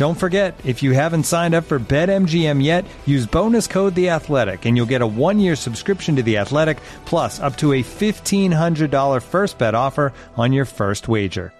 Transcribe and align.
Don't 0.00 0.14
forget, 0.14 0.58
if 0.64 0.82
you 0.82 0.92
haven't 0.92 1.24
signed 1.24 1.54
up 1.54 1.64
for 1.64 1.78
BetMGM 1.78 2.64
yet, 2.64 2.86
use 3.04 3.26
bonus 3.26 3.66
code 3.66 3.94
The 3.94 4.08
Athletic, 4.08 4.64
and 4.64 4.74
you'll 4.74 4.86
get 4.86 5.02
a 5.02 5.06
one-year 5.06 5.56
subscription 5.56 6.16
to 6.16 6.22
The 6.22 6.38
Athletic, 6.38 6.78
plus 7.04 7.38
up 7.38 7.54
to 7.58 7.74
a 7.74 7.82
fifteen 7.82 8.50
hundred 8.50 8.90
dollar 8.90 9.20
first 9.20 9.58
bet 9.58 9.74
offer 9.74 10.14
on 10.38 10.54
your 10.54 10.64
first 10.64 11.06
wager. 11.06 11.52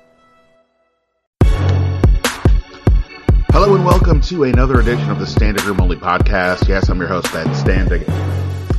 Hello 3.52 3.74
and 3.74 3.84
welcome 3.84 4.22
to 4.22 4.44
another 4.44 4.80
edition 4.80 5.10
of 5.10 5.18
the 5.18 5.26
Standig 5.26 5.66
Room 5.66 5.78
Only 5.78 5.96
podcast. 5.96 6.66
Yes, 6.66 6.88
I'm 6.88 6.98
your 6.98 7.08
host 7.08 7.30
Ben 7.34 7.46
Standig. 7.48 8.08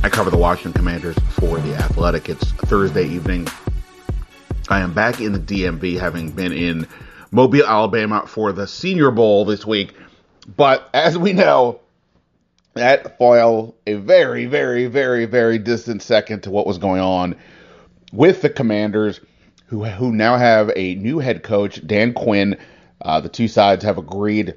I 0.02 0.08
cover 0.08 0.30
the 0.30 0.38
Washington 0.38 0.72
Commanders 0.72 1.16
for 1.30 1.60
The 1.60 1.76
Athletic. 1.76 2.28
It's 2.28 2.50
Thursday 2.50 3.06
evening. 3.06 3.46
I 4.68 4.80
am 4.80 4.92
back 4.92 5.20
in 5.20 5.32
the 5.32 5.38
DMV, 5.38 6.00
having 6.00 6.32
been 6.32 6.52
in 6.52 6.88
Mobile, 7.32 7.66
Alabama 7.66 8.26
for 8.26 8.52
the 8.52 8.66
Senior 8.66 9.10
Bowl 9.10 9.46
this 9.46 9.66
week. 9.66 9.94
But 10.54 10.88
as 10.92 11.16
we 11.16 11.32
know, 11.32 11.80
that 12.74 13.18
fell 13.18 13.74
a 13.86 13.94
very, 13.94 14.44
very, 14.44 14.86
very, 14.86 15.24
very 15.24 15.58
distant 15.58 16.02
second 16.02 16.42
to 16.42 16.50
what 16.50 16.66
was 16.66 16.76
going 16.76 17.00
on 17.00 17.36
with 18.12 18.42
the 18.42 18.50
Commanders, 18.50 19.20
who 19.66 19.84
who 19.84 20.12
now 20.12 20.36
have 20.36 20.70
a 20.76 20.94
new 20.96 21.18
head 21.18 21.42
coach, 21.42 21.84
Dan 21.86 22.12
Quinn. 22.12 22.58
Uh, 23.00 23.20
the 23.20 23.30
two 23.30 23.48
sides 23.48 23.82
have 23.84 23.96
agreed 23.96 24.54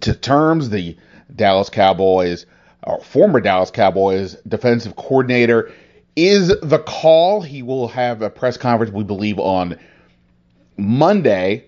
to 0.00 0.14
terms. 0.14 0.68
The 0.68 0.96
Dallas 1.34 1.70
Cowboys, 1.70 2.44
or 2.82 3.00
former 3.00 3.40
Dallas 3.40 3.70
Cowboys 3.70 4.34
defensive 4.46 4.94
coordinator, 4.94 5.72
is 6.14 6.48
the 6.48 6.78
call. 6.78 7.40
He 7.40 7.62
will 7.62 7.88
have 7.88 8.20
a 8.20 8.28
press 8.28 8.58
conference, 8.58 8.92
we 8.92 9.04
believe, 9.04 9.38
on 9.38 9.78
Monday, 10.76 11.66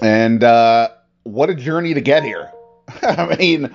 and 0.00 0.42
uh, 0.42 0.88
what 1.24 1.50
a 1.50 1.54
journey 1.54 1.94
to 1.94 2.00
get 2.00 2.22
here. 2.22 2.50
I 3.02 3.36
mean, 3.36 3.74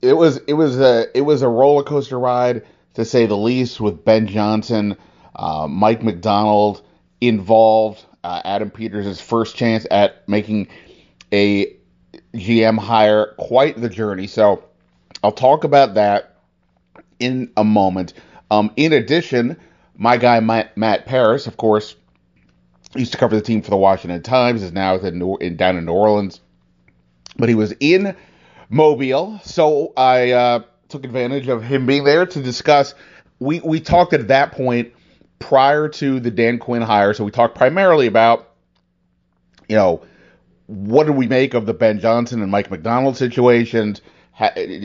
it 0.00 0.14
was 0.14 0.38
it 0.46 0.54
was 0.54 0.78
a 0.78 1.06
it 1.16 1.22
was 1.22 1.42
a 1.42 1.48
roller 1.48 1.82
coaster 1.82 2.18
ride 2.18 2.64
to 2.94 3.04
say 3.04 3.26
the 3.26 3.36
least. 3.36 3.80
With 3.80 4.04
Ben 4.04 4.26
Johnson, 4.26 4.96
uh, 5.34 5.66
Mike 5.68 6.02
Macdonald 6.02 6.82
involved, 7.20 8.04
uh, 8.24 8.42
Adam 8.44 8.70
Peters' 8.70 9.20
first 9.20 9.56
chance 9.56 9.86
at 9.90 10.28
making 10.28 10.68
a 11.32 11.76
GM 12.34 12.78
hire. 12.78 13.34
Quite 13.38 13.80
the 13.80 13.88
journey. 13.88 14.26
So 14.26 14.64
I'll 15.22 15.32
talk 15.32 15.64
about 15.64 15.94
that 15.94 16.36
in 17.18 17.52
a 17.56 17.64
moment. 17.64 18.12
Um, 18.50 18.72
in 18.76 18.92
addition, 18.92 19.56
my 19.96 20.16
guy 20.16 20.40
Matt, 20.40 20.76
Matt 20.76 21.06
Paras, 21.06 21.46
of 21.46 21.56
course, 21.56 21.94
used 22.94 23.12
to 23.12 23.18
cover 23.18 23.34
the 23.34 23.42
team 23.42 23.62
for 23.62 23.70
the 23.70 23.76
Washington 23.76 24.22
Times, 24.22 24.62
is 24.62 24.72
now 24.72 24.96
in, 24.96 25.56
down 25.56 25.76
in 25.76 25.84
New 25.84 25.92
Orleans. 25.92 26.40
But 27.36 27.48
he 27.48 27.54
was 27.54 27.72
in 27.80 28.14
Mobile, 28.68 29.40
so 29.42 29.92
I 29.96 30.32
uh, 30.32 30.62
took 30.88 31.04
advantage 31.04 31.48
of 31.48 31.62
him 31.62 31.86
being 31.86 32.04
there 32.04 32.26
to 32.26 32.42
discuss. 32.42 32.94
We 33.38 33.60
we 33.60 33.80
talked 33.80 34.12
at 34.12 34.28
that 34.28 34.52
point 34.52 34.92
prior 35.38 35.88
to 35.88 36.20
the 36.20 36.30
Dan 36.30 36.58
Quinn 36.58 36.82
hire, 36.82 37.14
so 37.14 37.24
we 37.24 37.30
talked 37.30 37.56
primarily 37.56 38.06
about, 38.06 38.50
you 39.68 39.76
know, 39.76 40.02
what 40.66 41.06
did 41.06 41.16
we 41.16 41.26
make 41.26 41.54
of 41.54 41.66
the 41.66 41.74
Ben 41.74 42.00
Johnson 42.00 42.42
and 42.42 42.50
Mike 42.50 42.70
Macdonald 42.70 43.16
situations? 43.16 44.00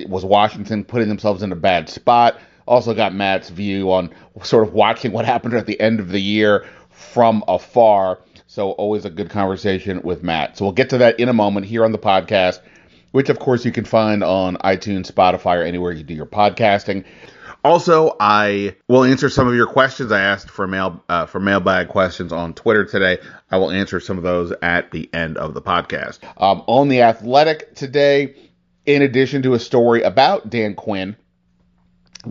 was 0.07 0.25
Washington 0.25 0.83
putting 0.83 1.07
themselves 1.07 1.41
in 1.41 1.51
a 1.51 1.55
bad 1.55 1.89
spot? 1.89 2.39
Also 2.67 2.93
got 2.93 3.13
Matt's 3.13 3.49
view 3.49 3.91
on 3.91 4.13
sort 4.43 4.67
of 4.67 4.73
watching 4.73 5.13
what 5.13 5.25
happened 5.25 5.53
at 5.53 5.65
the 5.65 5.79
end 5.79 5.99
of 5.99 6.09
the 6.09 6.19
year 6.19 6.65
from 7.07 7.43
afar. 7.47 8.19
So 8.47 8.71
always 8.71 9.05
a 9.05 9.09
good 9.09 9.29
conversation 9.29 10.01
with 10.03 10.23
Matt. 10.23 10.57
So 10.57 10.65
we'll 10.65 10.73
get 10.73 10.89
to 10.91 10.99
that 10.99 11.19
in 11.19 11.29
a 11.29 11.33
moment 11.33 11.65
here 11.65 11.83
on 11.83 11.91
the 11.91 11.99
podcast, 11.99 12.59
which 13.11 13.29
of 13.29 13.39
course 13.39 13.65
you 13.65 13.71
can 13.71 13.85
find 13.85 14.23
on 14.23 14.57
iTunes, 14.57 15.11
Spotify, 15.11 15.57
or 15.57 15.63
anywhere 15.63 15.91
you 15.91 16.03
do 16.03 16.13
your 16.13 16.25
podcasting. 16.25 17.05
Also, 17.63 18.15
I 18.19 18.75
will 18.87 19.03
answer 19.03 19.29
some 19.29 19.47
of 19.47 19.55
your 19.55 19.67
questions. 19.67 20.11
I 20.11 20.21
asked 20.21 20.49
for 20.49 20.67
mail 20.67 21.03
uh, 21.09 21.25
for 21.25 21.39
mailbag 21.39 21.89
questions 21.89 22.31
on 22.31 22.53
Twitter 22.53 22.85
today. 22.85 23.17
I 23.51 23.57
will 23.57 23.71
answer 23.71 23.99
some 23.99 24.17
of 24.17 24.23
those 24.23 24.53
at 24.61 24.91
the 24.91 25.09
end 25.13 25.37
of 25.37 25.53
the 25.53 25.61
podcast. 25.61 26.19
Um, 26.41 26.63
on 26.67 26.87
the 26.87 27.01
Athletic 27.01 27.75
today, 27.75 28.35
in 28.85 29.01
addition 29.01 29.41
to 29.41 29.53
a 29.53 29.59
story 29.59 30.03
about 30.03 30.49
Dan 30.49 30.75
Quinn 30.75 31.17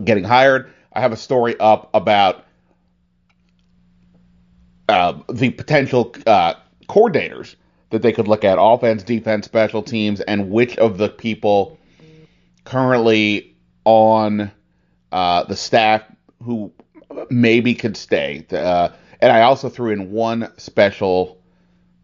getting 0.03 0.23
hired, 0.23 0.71
I 0.91 1.01
have 1.01 1.11
a 1.11 1.17
story 1.17 1.55
up 1.59 1.91
about 1.93 2.43
uh, 4.89 5.19
the 5.29 5.49
potential 5.51 6.15
uh, 6.25 6.53
coordinators 6.87 7.55
that 7.89 8.01
they 8.01 8.11
could 8.11 8.27
look 8.27 8.43
at 8.43 8.57
offense, 8.59 9.03
defense, 9.03 9.45
special 9.45 9.81
teams, 9.81 10.19
and 10.21 10.49
which 10.49 10.77
of 10.77 10.97
the 10.97 11.09
people 11.09 11.77
currently 12.63 13.55
on 13.85 14.51
uh, 15.11 15.43
the 15.43 15.55
staff 15.55 16.03
who 16.43 16.71
maybe 17.29 17.73
could 17.73 17.95
stay. 17.95 18.45
Uh, 18.51 18.89
and 19.21 19.31
I 19.31 19.41
also 19.41 19.69
threw 19.69 19.91
in 19.91 20.11
one 20.11 20.51
special 20.57 21.41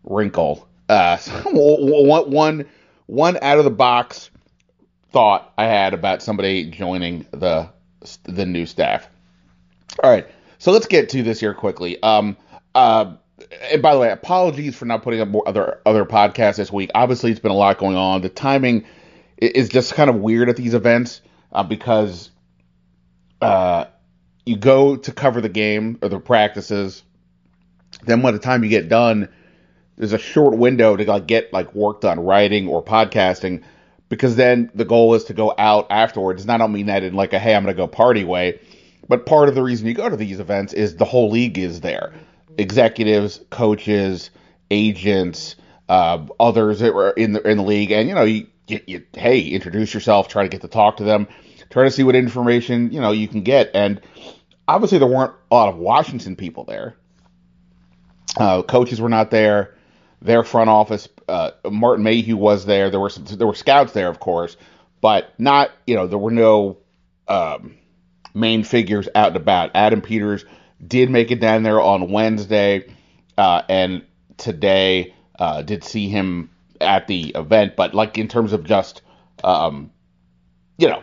wrinkle, 0.04 0.68
uh, 0.90 1.18
one, 1.46 2.32
one, 2.32 2.66
one 3.08 3.38
out 3.42 3.58
of 3.58 3.66
the 3.66 3.72
box 3.72 4.30
thought 5.12 5.54
I 5.58 5.66
had 5.66 5.94
about 5.94 6.22
somebody 6.22 6.70
joining 6.70 7.26
the 7.32 7.70
the 8.24 8.46
new 8.46 8.66
staff. 8.66 9.08
All 10.04 10.10
right, 10.10 10.28
so 10.58 10.72
let's 10.72 10.88
get 10.88 11.10
to 11.10 11.24
this 11.24 11.40
here 11.40 11.54
quickly. 11.54 12.02
Um, 12.02 12.36
uh, 12.76 13.16
and 13.72 13.82
by 13.82 13.94
the 13.94 14.00
way, 14.00 14.12
apologies 14.12 14.76
for 14.76 14.86
not 14.86 15.04
putting 15.04 15.20
up 15.20 15.28
more 15.28 15.48
other 15.48 15.80
other 15.86 16.06
podcasts 16.06 16.58
this 16.58 16.72
week. 16.72 16.92
Obviously, 16.96 17.32
it's 17.32 17.40
been 17.40 17.52
a 17.52 17.56
lot 17.56 17.78
going 17.78 17.96
on. 17.96 18.22
The 18.22 18.30
timing 18.30 18.86
is 19.38 19.70
just 19.70 19.94
kind 19.96 20.10
of 20.10 20.18
weird 20.18 20.50
at 20.50 20.56
these 20.56 20.74
events 20.74 21.22
uh, 21.52 21.64
because 21.64 22.30
uh, 23.42 23.86
you 24.46 24.58
go 24.58 24.96
to 24.96 25.12
cover 25.12 25.42
the 25.42 25.50
game 25.50 26.00
or 26.02 26.10
the 26.10 26.20
practices. 26.20 27.04
Then 28.04 28.22
by 28.22 28.32
the 28.32 28.40
time 28.40 28.64
you 28.64 28.70
get 28.70 28.90
done, 28.90 29.30
there's 29.98 30.14
a 30.14 30.18
short 30.18 30.58
window 30.58 30.96
to 30.96 31.06
like, 31.06 31.28
get 31.28 31.54
like 31.54 31.76
work 31.76 32.02
done, 32.02 32.20
writing 32.20 32.68
or 32.68 32.84
podcasting, 32.84 33.64
because 34.10 34.36
then 34.36 34.72
the 34.74 34.86
goal 34.86 35.14
is 35.14 35.26
to 35.26 35.34
go 35.34 35.54
out 35.58 35.88
afterwards. 35.90 36.44
And 36.44 36.52
I 36.52 36.58
don't 36.58 36.72
mean 36.72 36.88
that 36.88 37.04
in 37.04 37.14
like 37.14 37.34
a 37.34 37.40
hey, 37.40 37.56
I'm 37.56 37.64
gonna 37.64 37.74
go 37.74 37.88
party 37.88 38.24
way, 38.24 38.60
but 39.08 39.26
part 39.26 39.50
of 39.50 39.56
the 39.56 39.64
reason 39.64 39.88
you 39.88 39.94
go 39.94 40.10
to 40.10 40.18
these 40.18 40.40
events 40.40 40.74
is 40.74 40.96
the 40.96 41.06
whole 41.06 41.30
league 41.30 41.58
is 41.58 41.82
there 41.82 42.14
executives, 42.58 43.42
coaches, 43.50 44.30
agents, 44.72 45.56
uh, 45.90 46.26
others 46.40 46.80
that 46.80 46.94
were 46.94 47.12
in 47.12 47.34
the 47.34 47.42
in 47.48 47.58
the 47.58 47.64
league, 47.64 47.92
and 47.92 48.08
you 48.08 48.16
know, 48.16 48.24
you, 48.24 48.48
you, 48.68 48.80
you, 48.88 49.06
hey, 49.14 49.42
introduce 49.42 49.94
yourself, 49.94 50.28
try 50.28 50.44
to 50.44 50.50
get 50.50 50.62
to 50.62 50.68
talk 50.68 50.98
to 50.98 51.04
them, 51.04 51.28
try 51.70 51.84
to 51.84 51.92
see 51.92 52.04
what 52.04 52.16
information 52.16 52.92
you 52.92 53.02
know 53.02 53.12
you 53.12 53.28
can 53.28 53.42
get, 53.42 53.72
and 53.74 54.02
obviously 54.68 54.98
there 54.98 55.08
weren't 55.08 55.34
a 55.52 55.56
lot 55.56 55.70
of 55.70 55.78
Washington 55.78 56.36
people 56.36 56.64
there. 56.64 56.96
Uh, 58.38 58.64
coaches 58.64 59.00
were 59.00 59.10
not 59.10 59.30
there. 59.30 59.76
Their 60.22 60.44
front 60.44 60.70
office, 60.70 61.10
uh, 61.28 61.52
Martin 61.70 62.04
Mayhew 62.04 62.38
was 62.38 62.66
there. 62.66 62.90
There 62.90 63.00
were 63.00 63.10
some, 63.10 63.26
there 63.26 63.46
were 63.46 63.54
scouts 63.54 63.92
there, 63.92 64.08
of 64.08 64.20
course, 64.20 64.56
but 65.02 65.34
not 65.38 65.72
you 65.86 65.96
know 65.96 66.08
there 66.08 66.18
were 66.18 66.32
no 66.32 66.78
um, 67.28 67.76
main 68.34 68.64
figures 68.64 69.10
out 69.14 69.28
and 69.28 69.36
about. 69.36 69.72
Adam 69.76 70.02
Peters 70.02 70.46
did 70.88 71.10
make 71.10 71.32
it 71.32 71.40
down 71.40 71.64
there 71.64 71.82
on 71.82 72.12
Wednesday, 72.12 72.86
uh, 73.38 73.62
and 73.70 74.04
today 74.38 75.14
uh, 75.40 75.62
did 75.62 75.84
see 75.84 76.10
him 76.10 76.50
at 76.82 77.08
the 77.08 77.30
event, 77.36 77.76
but 77.76 77.94
like 77.94 78.18
in 78.18 78.28
terms 78.28 78.54
of 78.54 78.64
just, 78.64 79.02
um, 79.44 79.92
you 80.78 80.88
know, 80.88 81.02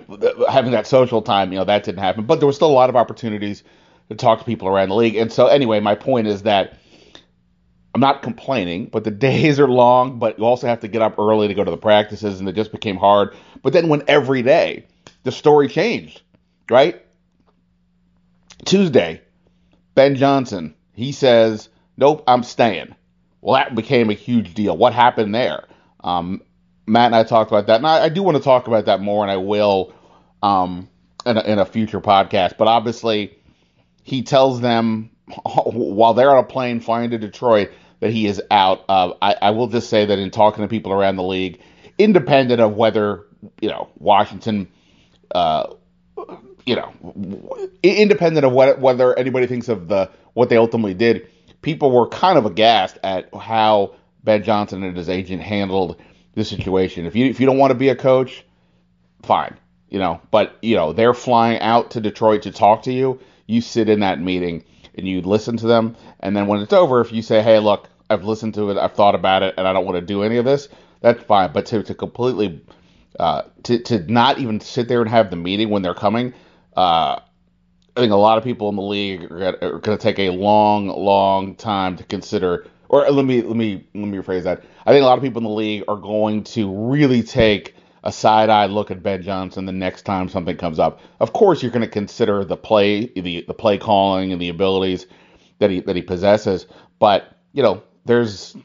having 0.48 0.72
that 0.72 0.86
social 0.86 1.22
time, 1.22 1.52
you 1.52 1.58
know, 1.58 1.64
that 1.64 1.84
didn't 1.84 2.00
happen. 2.00 2.24
But 2.24 2.40
there 2.40 2.46
was 2.46 2.56
still 2.56 2.70
a 2.70 2.72
lot 2.72 2.90
of 2.90 2.96
opportunities 2.96 3.62
to 4.08 4.16
talk 4.16 4.40
to 4.40 4.44
people 4.44 4.68
around 4.68 4.88
the 4.90 4.96
league. 4.96 5.16
And 5.16 5.32
so, 5.32 5.46
anyway, 5.46 5.80
my 5.80 5.94
point 5.94 6.26
is 6.26 6.42
that 6.42 6.78
I'm 7.94 8.00
not 8.00 8.22
complaining, 8.22 8.86
but 8.86 9.04
the 9.04 9.10
days 9.28 9.58
are 9.58 9.68
long, 9.68 10.18
but 10.18 10.38
you 10.38 10.44
also 10.44 10.66
have 10.66 10.80
to 10.80 10.88
get 10.88 11.02
up 11.02 11.18
early 11.18 11.48
to 11.48 11.54
go 11.54 11.64
to 11.64 11.70
the 11.70 11.76
practices, 11.76 12.40
and 12.40 12.48
it 12.48 12.54
just 12.54 12.72
became 12.72 12.96
hard. 12.96 13.34
But 13.62 13.72
then 13.72 13.88
when 13.88 14.02
every 14.08 14.42
day 14.42 14.86
the 15.22 15.32
story 15.32 15.68
changed, 15.68 16.22
right? 16.68 17.04
Tuesday, 18.64 19.22
Ben 20.00 20.16
Johnson, 20.16 20.74
he 20.94 21.12
says, 21.12 21.68
Nope, 21.98 22.24
I'm 22.26 22.42
staying. 22.42 22.94
Well, 23.42 23.56
that 23.56 23.74
became 23.74 24.08
a 24.08 24.14
huge 24.14 24.54
deal. 24.54 24.74
What 24.74 24.94
happened 24.94 25.34
there? 25.34 25.66
Um, 26.02 26.40
Matt 26.86 27.08
and 27.08 27.14
I 27.14 27.22
talked 27.22 27.50
about 27.50 27.66
that, 27.66 27.76
and 27.76 27.86
I, 27.86 28.04
I, 28.04 28.08
do 28.08 28.22
want 28.22 28.38
to 28.38 28.42
talk 28.42 28.66
about 28.66 28.86
that 28.86 29.02
more, 29.02 29.22
and 29.22 29.30
I 29.30 29.36
will 29.36 29.92
um, 30.42 30.88
in, 31.26 31.36
a, 31.36 31.40
in 31.42 31.58
a 31.58 31.66
future 31.66 32.00
podcast. 32.00 32.56
But 32.56 32.66
obviously, 32.66 33.38
he 34.02 34.22
tells 34.22 34.62
them 34.62 35.10
while 35.44 36.14
they're 36.14 36.30
on 36.30 36.44
a 36.44 36.46
plane 36.46 36.80
flying 36.80 37.10
to 37.10 37.18
Detroit 37.18 37.70
that 38.00 38.10
he 38.10 38.26
is 38.26 38.40
out. 38.50 38.86
Uh, 38.88 39.12
I, 39.20 39.36
I 39.42 39.50
will 39.50 39.66
just 39.66 39.90
say 39.90 40.06
that 40.06 40.18
in 40.18 40.30
talking 40.30 40.64
to 40.64 40.68
people 40.68 40.92
around 40.92 41.16
the 41.16 41.24
league, 41.24 41.60
independent 41.98 42.62
of 42.62 42.74
whether 42.74 43.26
you 43.60 43.68
know 43.68 43.90
Washington, 43.98 44.68
uh, 45.34 45.74
you 46.66 46.76
know, 46.76 47.68
independent 47.82 48.44
of 48.44 48.52
what, 48.52 48.80
whether 48.80 49.18
anybody 49.18 49.46
thinks 49.46 49.68
of 49.68 49.88
the 49.88 50.10
what 50.34 50.48
they 50.48 50.56
ultimately 50.56 50.94
did, 50.94 51.28
people 51.62 51.90
were 51.90 52.08
kind 52.08 52.38
of 52.38 52.46
aghast 52.46 52.98
at 53.02 53.34
how 53.34 53.94
Ben 54.22 54.42
Johnson 54.42 54.82
and 54.82 54.96
his 54.96 55.08
agent 55.08 55.42
handled 55.42 56.00
the 56.34 56.44
situation. 56.44 57.06
If 57.06 57.16
you 57.16 57.26
if 57.26 57.40
you 57.40 57.46
don't 57.46 57.58
want 57.58 57.70
to 57.70 57.76
be 57.76 57.88
a 57.88 57.96
coach, 57.96 58.44
fine, 59.22 59.56
you 59.88 59.98
know. 59.98 60.20
But 60.30 60.56
you 60.62 60.76
know 60.76 60.92
they're 60.92 61.14
flying 61.14 61.60
out 61.60 61.92
to 61.92 62.00
Detroit 62.00 62.42
to 62.42 62.52
talk 62.52 62.82
to 62.84 62.92
you. 62.92 63.20
You 63.46 63.60
sit 63.60 63.88
in 63.88 64.00
that 64.00 64.20
meeting 64.20 64.64
and 64.96 65.08
you 65.08 65.22
listen 65.22 65.56
to 65.58 65.66
them, 65.66 65.96
and 66.20 66.36
then 66.36 66.46
when 66.46 66.60
it's 66.60 66.72
over, 66.72 67.00
if 67.00 67.12
you 67.12 67.22
say, 67.22 67.42
"Hey, 67.42 67.58
look, 67.58 67.88
I've 68.08 68.24
listened 68.24 68.54
to 68.54 68.70
it, 68.70 68.78
I've 68.78 68.94
thought 68.94 69.14
about 69.14 69.42
it, 69.42 69.54
and 69.56 69.66
I 69.66 69.72
don't 69.72 69.84
want 69.84 69.96
to 69.96 70.06
do 70.06 70.22
any 70.22 70.36
of 70.36 70.44
this," 70.44 70.68
that's 71.00 71.22
fine. 71.24 71.52
But 71.52 71.66
to 71.66 71.82
to 71.82 71.94
completely 71.94 72.62
uh, 73.18 73.42
to 73.64 73.78
to 73.82 74.12
not 74.12 74.38
even 74.38 74.60
sit 74.60 74.88
there 74.88 75.00
and 75.00 75.10
have 75.10 75.30
the 75.30 75.36
meeting 75.36 75.70
when 75.70 75.82
they're 75.82 75.94
coming, 75.94 76.32
uh, 76.76 77.20
I 77.96 78.00
think 78.00 78.12
a 78.12 78.16
lot 78.16 78.38
of 78.38 78.44
people 78.44 78.68
in 78.68 78.76
the 78.76 78.82
league 78.82 79.30
are 79.30 79.78
going 79.78 79.96
to 79.96 79.98
take 79.98 80.18
a 80.18 80.30
long, 80.30 80.86
long 80.88 81.56
time 81.56 81.96
to 81.96 82.04
consider. 82.04 82.66
Or 82.88 83.08
let 83.10 83.24
me 83.24 83.42
let 83.42 83.56
me 83.56 83.86
let 83.94 84.08
me 84.08 84.18
rephrase 84.18 84.44
that. 84.44 84.64
I 84.86 84.92
think 84.92 85.02
a 85.02 85.06
lot 85.06 85.18
of 85.18 85.22
people 85.22 85.40
in 85.40 85.44
the 85.44 85.50
league 85.50 85.84
are 85.86 85.96
going 85.96 86.44
to 86.44 86.72
really 86.90 87.22
take 87.22 87.74
a 88.02 88.10
side-eye 88.10 88.66
look 88.66 88.90
at 88.90 89.02
Ben 89.02 89.22
Johnson 89.22 89.66
the 89.66 89.72
next 89.72 90.02
time 90.02 90.28
something 90.28 90.56
comes 90.56 90.78
up. 90.78 91.00
Of 91.20 91.32
course, 91.32 91.62
you're 91.62 91.70
going 91.70 91.82
to 91.82 91.88
consider 91.88 92.44
the 92.44 92.56
play, 92.56 93.06
the 93.06 93.44
the 93.46 93.54
play 93.54 93.78
calling, 93.78 94.32
and 94.32 94.40
the 94.40 94.48
abilities 94.48 95.06
that 95.58 95.70
he 95.70 95.80
that 95.80 95.96
he 95.96 96.02
possesses. 96.02 96.66
But 96.98 97.36
you 97.52 97.62
know, 97.62 97.82
there's 98.06 98.56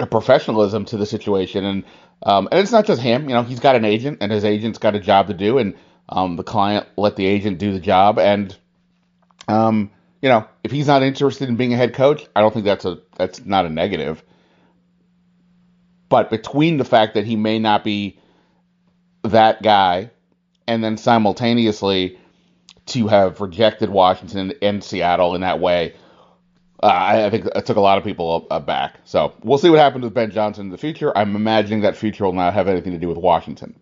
a 0.00 0.06
professionalism 0.06 0.84
to 0.86 0.96
the 0.96 1.06
situation, 1.06 1.64
and 1.64 1.84
um, 2.22 2.48
and 2.50 2.60
it's 2.60 2.72
not 2.72 2.86
just 2.86 3.00
him. 3.00 3.28
You 3.28 3.34
know, 3.34 3.42
he's 3.42 3.60
got 3.60 3.76
an 3.76 3.84
agent, 3.84 4.18
and 4.20 4.30
his 4.30 4.44
agent's 4.44 4.78
got 4.78 4.94
a 4.94 5.00
job 5.00 5.28
to 5.28 5.34
do, 5.34 5.58
and 5.58 5.74
um, 6.08 6.36
the 6.36 6.44
client 6.44 6.86
let 6.96 7.16
the 7.16 7.26
agent 7.26 7.58
do 7.58 7.72
the 7.72 7.80
job, 7.80 8.18
and 8.18 8.56
um, 9.48 9.90
you 10.22 10.28
know, 10.28 10.46
if 10.64 10.70
he's 10.70 10.86
not 10.86 11.02
interested 11.02 11.48
in 11.48 11.56
being 11.56 11.72
a 11.72 11.76
head 11.76 11.94
coach, 11.94 12.26
I 12.34 12.40
don't 12.40 12.52
think 12.52 12.64
that's 12.64 12.84
a 12.84 12.98
that's 13.16 13.44
not 13.44 13.66
a 13.66 13.70
negative. 13.70 14.22
But 16.08 16.30
between 16.30 16.76
the 16.76 16.84
fact 16.84 17.14
that 17.14 17.24
he 17.24 17.36
may 17.36 17.58
not 17.58 17.82
be 17.82 18.18
that 19.22 19.62
guy, 19.62 20.10
and 20.66 20.82
then 20.82 20.96
simultaneously 20.96 22.18
to 22.86 23.08
have 23.08 23.40
rejected 23.40 23.90
Washington 23.90 24.52
and 24.62 24.82
Seattle 24.82 25.34
in 25.34 25.40
that 25.40 25.58
way, 25.58 25.94
uh, 26.82 26.86
I, 26.86 27.30
think 27.30 27.46
it 27.46 27.66
took 27.66 27.76
a 27.76 27.80
lot 27.80 27.98
of 27.98 28.04
people 28.04 28.40
back. 28.66 28.96
So 29.04 29.34
we'll 29.42 29.58
see 29.58 29.70
what 29.70 29.80
happens 29.80 30.04
with 30.04 30.14
Ben 30.14 30.30
Johnson 30.30 30.66
in 30.66 30.70
the 30.70 30.78
future. 30.78 31.16
I'm 31.16 31.34
imagining 31.34 31.80
that 31.80 31.96
future 31.96 32.24
will 32.24 32.32
not 32.32 32.54
have 32.54 32.68
anything 32.68 32.92
to 32.92 32.98
do 32.98 33.08
with 33.08 33.18
Washington. 33.18 33.74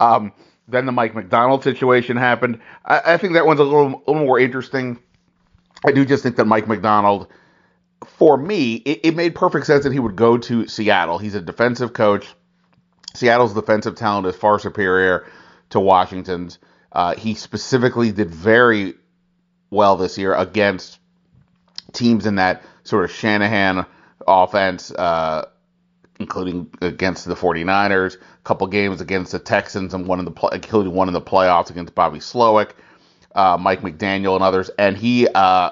Um, 0.00 0.32
then 0.68 0.86
the 0.86 0.92
Mike 0.92 1.14
Macdonald 1.14 1.64
situation 1.64 2.16
happened. 2.16 2.60
I, 2.84 3.14
I 3.14 3.16
think 3.16 3.34
that 3.34 3.46
one's 3.46 3.60
a 3.60 3.64
little, 3.64 3.86
a 3.86 4.10
little 4.10 4.26
more 4.26 4.38
interesting. 4.38 4.98
I 5.84 5.92
do 5.92 6.04
just 6.04 6.22
think 6.22 6.36
that 6.36 6.46
Mike 6.46 6.68
Macdonald, 6.68 7.28
for 8.06 8.36
me, 8.36 8.76
it, 8.76 9.00
it 9.04 9.16
made 9.16 9.34
perfect 9.34 9.66
sense 9.66 9.84
that 9.84 9.92
he 9.92 9.98
would 9.98 10.16
go 10.16 10.38
to 10.38 10.66
Seattle. 10.68 11.18
He's 11.18 11.34
a 11.34 11.40
defensive 11.40 11.92
coach. 11.92 12.26
Seattle's 13.14 13.54
defensive 13.54 13.96
talent 13.96 14.26
is 14.26 14.36
far 14.36 14.58
superior 14.58 15.26
to 15.70 15.80
Washington's. 15.80 16.58
Uh, 16.90 17.14
he 17.14 17.34
specifically 17.34 18.12
did 18.12 18.30
very 18.30 18.94
well 19.70 19.96
this 19.96 20.18
year 20.18 20.34
against 20.34 20.98
teams 21.92 22.26
in 22.26 22.36
that 22.36 22.62
sort 22.84 23.04
of 23.04 23.10
Shanahan 23.10 23.86
offense, 24.26 24.90
uh, 24.90 25.46
including 26.22 26.70
against 26.80 27.26
the 27.26 27.34
49ers, 27.34 28.16
a 28.16 28.42
couple 28.44 28.66
games 28.66 29.00
against 29.00 29.32
the 29.32 29.38
Texans, 29.38 29.94
and 29.94 30.06
one 30.06 30.18
in 30.18 30.24
the 30.24 30.50
including 30.52 30.94
one 30.94 31.08
in 31.08 31.14
the 31.14 31.20
playoffs 31.20 31.70
against 31.70 31.94
Bobby 31.94 32.18
Slowik, 32.18 32.70
uh, 33.34 33.58
Mike 33.60 33.82
McDaniel, 33.82 34.34
and 34.34 34.42
others. 34.42 34.70
And 34.78 34.96
he, 34.96 35.28
uh, 35.28 35.70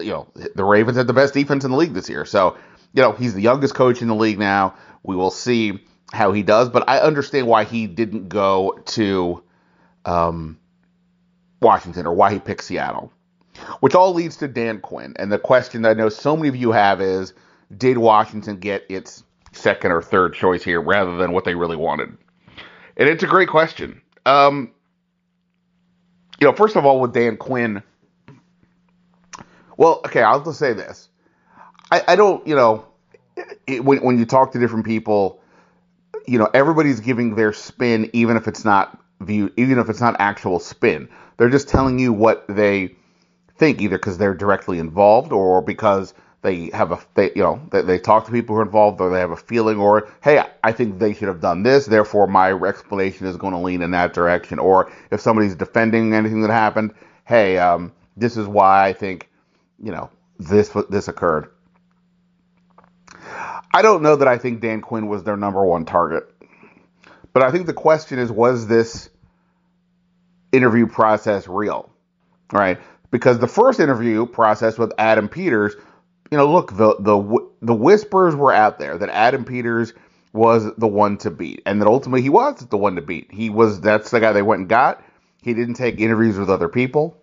you 0.00 0.10
know, 0.10 0.28
the 0.54 0.64
Ravens 0.64 0.96
had 0.96 1.06
the 1.06 1.12
best 1.12 1.34
defense 1.34 1.64
in 1.64 1.70
the 1.70 1.76
league 1.76 1.92
this 1.92 2.08
year. 2.08 2.24
So, 2.24 2.56
you 2.94 3.02
know, 3.02 3.12
he's 3.12 3.34
the 3.34 3.42
youngest 3.42 3.74
coach 3.74 4.00
in 4.00 4.08
the 4.08 4.14
league 4.14 4.38
now. 4.38 4.74
We 5.02 5.16
will 5.16 5.30
see 5.30 5.80
how 6.12 6.32
he 6.32 6.42
does, 6.42 6.68
but 6.68 6.88
I 6.88 7.00
understand 7.00 7.46
why 7.46 7.64
he 7.64 7.86
didn't 7.86 8.28
go 8.28 8.80
to 8.86 9.42
um, 10.04 10.58
Washington 11.60 12.06
or 12.06 12.14
why 12.14 12.32
he 12.32 12.38
picked 12.38 12.64
Seattle. 12.64 13.12
Which 13.80 13.94
all 13.94 14.14
leads 14.14 14.36
to 14.36 14.48
Dan 14.48 14.80
Quinn. 14.80 15.14
And 15.18 15.30
the 15.30 15.38
question 15.38 15.82
that 15.82 15.90
I 15.90 15.94
know 15.94 16.08
so 16.08 16.34
many 16.34 16.48
of 16.48 16.56
you 16.56 16.72
have 16.72 17.00
is 17.00 17.34
did 17.76 17.98
Washington 17.98 18.56
get 18.58 18.84
its 18.88 19.22
second 19.52 19.92
or 19.92 20.02
third 20.02 20.34
choice 20.34 20.62
here 20.62 20.80
rather 20.80 21.16
than 21.16 21.32
what 21.32 21.44
they 21.44 21.54
really 21.54 21.76
wanted? 21.76 22.16
And 22.96 23.08
it's 23.08 23.22
a 23.22 23.26
great 23.26 23.48
question. 23.48 24.02
Um, 24.26 24.72
you 26.40 26.46
know, 26.46 26.52
first 26.52 26.76
of 26.76 26.84
all, 26.84 27.00
with 27.00 27.12
Dan 27.12 27.36
Quinn, 27.36 27.82
well, 29.76 30.02
okay, 30.04 30.22
I'll 30.22 30.44
just 30.44 30.58
say 30.58 30.72
this. 30.72 31.08
I, 31.90 32.02
I 32.08 32.16
don't, 32.16 32.46
you 32.46 32.54
know, 32.54 32.86
it, 33.66 33.84
when, 33.84 33.98
when 33.98 34.18
you 34.18 34.26
talk 34.26 34.52
to 34.52 34.58
different 34.58 34.84
people, 34.84 35.42
you 36.26 36.38
know, 36.38 36.48
everybody's 36.52 37.00
giving 37.00 37.34
their 37.34 37.52
spin, 37.52 38.10
even 38.12 38.36
if 38.36 38.46
it's 38.46 38.64
not 38.64 38.98
view, 39.20 39.52
even 39.56 39.78
if 39.78 39.88
it's 39.88 40.00
not 40.00 40.16
actual 40.18 40.58
spin. 40.60 41.08
They're 41.36 41.50
just 41.50 41.68
telling 41.68 41.98
you 41.98 42.12
what 42.12 42.44
they 42.48 42.96
think, 43.56 43.80
either 43.80 43.96
because 43.96 44.18
they're 44.18 44.34
directly 44.34 44.78
involved 44.78 45.32
or 45.32 45.62
because 45.62 46.14
they 46.42 46.70
have 46.70 46.92
a 46.92 46.98
they 47.14 47.30
you 47.34 47.42
know 47.42 47.60
they, 47.70 47.82
they 47.82 47.98
talk 47.98 48.24
to 48.26 48.32
people 48.32 48.54
who 48.54 48.60
are 48.60 48.64
involved 48.64 49.00
or 49.00 49.10
they 49.10 49.20
have 49.20 49.30
a 49.30 49.36
feeling 49.36 49.78
or 49.78 50.10
hey 50.22 50.42
i 50.64 50.72
think 50.72 50.98
they 50.98 51.12
should 51.12 51.28
have 51.28 51.40
done 51.40 51.62
this 51.62 51.86
therefore 51.86 52.26
my 52.26 52.52
explanation 52.52 53.26
is 53.26 53.36
going 53.36 53.52
to 53.52 53.58
lean 53.58 53.82
in 53.82 53.90
that 53.90 54.14
direction. 54.14 54.58
Or 54.58 54.90
if 55.10 55.20
somebody's 55.20 55.54
defending 55.54 56.14
anything 56.14 56.42
that 56.42 56.50
happened 56.50 56.94
hey 57.24 57.58
um, 57.58 57.92
this 58.16 58.36
is 58.36 58.46
why 58.46 58.88
i 58.88 58.92
think 58.92 59.28
you 59.82 59.92
know 59.92 60.10
this 60.38 60.74
this 60.88 61.08
occurred. 61.08 61.50
I 63.72 63.82
don't 63.82 64.02
know 64.02 64.16
that 64.16 64.28
i 64.28 64.38
think 64.38 64.60
dan 64.60 64.80
quinn 64.80 65.08
was 65.08 65.22
their 65.24 65.36
number 65.36 65.64
one 65.64 65.84
target 65.84 66.24
but 67.32 67.42
i 67.42 67.50
think 67.50 67.66
the 67.66 67.74
question 67.74 68.18
is 68.18 68.30
was 68.32 68.66
this 68.66 69.10
interview 70.52 70.86
process 70.86 71.48
real? 71.48 71.90
Right? 72.52 72.78
Because 73.10 73.38
the 73.38 73.48
first 73.48 73.80
interview 73.80 74.26
process 74.26 74.78
with 74.78 74.92
Adam 74.98 75.28
Peters, 75.28 75.74
you 76.30 76.38
know, 76.38 76.50
look, 76.50 76.76
the 76.76 76.96
the 76.98 77.48
the 77.60 77.74
whispers 77.74 78.34
were 78.34 78.52
out 78.52 78.78
there 78.78 78.96
that 78.96 79.08
Adam 79.08 79.44
Peters 79.44 79.92
was 80.32 80.64
the 80.76 80.86
one 80.86 81.18
to 81.18 81.30
beat, 81.30 81.62
and 81.66 81.80
that 81.80 81.88
ultimately 81.88 82.22
he 82.22 82.28
was 82.28 82.60
the 82.66 82.76
one 82.76 82.96
to 82.96 83.02
beat. 83.02 83.32
He 83.32 83.50
was 83.50 83.80
that's 83.80 84.10
the 84.10 84.20
guy 84.20 84.32
they 84.32 84.42
went 84.42 84.60
and 84.60 84.68
got. 84.68 85.02
He 85.42 85.54
didn't 85.54 85.74
take 85.74 85.98
interviews 85.98 86.38
with 86.38 86.50
other 86.50 86.68
people. 86.68 87.16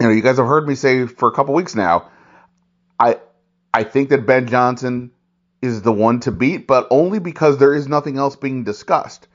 You 0.00 0.06
know, 0.06 0.12
you 0.12 0.22
guys 0.22 0.38
have 0.38 0.46
heard 0.46 0.66
me 0.66 0.74
say 0.74 1.06
for 1.06 1.28
a 1.28 1.32
couple 1.32 1.54
weeks 1.54 1.74
now. 1.74 2.10
I 2.98 3.18
I 3.74 3.84
think 3.84 4.08
that 4.08 4.26
Ben 4.26 4.46
Johnson 4.46 5.10
is 5.60 5.82
the 5.82 5.92
one 5.92 6.20
to 6.20 6.32
beat, 6.32 6.66
but 6.66 6.86
only 6.90 7.18
because 7.18 7.58
there 7.58 7.74
is 7.74 7.88
nothing 7.88 8.16
else 8.16 8.36
being 8.36 8.64
discussed. 8.64 9.28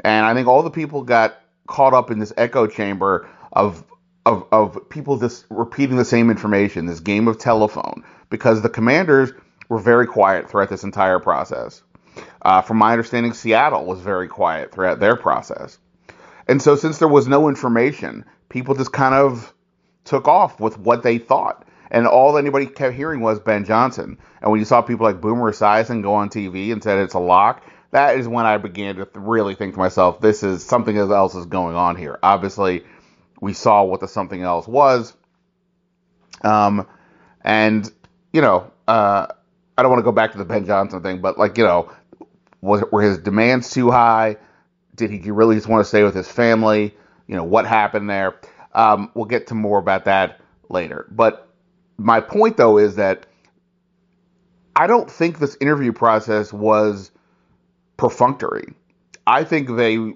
And 0.00 0.26
I 0.26 0.34
think 0.34 0.46
all 0.46 0.62
the 0.62 0.70
people 0.70 1.02
got 1.02 1.36
caught 1.66 1.94
up 1.94 2.10
in 2.10 2.18
this 2.18 2.32
echo 2.36 2.66
chamber 2.66 3.28
of 3.52 3.82
of, 4.28 4.46
of 4.52 4.88
people 4.90 5.16
just 5.18 5.46
repeating 5.48 5.96
the 5.96 6.04
same 6.04 6.30
information, 6.30 6.84
this 6.84 7.00
game 7.00 7.28
of 7.28 7.38
telephone, 7.38 8.04
because 8.28 8.60
the 8.60 8.68
commanders 8.68 9.32
were 9.70 9.78
very 9.78 10.06
quiet 10.06 10.50
throughout 10.50 10.68
this 10.68 10.84
entire 10.84 11.18
process. 11.18 11.82
Uh, 12.42 12.60
from 12.60 12.76
my 12.76 12.92
understanding, 12.92 13.32
Seattle 13.32 13.86
was 13.86 14.00
very 14.00 14.28
quiet 14.28 14.70
throughout 14.70 15.00
their 15.00 15.16
process. 15.16 15.78
And 16.46 16.60
so, 16.60 16.76
since 16.76 16.98
there 16.98 17.08
was 17.08 17.26
no 17.26 17.48
information, 17.48 18.24
people 18.50 18.74
just 18.74 18.92
kind 18.92 19.14
of 19.14 19.54
took 20.04 20.28
off 20.28 20.60
with 20.60 20.78
what 20.78 21.02
they 21.02 21.16
thought. 21.16 21.64
And 21.90 22.06
all 22.06 22.36
anybody 22.36 22.66
kept 22.66 22.94
hearing 22.94 23.20
was 23.20 23.40
Ben 23.40 23.64
Johnson. 23.64 24.18
And 24.42 24.50
when 24.50 24.60
you 24.60 24.66
saw 24.66 24.82
people 24.82 25.06
like 25.06 25.22
Boomer 25.22 25.52
Esiason 25.52 26.02
go 26.02 26.14
on 26.14 26.28
TV 26.28 26.70
and 26.70 26.82
said 26.82 26.98
it's 26.98 27.14
a 27.14 27.18
lock, 27.18 27.64
that 27.92 28.18
is 28.18 28.28
when 28.28 28.44
I 28.44 28.58
began 28.58 28.96
to 28.96 29.08
really 29.14 29.54
think 29.54 29.72
to 29.72 29.80
myself, 29.80 30.20
this 30.20 30.42
is 30.42 30.62
something 30.62 30.98
else 30.98 31.34
is 31.34 31.46
going 31.46 31.76
on 31.76 31.96
here. 31.96 32.18
Obviously, 32.22 32.84
we 33.40 33.52
saw 33.52 33.82
what 33.84 34.00
the 34.00 34.08
something 34.08 34.42
else 34.42 34.66
was. 34.66 35.14
Um, 36.42 36.86
and 37.42 37.90
you 38.32 38.40
know, 38.40 38.70
uh, 38.86 39.26
I 39.76 39.82
don't 39.82 39.90
want 39.90 40.00
to 40.00 40.04
go 40.04 40.12
back 40.12 40.32
to 40.32 40.38
the 40.38 40.44
Ben 40.44 40.66
Johnson 40.66 41.02
thing, 41.02 41.20
but 41.20 41.38
like 41.38 41.58
you 41.58 41.64
know, 41.64 41.92
was 42.60 42.82
were 42.92 43.02
his 43.02 43.18
demands 43.18 43.70
too 43.70 43.90
high? 43.90 44.36
Did 44.94 45.10
he 45.10 45.30
really 45.30 45.54
just 45.56 45.68
want 45.68 45.84
to 45.84 45.88
stay 45.88 46.02
with 46.02 46.14
his 46.14 46.28
family? 46.28 46.94
You 47.26 47.36
know, 47.36 47.44
what 47.44 47.66
happened 47.66 48.10
there? 48.10 48.40
Um, 48.74 49.10
we'll 49.14 49.26
get 49.26 49.48
to 49.48 49.54
more 49.54 49.78
about 49.78 50.04
that 50.06 50.40
later. 50.68 51.06
But 51.10 51.48
my 51.96 52.20
point 52.20 52.56
though 52.56 52.78
is 52.78 52.96
that 52.96 53.26
I 54.74 54.86
don't 54.86 55.10
think 55.10 55.38
this 55.38 55.56
interview 55.60 55.92
process 55.92 56.52
was 56.52 57.10
perfunctory. 57.96 58.74
I 59.26 59.44
think 59.44 59.76
they 59.76 60.14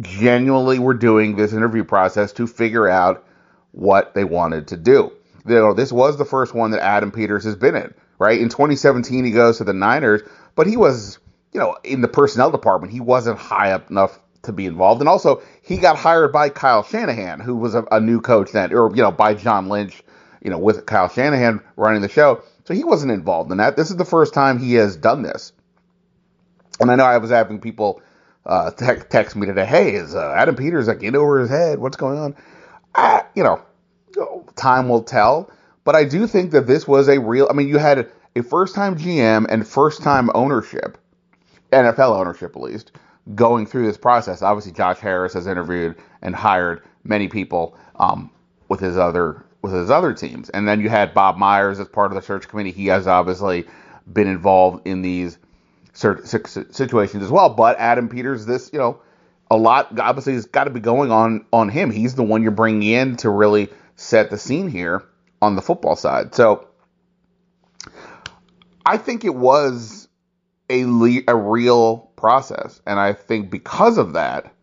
genuinely 0.00 0.78
were 0.78 0.94
doing 0.94 1.36
this 1.36 1.52
interview 1.52 1.84
process 1.84 2.32
to 2.34 2.46
figure 2.46 2.88
out 2.88 3.24
what 3.72 4.14
they 4.14 4.24
wanted 4.24 4.68
to 4.68 4.76
do. 4.76 5.12
You 5.46 5.54
know, 5.54 5.74
this 5.74 5.92
was 5.92 6.16
the 6.16 6.24
first 6.24 6.54
one 6.54 6.72
that 6.72 6.82
Adam 6.82 7.10
Peters 7.12 7.44
has 7.44 7.56
been 7.56 7.76
in, 7.76 7.94
right? 8.18 8.40
In 8.40 8.48
2017, 8.48 9.24
he 9.24 9.30
goes 9.30 9.58
to 9.58 9.64
the 9.64 9.72
Niners, 9.72 10.22
but 10.54 10.66
he 10.66 10.76
was, 10.76 11.18
you 11.52 11.60
know, 11.60 11.76
in 11.84 12.00
the 12.00 12.08
personnel 12.08 12.50
department. 12.50 12.92
He 12.92 13.00
wasn't 13.00 13.38
high 13.38 13.72
up 13.72 13.90
enough 13.90 14.18
to 14.42 14.52
be 14.52 14.66
involved. 14.66 15.00
And 15.00 15.08
also, 15.08 15.42
he 15.62 15.76
got 15.76 15.96
hired 15.96 16.32
by 16.32 16.48
Kyle 16.48 16.82
Shanahan, 16.82 17.40
who 17.40 17.56
was 17.56 17.74
a, 17.74 17.84
a 17.90 18.00
new 18.00 18.20
coach 18.20 18.52
then, 18.52 18.72
or, 18.72 18.94
you 18.94 19.02
know, 19.02 19.12
by 19.12 19.34
John 19.34 19.68
Lynch, 19.68 20.02
you 20.42 20.50
know, 20.50 20.58
with 20.58 20.86
Kyle 20.86 21.08
Shanahan 21.08 21.60
running 21.76 22.02
the 22.02 22.08
show. 22.08 22.42
So 22.64 22.74
he 22.74 22.84
wasn't 22.84 23.12
involved 23.12 23.50
in 23.50 23.58
that. 23.58 23.76
This 23.76 23.90
is 23.90 23.96
the 23.96 24.04
first 24.04 24.34
time 24.34 24.58
he 24.58 24.74
has 24.74 24.96
done 24.96 25.22
this. 25.22 25.52
And 26.78 26.90
I 26.90 26.96
know 26.96 27.04
I 27.04 27.18
was 27.18 27.30
having 27.30 27.60
people 27.60 28.00
uh, 28.46 28.70
te- 28.70 29.02
text 29.08 29.36
me 29.36 29.46
today, 29.46 29.66
hey, 29.66 29.94
is 29.94 30.14
uh, 30.14 30.34
Adam 30.36 30.56
Peters 30.56 30.88
like 30.88 31.02
in 31.02 31.16
over 31.16 31.40
his 31.40 31.50
head? 31.50 31.78
What's 31.78 31.96
going 31.96 32.18
on? 32.18 32.36
I, 32.94 33.24
you 33.34 33.42
know, 33.44 33.62
time 34.56 34.88
will 34.88 35.02
tell. 35.02 35.50
But 35.84 35.94
I 35.94 36.04
do 36.04 36.26
think 36.26 36.52
that 36.52 36.66
this 36.66 36.86
was 36.86 37.08
a 37.08 37.18
real. 37.18 37.48
I 37.50 37.54
mean, 37.54 37.68
you 37.68 37.78
had 37.78 38.10
a 38.36 38.42
first 38.42 38.74
time 38.74 38.96
GM 38.96 39.46
and 39.48 39.66
first 39.66 40.02
time 40.02 40.30
ownership, 40.34 40.98
NFL 41.72 42.18
ownership 42.18 42.54
at 42.54 42.62
least, 42.62 42.92
going 43.34 43.66
through 43.66 43.86
this 43.86 43.96
process. 43.96 44.42
Obviously, 44.42 44.72
Josh 44.72 44.98
Harris 44.98 45.34
has 45.34 45.46
interviewed 45.46 45.96
and 46.22 46.34
hired 46.34 46.82
many 47.04 47.28
people 47.28 47.76
um, 47.96 48.30
with 48.68 48.80
his 48.80 48.96
other 48.96 49.44
with 49.62 49.72
his 49.72 49.90
other 49.90 50.14
teams, 50.14 50.48
and 50.50 50.66
then 50.66 50.80
you 50.80 50.88
had 50.88 51.12
Bob 51.12 51.36
Myers 51.36 51.80
as 51.80 51.88
part 51.88 52.10
of 52.12 52.14
the 52.14 52.22
search 52.22 52.48
committee. 52.48 52.72
He 52.72 52.86
has 52.86 53.06
obviously 53.06 53.66
been 54.10 54.26
involved 54.26 54.86
in 54.86 55.02
these 55.02 55.38
situations 56.00 57.22
as 57.22 57.30
well. 57.30 57.50
But 57.50 57.78
Adam 57.78 58.08
Peters, 58.08 58.46
this 58.46 58.70
you 58.72 58.78
know, 58.78 59.00
a 59.50 59.56
lot 59.56 59.98
obviously 59.98 60.34
has 60.34 60.46
got 60.46 60.64
to 60.64 60.70
be 60.70 60.80
going 60.80 61.10
on 61.10 61.44
on 61.52 61.68
him. 61.68 61.90
He's 61.90 62.14
the 62.14 62.22
one 62.22 62.42
you're 62.42 62.52
bringing 62.52 62.82
in 62.82 63.16
to 63.18 63.30
really 63.30 63.68
set 63.96 64.30
the 64.30 64.38
scene 64.38 64.68
here 64.68 65.04
on 65.42 65.56
the 65.56 65.62
football 65.62 65.96
side. 65.96 66.34
So 66.34 66.68
I 68.84 68.96
think 68.96 69.24
it 69.24 69.34
was 69.34 70.08
a 70.68 70.84
le- 70.86 71.22
a 71.28 71.36
real 71.36 72.10
process, 72.16 72.80
and 72.86 72.98
I 72.98 73.12
think 73.12 73.50
because 73.50 73.98
of 73.98 74.14
that, 74.14 74.54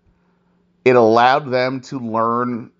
it 0.85 0.95
allowed 0.95 1.51
them 1.51 1.81
to 1.81 1.99
learn 1.99 2.71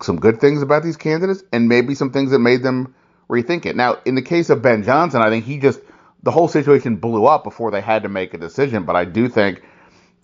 some 0.00 0.18
good 0.18 0.40
things 0.40 0.62
about 0.62 0.82
these 0.82 0.96
candidates 0.96 1.42
and 1.52 1.68
maybe 1.68 1.94
some 1.94 2.10
things 2.10 2.30
that 2.30 2.38
made 2.38 2.62
them 2.62 2.94
rethink 3.28 3.66
it. 3.66 3.76
Now, 3.76 3.98
in 4.04 4.14
the 4.14 4.22
case 4.22 4.50
of 4.50 4.62
Ben 4.62 4.82
Johnson, 4.82 5.22
I 5.22 5.30
think 5.30 5.44
he 5.44 5.58
just 5.58 5.80
the 6.22 6.30
whole 6.30 6.48
situation 6.48 6.96
blew 6.96 7.26
up 7.26 7.44
before 7.44 7.70
they 7.70 7.80
had 7.80 8.02
to 8.04 8.08
make 8.08 8.34
a 8.34 8.38
decision. 8.38 8.84
But 8.84 8.96
I 8.96 9.04
do 9.04 9.28
think 9.28 9.62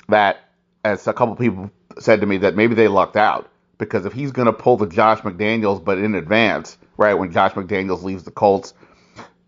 that, 0.08 0.40
as 0.84 1.06
a 1.06 1.12
couple 1.12 1.34
people 1.36 1.70
said 1.98 2.20
to 2.20 2.26
me, 2.26 2.38
that 2.38 2.54
maybe 2.54 2.74
they 2.74 2.88
lucked 2.88 3.16
out 3.16 3.50
because 3.78 4.06
if 4.06 4.12
he's 4.12 4.32
going 4.32 4.46
to 4.46 4.52
pull 4.52 4.76
the 4.76 4.86
Josh 4.86 5.20
McDaniels, 5.20 5.82
but 5.82 5.98
in 5.98 6.14
advance, 6.14 6.78
right 6.96 7.14
when 7.14 7.32
Josh 7.32 7.52
McDaniels 7.52 8.02
leaves 8.02 8.24
the 8.24 8.30
Colts, 8.30 8.74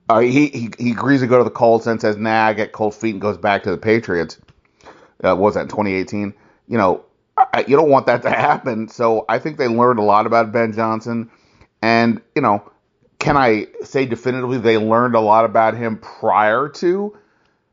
uh, 0.08 0.18
he, 0.20 0.48
he 0.48 0.70
he 0.76 0.90
agrees 0.90 1.20
to 1.20 1.28
go 1.28 1.38
to 1.38 1.44
the 1.44 1.50
Colts 1.50 1.86
and 1.86 2.00
says, 2.00 2.16
"Nah, 2.16 2.46
I 2.46 2.52
get 2.52 2.72
cold 2.72 2.94
feet," 2.96 3.10
and 3.10 3.20
goes 3.20 3.38
back 3.38 3.62
to 3.64 3.70
the 3.70 3.76
Patriots. 3.76 4.38
Uh, 5.22 5.36
was 5.36 5.54
that 5.54 5.68
2018? 5.68 6.34
You 6.66 6.78
know, 6.78 7.04
I, 7.36 7.64
you 7.68 7.76
don't 7.76 7.90
want 7.90 8.06
that 8.06 8.22
to 8.22 8.30
happen. 8.30 8.88
So 8.88 9.24
I 9.28 9.38
think 9.38 9.56
they 9.56 9.68
learned 9.68 10.00
a 10.00 10.02
lot 10.02 10.26
about 10.26 10.50
Ben 10.50 10.72
Johnson, 10.72 11.30
and 11.80 12.20
you 12.34 12.42
know, 12.42 12.70
can 13.20 13.36
I 13.36 13.66
say 13.84 14.06
definitively 14.06 14.58
they 14.58 14.78
learned 14.78 15.14
a 15.14 15.20
lot 15.20 15.44
about 15.44 15.76
him 15.76 15.98
prior 15.98 16.68
to 16.70 17.16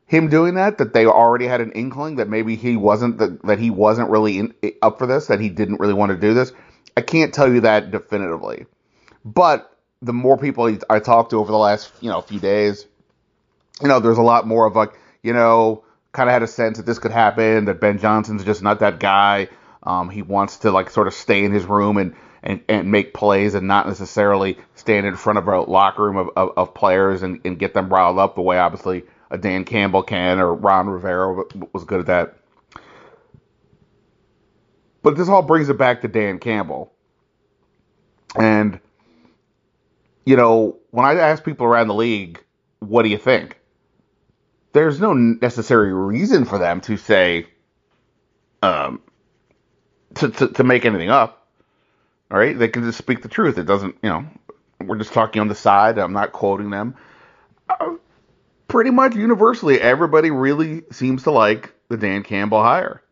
him 0.06 0.28
doing 0.28 0.54
that? 0.54 0.78
That 0.78 0.92
they 0.92 1.06
already 1.06 1.46
had 1.46 1.60
an 1.60 1.72
inkling 1.72 2.16
that 2.16 2.28
maybe 2.28 2.54
he 2.54 2.76
wasn't 2.76 3.18
the, 3.18 3.38
that 3.44 3.58
he 3.58 3.70
wasn't 3.70 4.10
really 4.10 4.38
in, 4.38 4.54
up 4.82 4.98
for 4.98 5.06
this, 5.06 5.26
that 5.26 5.40
he 5.40 5.48
didn't 5.48 5.80
really 5.80 5.94
want 5.94 6.10
to 6.10 6.16
do 6.16 6.34
this. 6.34 6.52
I 6.96 7.00
can't 7.00 7.34
tell 7.34 7.52
you 7.52 7.62
that 7.62 7.90
definitively, 7.90 8.66
but 9.24 9.74
the 10.02 10.12
more 10.12 10.36
people 10.36 10.76
I 10.88 11.00
talked 11.00 11.30
to 11.30 11.38
over 11.38 11.50
the 11.50 11.58
last 11.58 11.90
you 12.00 12.10
know 12.10 12.20
few 12.20 12.38
days, 12.38 12.86
you 13.80 13.88
know, 13.88 14.00
there's 14.00 14.18
a 14.18 14.22
lot 14.22 14.46
more 14.46 14.66
of 14.66 14.76
like 14.76 14.92
you 15.22 15.32
know, 15.32 15.84
kind 16.12 16.28
of 16.28 16.32
had 16.32 16.42
a 16.42 16.46
sense 16.46 16.76
that 16.76 16.86
this 16.86 16.98
could 16.98 17.10
happen. 17.10 17.64
That 17.64 17.80
Ben 17.80 17.98
Johnson's 17.98 18.44
just 18.44 18.62
not 18.62 18.80
that 18.80 19.00
guy. 19.00 19.48
Um, 19.82 20.10
he 20.10 20.22
wants 20.22 20.58
to 20.58 20.70
like 20.70 20.90
sort 20.90 21.06
of 21.06 21.14
stay 21.14 21.44
in 21.44 21.52
his 21.52 21.64
room 21.64 21.96
and 21.96 22.14
and, 22.42 22.62
and 22.68 22.90
make 22.90 23.14
plays 23.14 23.54
and 23.54 23.66
not 23.66 23.86
necessarily 23.86 24.58
stand 24.74 25.06
in 25.06 25.16
front 25.16 25.38
of 25.38 25.48
a 25.48 25.60
locker 25.60 26.04
room 26.04 26.16
of, 26.16 26.30
of, 26.36 26.50
of 26.56 26.74
players 26.74 27.22
and, 27.22 27.40
and 27.44 27.58
get 27.58 27.74
them 27.74 27.88
riled 27.88 28.18
up 28.18 28.34
the 28.34 28.42
way 28.42 28.58
obviously 28.58 29.04
a 29.30 29.38
Dan 29.38 29.64
Campbell 29.64 30.02
can 30.02 30.38
or 30.38 30.54
Ron 30.54 30.88
Rivera 30.88 31.44
was 31.72 31.84
good 31.84 32.00
at 32.00 32.06
that. 32.06 32.34
But 35.02 35.16
this 35.16 35.28
all 35.28 35.42
brings 35.42 35.68
it 35.68 35.78
back 35.78 36.02
to 36.02 36.08
Dan 36.08 36.38
Campbell. 36.38 36.92
And, 38.36 38.80
you 40.24 40.36
know, 40.36 40.78
when 40.90 41.06
I 41.06 41.14
ask 41.14 41.44
people 41.44 41.66
around 41.66 41.88
the 41.88 41.94
league, 41.94 42.42
what 42.80 43.02
do 43.02 43.08
you 43.08 43.18
think? 43.18 43.58
There's 44.72 45.00
no 45.00 45.14
necessary 45.14 45.92
reason 45.92 46.44
for 46.44 46.58
them 46.58 46.80
to 46.82 46.96
say, 46.96 47.46
um, 48.62 49.00
to, 50.16 50.28
to, 50.28 50.48
to 50.48 50.64
make 50.64 50.84
anything 50.84 51.10
up 51.10 51.37
all 52.30 52.38
right, 52.38 52.58
they 52.58 52.68
can 52.68 52.84
just 52.84 52.98
speak 52.98 53.22
the 53.22 53.28
truth. 53.28 53.58
It 53.58 53.64
doesn't, 53.64 53.96
you 54.02 54.08
know, 54.10 54.26
we're 54.84 54.98
just 54.98 55.12
talking 55.12 55.40
on 55.40 55.48
the 55.48 55.54
side. 55.54 55.98
I'm 55.98 56.12
not 56.12 56.32
quoting 56.32 56.70
them. 56.70 56.94
Uh, 57.68 57.94
pretty 58.68 58.90
much 58.90 59.14
universally, 59.14 59.80
everybody 59.80 60.30
really 60.30 60.82
seems 60.92 61.24
to 61.24 61.30
like 61.30 61.74
the 61.88 61.96
Dan 61.96 62.22
Campbell 62.22 62.62
hire, 62.62 63.02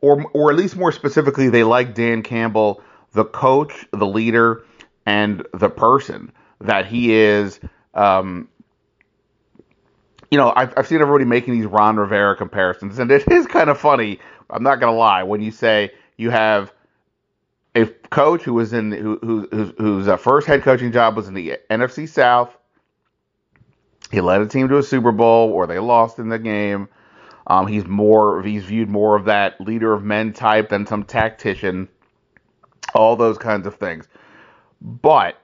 or 0.00 0.24
or 0.32 0.50
at 0.50 0.56
least 0.56 0.76
more 0.76 0.92
specifically, 0.92 1.48
they 1.48 1.64
like 1.64 1.94
Dan 1.94 2.22
Campbell, 2.22 2.82
the 3.12 3.24
coach, 3.24 3.86
the 3.92 4.06
leader, 4.06 4.64
and 5.04 5.46
the 5.54 5.68
person 5.68 6.32
that 6.60 6.86
he 6.86 7.14
is. 7.14 7.60
Um, 7.94 8.48
you 10.30 10.38
know, 10.38 10.52
I've, 10.54 10.74
I've 10.76 10.86
seen 10.86 11.00
everybody 11.00 11.24
making 11.24 11.54
these 11.54 11.66
Ron 11.66 11.96
Rivera 11.96 12.36
comparisons, 12.36 12.98
and 12.98 13.10
it 13.10 13.30
is 13.30 13.46
kind 13.46 13.70
of 13.70 13.78
funny. 13.78 14.18
I'm 14.50 14.62
not 14.62 14.80
gonna 14.80 14.96
lie 14.96 15.22
when 15.22 15.40
you 15.40 15.50
say 15.50 15.92
you 16.16 16.30
have 16.30 16.72
coach 18.16 18.44
who 18.44 18.54
was 18.54 18.72
in 18.72 18.92
who, 18.92 19.18
who 19.20 19.74
whose, 19.76 20.08
uh, 20.08 20.16
first 20.16 20.46
head 20.46 20.62
coaching 20.62 20.90
job 20.90 21.14
was 21.14 21.28
in 21.28 21.34
the 21.34 21.58
NFC 21.70 22.08
South. 22.08 22.56
He 24.10 24.22
led 24.22 24.40
a 24.40 24.46
team 24.46 24.68
to 24.68 24.78
a 24.78 24.82
Super 24.82 25.12
Bowl, 25.12 25.50
or 25.50 25.66
they 25.66 25.78
lost 25.78 26.18
in 26.18 26.30
the 26.30 26.38
game. 26.38 26.88
Um, 27.46 27.66
he's 27.66 27.84
more 27.84 28.42
he's 28.42 28.64
viewed 28.64 28.88
more 28.88 29.16
of 29.16 29.26
that 29.26 29.60
leader 29.60 29.92
of 29.92 30.02
men 30.02 30.32
type 30.32 30.70
than 30.70 30.86
some 30.86 31.04
tactician. 31.04 31.88
All 32.94 33.16
those 33.16 33.36
kinds 33.36 33.66
of 33.66 33.74
things, 33.74 34.08
but 34.80 35.36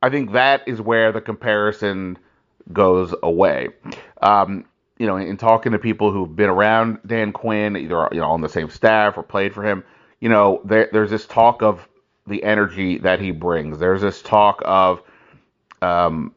I 0.00 0.08
think 0.08 0.32
that 0.32 0.66
is 0.66 0.80
where 0.80 1.12
the 1.12 1.20
comparison 1.20 2.16
goes 2.72 3.14
away. 3.22 3.68
Um, 4.22 4.64
you 4.98 5.06
know, 5.06 5.18
in 5.18 5.36
talking 5.36 5.72
to 5.72 5.78
people 5.78 6.12
who've 6.12 6.34
been 6.34 6.48
around 6.48 7.00
Dan 7.06 7.32
Quinn, 7.32 7.76
either 7.76 8.08
you 8.10 8.20
know 8.20 8.30
on 8.30 8.40
the 8.40 8.48
same 8.48 8.70
staff 8.70 9.18
or 9.18 9.22
played 9.22 9.52
for 9.52 9.62
him, 9.62 9.84
you 10.18 10.30
know, 10.30 10.62
there, 10.64 10.88
there's 10.90 11.10
this 11.10 11.26
talk 11.26 11.62
of 11.62 11.86
the 12.26 12.42
energy 12.42 12.98
that 12.98 13.20
he 13.20 13.30
brings. 13.30 13.78
There's 13.78 14.00
this 14.00 14.22
talk 14.22 14.62
of, 14.64 15.02
um, 15.82 16.34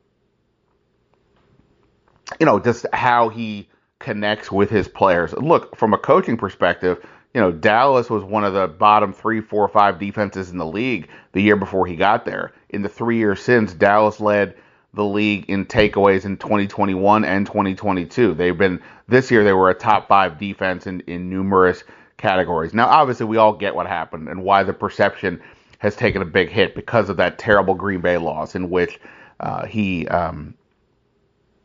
you 2.39 2.45
know, 2.45 2.59
just 2.59 2.85
how 2.93 3.29
he 3.29 3.69
connects 3.99 4.51
with 4.51 4.69
his 4.69 4.87
players. 4.87 5.33
Look, 5.33 5.75
from 5.75 5.93
a 5.93 5.97
coaching 5.97 6.37
perspective, 6.37 7.05
you 7.33 7.41
know, 7.41 7.51
Dallas 7.51 8.09
was 8.09 8.23
one 8.23 8.43
of 8.43 8.53
the 8.53 8.67
bottom 8.67 9.13
three, 9.13 9.41
four, 9.41 9.67
five 9.67 9.99
defenses 9.99 10.49
in 10.51 10.57
the 10.57 10.65
league 10.65 11.09
the 11.33 11.41
year 11.41 11.55
before 11.55 11.85
he 11.85 11.95
got 11.95 12.25
there. 12.25 12.53
In 12.69 12.81
the 12.81 12.89
three 12.89 13.17
years 13.17 13.41
since, 13.41 13.73
Dallas 13.73 14.19
led 14.19 14.55
the 14.93 15.05
league 15.05 15.45
in 15.49 15.65
takeaways 15.65 16.25
in 16.25 16.37
2021 16.37 17.23
and 17.23 17.45
2022. 17.45 18.33
They've 18.33 18.57
been 18.57 18.81
this 19.07 19.29
year 19.29 19.43
they 19.43 19.53
were 19.53 19.69
a 19.69 19.75
top 19.75 20.07
five 20.07 20.39
defense 20.39 20.87
in, 20.87 21.01
in 21.01 21.29
numerous 21.29 21.83
categories. 22.17 22.73
Now, 22.73 22.87
obviously, 22.87 23.27
we 23.27 23.37
all 23.37 23.53
get 23.53 23.75
what 23.75 23.85
happened 23.85 24.27
and 24.27 24.43
why 24.43 24.63
the 24.63 24.73
perception 24.73 25.41
has 25.79 25.95
taken 25.95 26.21
a 26.21 26.25
big 26.25 26.49
hit 26.49 26.75
because 26.75 27.09
of 27.09 27.17
that 27.17 27.39
terrible 27.39 27.73
Green 27.73 28.01
Bay 28.01 28.17
loss 28.17 28.55
in 28.55 28.69
which 28.69 28.99
uh, 29.39 29.65
he, 29.65 30.07
um, 30.07 30.53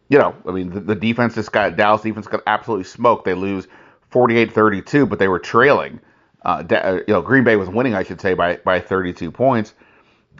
you 0.08 0.18
know, 0.18 0.34
I 0.46 0.52
mean, 0.52 0.70
the, 0.70 0.80
the 0.80 0.94
defense 0.94 1.34
just 1.34 1.52
got, 1.52 1.76
Dallas 1.76 2.02
defense 2.02 2.26
got 2.26 2.42
absolutely 2.46 2.84
smoked. 2.84 3.24
They 3.24 3.34
lose 3.34 3.66
48 4.10 4.52
32, 4.52 5.06
but 5.06 5.18
they 5.18 5.28
were 5.28 5.40
trailing. 5.40 6.00
Uh, 6.44 6.62
uh, 6.70 7.00
you 7.06 7.14
know, 7.14 7.22
Green 7.22 7.44
Bay 7.44 7.56
was 7.56 7.68
winning, 7.68 7.94
I 7.94 8.04
should 8.04 8.20
say, 8.20 8.34
by, 8.34 8.56
by 8.56 8.80
32 8.80 9.30
points. 9.30 9.74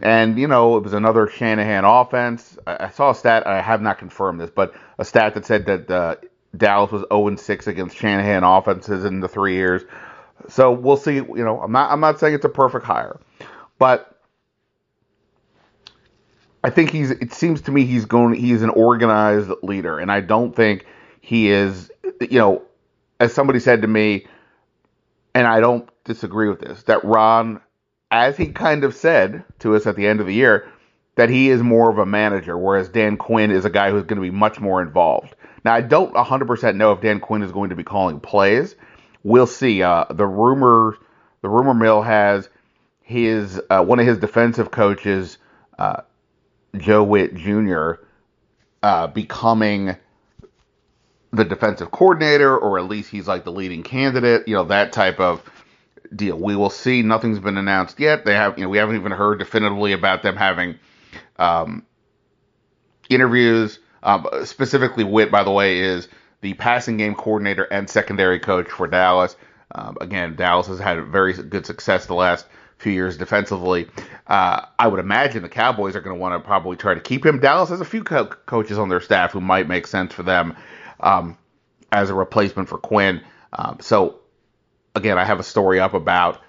And, 0.02 0.38
you 0.38 0.48
know, 0.48 0.76
it 0.76 0.82
was 0.82 0.92
another 0.92 1.28
Shanahan 1.28 1.84
offense. 1.84 2.56
I, 2.66 2.86
I 2.86 2.90
saw 2.90 3.10
a 3.10 3.14
stat, 3.14 3.46
I 3.46 3.60
have 3.60 3.80
not 3.80 3.98
confirmed 3.98 4.40
this, 4.40 4.50
but 4.50 4.74
a 4.98 5.04
stat 5.04 5.34
that 5.34 5.46
said 5.46 5.66
that 5.66 5.90
uh, 5.90 6.16
Dallas 6.56 6.92
was 6.92 7.04
0 7.12 7.36
6 7.36 7.66
against 7.66 7.96
Shanahan 7.96 8.44
offenses 8.44 9.04
in 9.04 9.20
the 9.20 9.28
three 9.28 9.54
years. 9.54 9.82
So 10.48 10.72
we'll 10.72 10.96
see. 10.96 11.14
You 11.14 11.44
know, 11.44 11.60
I'm 11.60 11.72
not 11.72 11.90
I'm 11.90 12.00
not 12.00 12.20
saying 12.20 12.34
it's 12.34 12.44
a 12.44 12.50
perfect 12.50 12.84
hire, 12.84 13.18
but 13.78 14.18
I 16.62 16.70
think 16.70 16.90
he's. 16.90 17.10
It 17.10 17.32
seems 17.32 17.60
to 17.62 17.72
me 17.72 17.84
he's 17.84 18.06
going. 18.06 18.34
He's 18.34 18.62
an 18.62 18.70
organized 18.70 19.50
leader, 19.62 19.98
and 19.98 20.10
I 20.10 20.20
don't 20.20 20.56
think 20.56 20.86
he 21.20 21.50
is. 21.50 21.90
You 22.20 22.38
know, 22.38 22.62
as 23.20 23.34
somebody 23.34 23.60
said 23.60 23.82
to 23.82 23.88
me, 23.88 24.26
and 25.34 25.46
I 25.46 25.60
don't 25.60 25.88
disagree 26.04 26.48
with 26.48 26.60
this, 26.60 26.84
that 26.84 27.04
Ron, 27.04 27.60
as 28.10 28.36
he 28.36 28.46
kind 28.46 28.84
of 28.84 28.94
said 28.94 29.44
to 29.60 29.76
us 29.76 29.86
at 29.86 29.96
the 29.96 30.06
end 30.06 30.20
of 30.20 30.26
the 30.26 30.34
year, 30.34 30.68
that 31.16 31.28
he 31.28 31.50
is 31.50 31.62
more 31.62 31.90
of 31.90 31.98
a 31.98 32.06
manager, 32.06 32.56
whereas 32.56 32.88
Dan 32.88 33.16
Quinn 33.16 33.50
is 33.50 33.64
a 33.64 33.70
guy 33.70 33.90
who's 33.90 34.04
going 34.04 34.16
to 34.16 34.22
be 34.22 34.30
much 34.30 34.60
more 34.60 34.80
involved. 34.80 35.34
Now, 35.64 35.74
I 35.74 35.80
don't 35.80 36.14
100% 36.14 36.76
know 36.76 36.92
if 36.92 37.00
Dan 37.00 37.20
Quinn 37.20 37.42
is 37.42 37.52
going 37.52 37.70
to 37.70 37.76
be 37.76 37.84
calling 37.84 38.20
plays. 38.20 38.74
We'll 39.22 39.46
see. 39.46 39.82
Uh, 39.82 40.04
the 40.10 40.26
rumor, 40.26 40.96
the 41.42 41.48
rumor 41.48 41.74
mill 41.74 42.02
has 42.02 42.48
his 43.04 43.60
uh, 43.68 43.84
one 43.84 44.00
of 44.00 44.06
his 44.06 44.18
defensive 44.18 44.70
coaches, 44.70 45.36
uh, 45.78 46.00
Joe 46.76 47.04
Whitt 47.04 47.34
Jr., 47.34 47.92
uh, 48.82 49.06
becoming 49.08 49.96
the 51.30 51.44
defensive 51.44 51.90
coordinator, 51.90 52.56
or 52.56 52.78
at 52.78 52.86
least 52.86 53.10
he's 53.10 53.28
like 53.28 53.44
the 53.44 53.52
leading 53.52 53.82
candidate. 53.82 54.48
You 54.48 54.54
know 54.54 54.64
that 54.64 54.92
type 54.92 55.20
of 55.20 55.42
deal. 56.16 56.38
We 56.38 56.56
will 56.56 56.70
see. 56.70 57.02
Nothing's 57.02 57.38
been 57.38 57.58
announced 57.58 58.00
yet. 58.00 58.24
They 58.24 58.34
have, 58.34 58.56
you 58.56 58.64
know, 58.64 58.70
we 58.70 58.78
haven't 58.78 58.96
even 58.96 59.12
heard 59.12 59.38
definitively 59.38 59.92
about 59.92 60.22
them 60.22 60.36
having 60.36 60.78
um, 61.38 61.84
interviews. 63.10 63.80
Um, 64.02 64.26
specifically, 64.44 65.04
Whitt, 65.04 65.30
by 65.30 65.44
the 65.44 65.50
way, 65.50 65.80
is 65.80 66.08
the 66.40 66.54
passing 66.54 66.96
game 66.96 67.14
coordinator 67.14 67.64
and 67.64 67.88
secondary 67.88 68.38
coach 68.38 68.70
for 68.70 68.86
Dallas. 68.86 69.36
Um, 69.74 69.98
again, 70.00 70.36
Dallas 70.36 70.68
has 70.68 70.78
had 70.78 71.04
very 71.06 71.34
good 71.34 71.66
success 71.66 72.06
the 72.06 72.14
last 72.14 72.46
few 72.78 72.92
years 72.92 73.16
defensively. 73.16 73.88
Uh, 74.26 74.62
I 74.78 74.88
would 74.88 75.00
imagine 75.00 75.42
the 75.42 75.48
Cowboys 75.48 75.96
are 75.96 76.00
going 76.00 76.16
to 76.16 76.20
want 76.20 76.34
to 76.34 76.46
probably 76.46 76.76
try 76.76 76.94
to 76.94 77.00
keep 77.00 77.24
him. 77.24 77.40
Dallas 77.40 77.70
has 77.70 77.80
a 77.80 77.84
few 77.84 78.04
co- 78.04 78.26
coaches 78.26 78.78
on 78.78 78.88
their 78.88 79.00
staff 79.00 79.32
who 79.32 79.40
might 79.40 79.68
make 79.68 79.86
sense 79.86 80.12
for 80.12 80.22
them 80.22 80.56
um, 81.00 81.38
as 81.92 82.10
a 82.10 82.14
replacement 82.14 82.68
for 82.68 82.78
Quinn. 82.78 83.22
Um, 83.52 83.78
so, 83.80 84.20
again, 84.94 85.18
I 85.18 85.24
have 85.24 85.40
a 85.40 85.44
story 85.44 85.80
up 85.80 85.94
about 85.94 86.40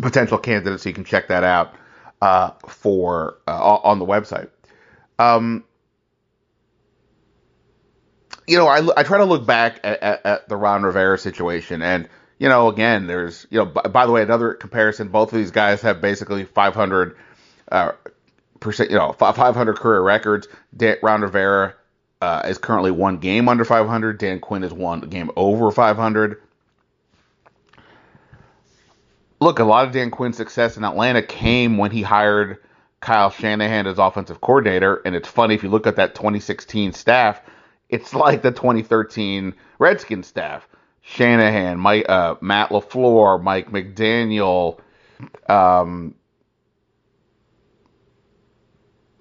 potential 0.00 0.38
candidates, 0.38 0.82
so 0.82 0.88
you 0.88 0.94
can 0.94 1.04
check 1.04 1.28
that 1.28 1.44
out 1.44 1.74
uh, 2.20 2.50
for 2.66 3.38
uh, 3.46 3.78
on 3.82 3.98
the 3.98 4.06
website. 4.06 4.48
Um, 5.18 5.64
you 8.46 8.58
know, 8.58 8.66
I, 8.66 8.86
I 8.96 9.02
try 9.02 9.18
to 9.18 9.24
look 9.24 9.46
back 9.46 9.80
at, 9.84 10.02
at, 10.02 10.26
at, 10.26 10.48
the 10.48 10.56
Ron 10.56 10.82
Rivera 10.82 11.18
situation, 11.18 11.82
and 11.82 12.08
you 12.42 12.48
know, 12.48 12.66
again, 12.66 13.06
there's 13.06 13.46
you 13.50 13.58
know, 13.60 13.66
by, 13.66 13.82
by, 13.82 14.04
the 14.04 14.10
way, 14.10 14.20
another 14.20 14.54
comparison. 14.54 15.06
Both 15.06 15.32
of 15.32 15.38
these 15.38 15.52
guys 15.52 15.80
have 15.82 16.00
basically 16.00 16.42
500 16.42 17.16
uh, 17.70 17.92
percent, 18.58 18.90
you 18.90 18.96
know, 18.96 19.12
500 19.12 19.76
career 19.76 20.02
records. 20.02 20.48
Dan, 20.76 20.96
Ron 21.04 21.22
Rivera 21.22 21.76
uh, 22.20 22.42
is 22.44 22.58
currently 22.58 22.90
one 22.90 23.18
game 23.18 23.48
under 23.48 23.64
500. 23.64 24.18
Dan 24.18 24.40
Quinn 24.40 24.64
is 24.64 24.72
one 24.72 25.02
game 25.02 25.30
over 25.36 25.70
500. 25.70 26.42
Look, 29.40 29.60
a 29.60 29.64
lot 29.64 29.86
of 29.86 29.92
Dan 29.92 30.10
Quinn's 30.10 30.36
success 30.36 30.76
in 30.76 30.82
Atlanta 30.82 31.22
came 31.22 31.78
when 31.78 31.92
he 31.92 32.02
hired 32.02 32.58
Kyle 32.98 33.30
Shanahan 33.30 33.86
as 33.86 34.00
offensive 34.00 34.40
coordinator, 34.40 35.00
and 35.04 35.14
it's 35.14 35.28
funny 35.28 35.54
if 35.54 35.62
you 35.62 35.68
look 35.68 35.86
at 35.86 35.94
that 35.94 36.16
2016 36.16 36.92
staff 36.92 37.40
it's 37.92 38.14
like 38.14 38.40
the 38.42 38.50
2013 38.50 39.54
Redskins 39.78 40.26
staff. 40.26 40.66
Shanahan, 41.02 41.78
Mike, 41.78 42.08
uh, 42.08 42.36
Matt 42.40 42.70
LaFleur, 42.70 43.42
Mike 43.42 43.70
McDaniel, 43.70 44.78
um, 45.48 46.14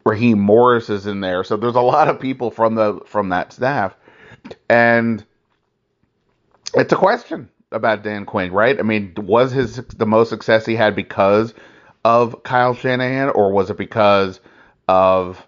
Raheem 0.06 0.40
Morris 0.40 0.90
is 0.90 1.08
in 1.08 1.22
there. 1.22 1.44
So 1.44 1.58
there's 1.58 1.76
a 1.76 1.82
lot 1.82 2.08
of 2.08 2.20
people 2.20 2.52
from 2.52 2.76
the 2.76 3.02
from 3.06 3.30
that 3.30 3.52
staff, 3.54 3.96
and 4.70 5.24
it's 6.74 6.94
a 6.94 6.96
question 6.96 7.50
about 7.72 8.04
Dan 8.04 8.26
Quinn, 8.26 8.52
right? 8.52 8.78
I 8.80 8.84
mean, 8.84 9.14
was 9.18 9.52
his 9.52 9.76
the 9.76 10.06
most 10.06 10.30
success 10.30 10.66
he 10.66 10.76
had 10.76 10.96
because 10.96 11.54
of 12.04 12.44
Kyle 12.44 12.74
Shanahan, 12.74 13.30
or 13.30 13.52
was 13.52 13.70
it 13.70 13.78
because 13.78 14.40
of 14.88 15.46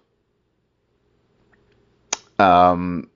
um, 2.40 3.10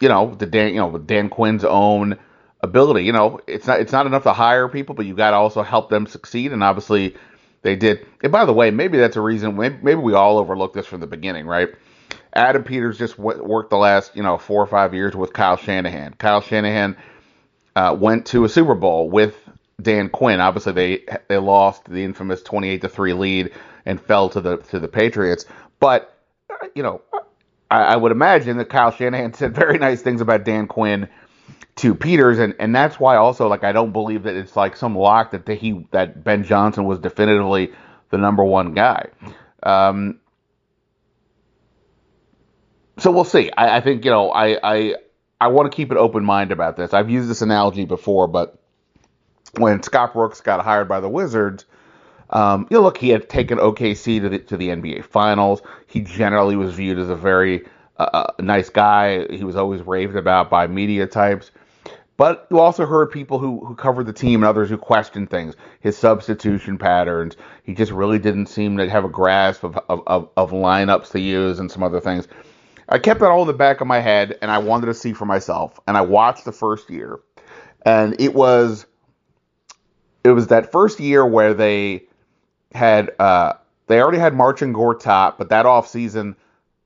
you 0.00 0.08
know, 0.08 0.34
the 0.34 0.46
Dan, 0.46 0.68
you 0.70 0.80
know, 0.80 0.98
Dan 0.98 1.28
Quinn's 1.28 1.64
own 1.64 2.18
ability. 2.60 3.04
You 3.04 3.12
know, 3.12 3.40
it's 3.46 3.66
not 3.66 3.80
it's 3.80 3.92
not 3.92 4.06
enough 4.06 4.24
to 4.24 4.32
hire 4.32 4.68
people, 4.68 4.94
but 4.94 5.06
you 5.06 5.14
got 5.14 5.30
to 5.30 5.36
also 5.36 5.62
help 5.62 5.90
them 5.90 6.06
succeed. 6.06 6.52
And 6.52 6.62
obviously, 6.62 7.16
they 7.62 7.76
did. 7.76 8.06
And 8.22 8.32
by 8.32 8.44
the 8.44 8.52
way, 8.52 8.70
maybe 8.70 8.98
that's 8.98 9.16
a 9.16 9.20
reason. 9.20 9.56
Maybe, 9.56 9.76
maybe 9.82 10.00
we 10.00 10.14
all 10.14 10.38
overlooked 10.38 10.74
this 10.74 10.86
from 10.86 11.00
the 11.00 11.06
beginning, 11.06 11.46
right? 11.46 11.70
Adam 12.32 12.64
Peters 12.64 12.98
just 12.98 13.16
w- 13.16 13.42
worked 13.42 13.70
the 13.70 13.76
last 13.76 14.16
you 14.16 14.22
know 14.22 14.38
four 14.38 14.60
or 14.62 14.66
five 14.66 14.94
years 14.94 15.14
with 15.14 15.32
Kyle 15.32 15.56
Shanahan. 15.56 16.14
Kyle 16.14 16.40
Shanahan 16.40 16.96
uh, 17.76 17.96
went 17.98 18.26
to 18.26 18.44
a 18.44 18.48
Super 18.48 18.74
Bowl 18.74 19.08
with 19.08 19.36
Dan 19.80 20.08
Quinn. 20.08 20.40
Obviously, 20.40 20.72
they 20.72 21.04
they 21.28 21.38
lost 21.38 21.84
the 21.84 22.04
infamous 22.04 22.42
twenty 22.42 22.68
eight 22.68 22.80
to 22.80 22.88
three 22.88 23.12
lead 23.12 23.52
and 23.86 24.00
fell 24.00 24.28
to 24.30 24.40
the 24.40 24.56
to 24.56 24.80
the 24.80 24.88
Patriots. 24.88 25.46
But 25.78 26.10
you 26.74 26.82
know, 26.82 27.02
I, 27.74 27.94
I 27.94 27.96
would 27.96 28.12
imagine 28.12 28.56
that 28.58 28.68
Kyle 28.68 28.92
Shanahan 28.92 29.34
said 29.34 29.54
very 29.54 29.78
nice 29.78 30.00
things 30.00 30.20
about 30.20 30.44
Dan 30.44 30.66
Quinn 30.68 31.08
to 31.76 31.94
Peters, 31.94 32.38
and, 32.38 32.54
and 32.60 32.74
that's 32.74 33.00
why 33.00 33.16
also 33.16 33.48
like 33.48 33.64
I 33.64 33.72
don't 33.72 33.92
believe 33.92 34.22
that 34.24 34.36
it's 34.36 34.54
like 34.54 34.76
some 34.76 34.96
lock 34.96 35.32
that 35.32 35.44
the, 35.44 35.54
he 35.54 35.86
that 35.90 36.22
Ben 36.22 36.44
Johnson 36.44 36.84
was 36.84 37.00
definitively 37.00 37.72
the 38.10 38.18
number 38.18 38.44
one 38.44 38.74
guy. 38.74 39.08
Um, 39.62 40.20
so 42.98 43.10
we'll 43.10 43.24
see. 43.24 43.50
I, 43.56 43.78
I 43.78 43.80
think 43.80 44.04
you 44.04 44.12
know 44.12 44.30
I 44.30 44.58
I 44.62 44.94
I 45.40 45.48
want 45.48 45.70
to 45.70 45.74
keep 45.74 45.90
an 45.90 45.98
open 45.98 46.24
mind 46.24 46.52
about 46.52 46.76
this. 46.76 46.94
I've 46.94 47.10
used 47.10 47.28
this 47.28 47.42
analogy 47.42 47.86
before, 47.86 48.28
but 48.28 48.56
when 49.58 49.82
Scott 49.82 50.12
Brooks 50.12 50.40
got 50.40 50.64
hired 50.64 50.88
by 50.88 51.00
the 51.00 51.08
Wizards, 51.08 51.64
um, 52.30 52.66
you 52.70 52.76
know, 52.76 52.82
look, 52.82 52.98
he 52.98 53.10
had 53.10 53.28
taken 53.28 53.58
OKC 53.58 54.20
to 54.20 54.28
the 54.28 54.38
to 54.40 54.56
the 54.56 54.68
NBA 54.68 55.04
Finals. 55.04 55.62
He 55.86 56.00
generally 56.00 56.56
was 56.56 56.74
viewed 56.74 56.98
as 56.98 57.10
a 57.10 57.16
very 57.16 57.64
uh, 57.98 58.10
uh, 58.12 58.32
nice 58.40 58.70
guy. 58.70 59.26
He 59.32 59.44
was 59.44 59.56
always 59.56 59.82
raved 59.82 60.16
about 60.16 60.50
by 60.50 60.66
media 60.66 61.06
types. 61.06 61.50
But 62.16 62.46
you 62.50 62.60
also 62.60 62.86
heard 62.86 63.10
people 63.10 63.40
who, 63.40 63.64
who 63.64 63.74
covered 63.74 64.06
the 64.06 64.12
team 64.12 64.42
and 64.42 64.48
others 64.48 64.70
who 64.70 64.78
questioned 64.78 65.30
things, 65.30 65.56
his 65.80 65.98
substitution 65.98 66.78
patterns. 66.78 67.36
He 67.64 67.74
just 67.74 67.90
really 67.90 68.20
didn't 68.20 68.46
seem 68.46 68.76
to 68.76 68.88
have 68.88 69.04
a 69.04 69.08
grasp 69.08 69.64
of, 69.64 69.76
of, 69.88 70.02
of, 70.06 70.30
of 70.36 70.50
lineups 70.52 71.10
to 71.10 71.20
use 71.20 71.58
and 71.58 71.70
some 71.70 71.82
other 71.82 72.00
things. 72.00 72.28
I 72.88 72.98
kept 72.98 73.18
that 73.20 73.30
all 73.30 73.40
in 73.40 73.46
the 73.48 73.52
back 73.52 73.80
of 73.80 73.88
my 73.88 73.98
head 73.98 74.38
and 74.42 74.50
I 74.50 74.58
wanted 74.58 74.86
to 74.86 74.94
see 74.94 75.12
for 75.12 75.24
myself. 75.24 75.80
And 75.88 75.96
I 75.96 76.02
watched 76.02 76.44
the 76.44 76.52
first 76.52 76.88
year. 76.88 77.18
And 77.84 78.20
it 78.20 78.32
was 78.32 78.86
it 80.22 80.30
was 80.30 80.46
that 80.46 80.72
first 80.72 81.00
year 81.00 81.26
where 81.26 81.52
they 81.52 82.06
had 82.74 83.12
uh, 83.18 83.54
they 83.86 84.00
already 84.00 84.18
had 84.18 84.34
Marcin 84.34 84.74
Gortat, 84.74 85.38
but 85.38 85.50
that 85.50 85.66
offseason, 85.66 86.34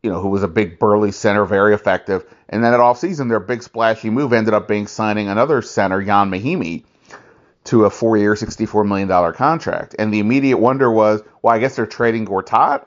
you 0.03 0.11
know, 0.11 0.21
who 0.21 0.29
was 0.29 0.43
a 0.43 0.49
big 0.49 0.79
burly 0.79 1.13
center, 1.13 1.45
very 1.45 1.75
effective. 1.75 2.25
And 2.49 2.63
then 2.63 2.75
at 2.75 2.81
offseason, 2.81 3.29
their 3.29 3.41
big 3.41 3.63
splashy 3.63 4.11
move 4.11 4.33
ended 4.33 4.55
up 4.55 4.69
being 4.69 4.87
signing 4.87 5.29
another 5.29 5.63
center, 5.63 6.01
Ian 6.01 6.31
Mahinmi, 6.31 6.85
to 7.65 7.85
a 7.85 7.91
four-year, 7.91 8.35
$64 8.35 8.87
million 8.87 9.33
contract. 9.33 9.95
And 9.99 10.13
the 10.13 10.19
immediate 10.19 10.59
wonder 10.59 10.91
was, 10.91 11.23
well, 11.43 11.55
I 11.55 11.59
guess 11.59 11.77
they're 11.77 11.87
trading 11.87 12.27
Gortat 12.27 12.87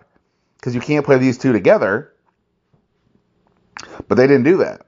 because 0.58 0.76
you 0.76 0.82
can't 0.82 1.06
play 1.06 1.18
these 1.18 1.38
two 1.38 1.54
together. 1.54 2.14
But 4.08 4.16
they 4.16 4.28
didn't 4.28 4.44
do 4.44 4.58
that. 4.58 4.86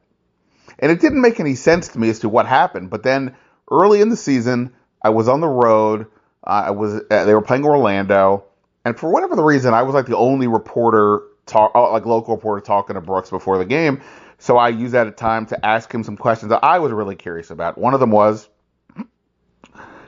And 0.80 0.92
it 0.92 1.00
didn't 1.02 1.22
make 1.22 1.40
any 1.40 1.56
sense 1.56 1.90
to 1.90 2.00
me 2.00 2.10
as 2.10 2.20
to 2.20 2.30
what 2.30 2.46
happened. 2.46 2.90
But 2.90 3.04
then 3.04 3.36
early 3.72 4.02
in 4.02 4.10
the 4.10 4.18
season, 4.18 4.74
I 5.02 5.10
was 5.10 5.28
on 5.28 5.42
the 5.42 5.48
road– 5.48 6.08
I 6.44 6.72
was 6.72 7.02
uh, 7.10 7.26
they 7.26 7.34
were 7.34 7.42
playing 7.42 7.66
Orlando, 7.66 8.46
and 8.86 8.98
for 8.98 9.12
whatever 9.12 9.36
the 9.36 9.44
reason, 9.44 9.74
I 9.74 9.84
was 9.84 9.94
like 9.94 10.06
the 10.06 10.18
only 10.18 10.48
reporter 10.48 11.22
talk 11.46 11.72
uh, 11.76 11.92
like 11.92 12.06
local 12.06 12.36
reporter 12.36 12.62
talking 12.62 12.96
to 12.96 13.02
Brooks 13.02 13.30
before 13.30 13.58
the 13.58 13.66
game. 13.66 14.02
So 14.40 14.58
I 14.58 14.70
used 14.70 14.94
that 14.94 15.16
time 15.16 15.46
to 15.48 15.66
ask 15.66 15.94
him 15.94 16.04
some 16.04 16.18
questions 16.18 16.50
that 16.50 16.64
I 16.64 16.80
was 16.80 16.92
really 16.92 17.16
curious 17.16 17.50
about. 17.50 17.78
One 17.78 17.94
of 17.94 18.02
them 18.02 18.12
was, 18.12 18.50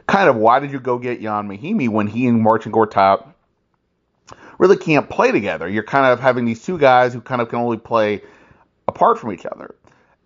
kind 0.08 0.30
of 0.30 0.36
why 0.36 0.60
did 0.60 0.72
you 0.72 0.80
go 0.80 0.98
get 0.98 1.22
Ian 1.22 1.48
Mahinmi 1.48 1.88
when 1.88 2.08
he 2.08 2.28
and 2.28 2.42
Marcin 2.42 2.74
Gortat 2.74 3.26
really 4.60 4.76
can't 4.76 5.10
play 5.10 5.32
together? 5.32 5.70
You're 5.70 5.84
kind 5.84 6.12
of 6.12 6.20
having 6.20 6.44
these 6.44 6.62
two 6.62 6.78
guys 6.78 7.14
who 7.14 7.22
kind 7.22 7.42
of 7.42 7.48
can 7.48 7.60
only 7.60 7.78
play 7.78 8.24
apart 8.90 9.20
from 9.20 9.32
each 9.32 9.46
other. 9.46 9.76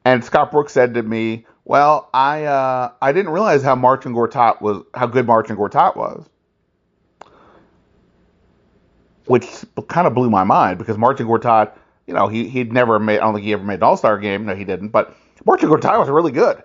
And 0.05 0.23
Scott 0.25 0.49
Brooks 0.49 0.73
said 0.73 0.95
to 0.95 1.03
me, 1.03 1.45
"Well, 1.69 2.09
I 2.15 2.45
uh, 2.45 2.93
I 2.99 3.11
didn't 3.11 3.31
realize 3.31 3.61
how 3.61 3.75
Marcin 3.75 4.11
Gortat 4.15 4.59
was 4.59 4.83
how 4.95 5.05
good 5.05 5.27
Martin 5.27 5.55
Gortat 5.55 5.95
was." 5.95 6.27
Which 9.25 9.47
kind 9.87 10.07
of 10.07 10.15
blew 10.15 10.31
my 10.31 10.43
mind 10.43 10.79
because 10.79 10.97
Martin 10.97 11.27
Gortat, 11.27 11.73
you 12.07 12.15
know, 12.15 12.27
he 12.27 12.49
he'd 12.49 12.73
never 12.73 12.97
made 12.97 13.19
I 13.19 13.21
don't 13.21 13.35
think 13.35 13.45
he 13.45 13.53
ever 13.53 13.63
made 13.63 13.75
an 13.75 13.83
All-Star 13.83 14.17
game. 14.17 14.47
No, 14.47 14.55
he 14.55 14.65
didn't, 14.65 14.89
but 14.89 15.15
Martin 15.45 15.69
Gortat 15.69 15.99
was 15.99 16.09
really 16.09 16.31
good. 16.31 16.63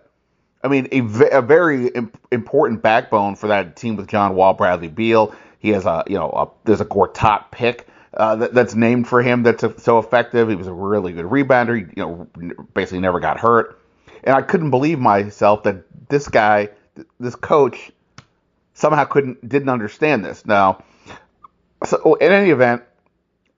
I 0.62 0.68
mean, 0.68 0.88
a, 0.90 1.00
a 1.36 1.42
very 1.42 1.88
imp- 1.88 2.18
important 2.32 2.80
backbone 2.80 3.36
for 3.36 3.48
that 3.48 3.76
team 3.76 3.96
with 3.96 4.08
John 4.08 4.34
Wall, 4.34 4.54
Bradley 4.54 4.88
Beal. 4.88 5.34
He 5.58 5.68
has 5.68 5.84
a, 5.84 6.02
you 6.06 6.16
know, 6.16 6.30
a, 6.30 6.48
there's 6.64 6.80
a 6.80 6.86
Gortat 6.86 7.50
pick 7.50 7.86
uh, 8.14 8.36
that, 8.36 8.54
that's 8.54 8.74
named 8.74 9.06
for 9.06 9.20
him 9.20 9.42
that's 9.42 9.64
a, 9.64 9.78
so 9.78 9.98
effective. 9.98 10.48
He 10.48 10.54
was 10.54 10.66
a 10.66 10.72
really 10.72 11.12
good 11.12 11.26
rebounder. 11.26 11.76
He, 11.76 11.92
you 11.94 12.02
know, 12.02 12.64
basically 12.72 13.00
never 13.00 13.20
got 13.20 13.38
hurt. 13.38 13.78
And 14.24 14.34
I 14.34 14.42
couldn't 14.42 14.70
believe 14.70 14.98
myself 14.98 15.62
that 15.64 15.84
this 16.08 16.28
guy, 16.28 16.70
this 17.20 17.36
coach, 17.36 17.92
somehow 18.72 19.04
couldn't 19.04 19.46
didn't 19.48 19.68
understand 19.68 20.24
this. 20.24 20.44
Now, 20.44 20.82
so 21.84 22.14
in 22.14 22.32
any 22.32 22.50
event, 22.50 22.82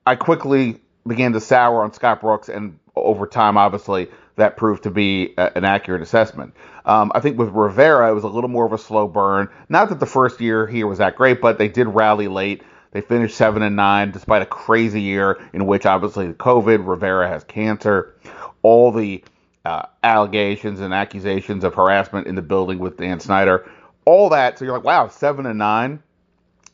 I 0.05 0.15
quickly 0.15 0.79
began 1.07 1.33
to 1.33 1.41
sour 1.41 1.83
on 1.83 1.93
Scott 1.93 2.21
Brooks, 2.21 2.49
and 2.49 2.79
over 2.95 3.25
time, 3.27 3.57
obviously, 3.57 4.09
that 4.35 4.57
proved 4.57 4.83
to 4.83 4.91
be 4.91 5.33
a, 5.37 5.57
an 5.57 5.63
accurate 5.65 6.01
assessment. 6.01 6.53
Um, 6.85 7.11
I 7.15 7.19
think 7.21 7.37
with 7.37 7.49
Rivera, 7.49 8.09
it 8.09 8.13
was 8.13 8.23
a 8.23 8.29
little 8.29 8.49
more 8.49 8.65
of 8.65 8.73
a 8.73 8.77
slow 8.77 9.07
burn. 9.07 9.49
Not 9.69 9.89
that 9.89 9.99
the 9.99 10.05
first 10.05 10.39
year 10.41 10.67
here 10.67 10.87
was 10.87 10.99
that 10.99 11.15
great, 11.15 11.41
but 11.41 11.57
they 11.57 11.67
did 11.67 11.87
rally 11.87 12.27
late. 12.27 12.63
They 12.91 13.01
finished 13.01 13.35
seven 13.35 13.61
and 13.63 13.75
nine, 13.75 14.11
despite 14.11 14.41
a 14.41 14.45
crazy 14.45 15.01
year 15.01 15.39
in 15.53 15.65
which 15.65 15.85
obviously 15.85 16.27
the 16.27 16.33
COVID, 16.33 16.87
Rivera 16.87 17.27
has 17.27 17.43
cancer, 17.43 18.15
all 18.63 18.91
the 18.91 19.23
uh, 19.67 19.85
allegations 20.01 20.79
and 20.79 20.93
accusations 20.93 21.65
of 21.65 21.73
harassment 21.73 22.27
in 22.27 22.35
the 22.35 22.41
building 22.41 22.79
with 22.79 22.97
Dan 22.97 23.19
Snyder, 23.19 23.69
all 24.05 24.29
that. 24.29 24.57
So 24.57 24.65
you're 24.65 24.73
like, 24.73 24.85
wow, 24.85 25.09
seven 25.09 25.45
and 25.45 25.59
nine, 25.59 26.01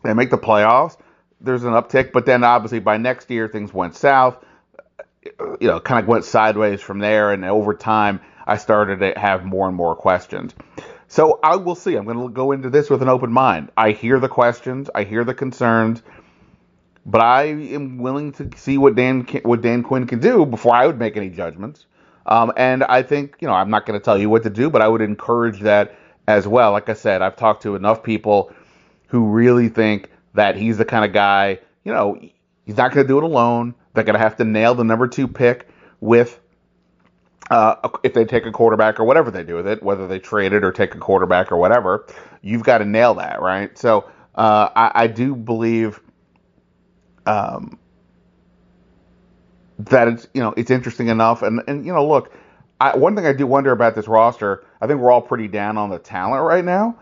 they 0.04 0.14
make 0.14 0.30
the 0.30 0.38
playoffs. 0.38 0.98
There's 1.42 1.64
an 1.64 1.74
uptick, 1.74 2.12
but 2.12 2.26
then 2.26 2.44
obviously 2.44 2.80
by 2.80 2.98
next 2.98 3.30
year 3.32 3.48
things 3.48 3.74
went 3.74 3.96
south. 3.96 4.38
You 5.60 5.68
know, 5.68 5.80
kind 5.80 6.02
of 6.02 6.08
went 6.08 6.26
sideways 6.26 6.82
from 6.82 7.00
there, 7.00 7.32
and 7.32 7.44
over 7.46 7.74
time 7.74 8.20
I 8.46 8.58
started 8.58 9.00
to 9.00 9.20
have 9.20 9.44
more 9.44 9.68
and 9.68 9.76
more 9.76 9.96
questions. 9.96 10.54
So 11.08 11.40
I 11.42 11.56
will 11.56 11.76
see. 11.76 11.96
I'm 11.96 12.06
going 12.06 12.20
to 12.20 12.30
go 12.30 12.52
into 12.52 12.70
this 12.70 12.90
with 12.90 13.02
an 13.02 13.10
open 13.10 13.32
mind. 13.32 13.72
I 13.76 13.92
hear 13.92 14.20
the 14.20 14.30
questions, 14.30 14.90
I 14.94 15.04
hear 15.04 15.24
the 15.24 15.34
concerns, 15.34 16.04
but 17.06 17.22
I 17.22 17.44
am 17.46 17.98
willing 17.98 18.34
to 18.34 18.50
see 18.58 18.78
what 18.78 18.96
Dan 18.96 19.26
what 19.44 19.62
Dan 19.62 19.82
Quinn 19.84 20.06
can 20.08 20.20
do 20.20 20.46
before 20.46 20.76
I 20.76 20.86
would 20.86 21.00
make 21.00 21.18
any 21.18 21.30
judgments. 21.30 21.86
Um, 22.26 22.54
and 22.56 22.84
I 22.84 23.04
think 23.04 23.38
you 23.40 23.48
know 23.48 23.54
I'm 23.54 23.70
not 23.70 23.86
going 23.86 24.00
to 24.00 24.04
tell 24.04 24.18
you 24.18 24.30
what 24.30 24.44
to 24.44 24.50
do, 24.50 24.70
but 24.70 24.82
I 24.82 24.88
would 24.88 25.02
encourage 25.02 25.60
that 25.62 25.96
as 26.28 26.48
well. 26.48 26.72
Like 26.72 26.90
I 26.90 26.94
said, 26.94 27.22
I've 27.22 27.36
talked 27.36 27.64
to 27.64 27.76
enough 27.76 28.04
people 28.04 28.54
who 29.08 29.28
really 29.28 29.70
think 29.70 30.10
that 30.34 30.56
he's 30.56 30.78
the 30.78 30.86
kind 30.86 31.06
of 31.06 31.14
guy. 31.14 31.60
You 31.84 31.94
know, 31.94 32.20
he's 32.66 32.78
not 32.78 32.94
going 32.94 33.06
to 33.06 33.08
do 33.08 33.18
it 33.18 33.24
alone. 33.24 33.76
They're 33.94 34.04
going 34.04 34.18
to 34.18 34.20
have 34.20 34.38
to 34.38 34.44
nail 34.44 34.74
the 34.74 34.84
number 34.84 35.08
two 35.08 35.28
pick 35.28 35.68
with 36.00 36.40
uh, 37.52 37.90
if 38.04 38.14
they 38.14 38.26
take 38.26 38.46
a 38.46 38.52
quarterback 38.52 39.00
or 39.00 39.04
whatever 39.04 39.30
they 39.30 39.44
do 39.44 39.56
with 39.56 39.68
it, 39.68 39.84
whether 39.84 40.08
they 40.08 40.20
trade 40.20 40.54
it 40.54 40.64
or 40.64 40.72
take 40.72 40.96
a 40.96 40.98
quarterback 40.98 41.52
or 41.52 41.58
whatever, 41.58 42.08
you've 42.42 42.64
got 42.64 42.80
to 42.80 42.86
nail 42.86 43.16
that, 43.16 43.42
right? 43.42 43.78
So 43.78 44.10
uh, 44.36 44.70
I, 44.76 44.92
I, 45.04 45.08
do 45.08 45.36
believe 45.36 46.00
um, 47.26 47.78
that 49.90 50.08
it's 50.08 50.28
you 50.34 50.42
know 50.42 50.54
it's 50.58 50.72
interesting 50.72 51.08
enough, 51.08 51.42
and 51.42 51.62
and 51.68 51.86
you 51.86 51.94
know 51.94 52.08
look, 52.08 52.34
I, 52.80 52.96
one 52.96 53.16
thing 53.16 53.26
I 53.26 53.34
do 53.34 53.48
wonder 53.48 53.72
about 53.72 53.96
this 53.96 54.08
roster, 54.08 54.66
I 54.82 54.88
think 54.88 55.00
we're 55.00 55.12
all 55.12 55.22
pretty 55.22 55.48
down 55.48 55.78
on 55.78 55.90
the 55.90 56.00
talent 56.00 56.44
right 56.44 56.64
now. 56.64 56.98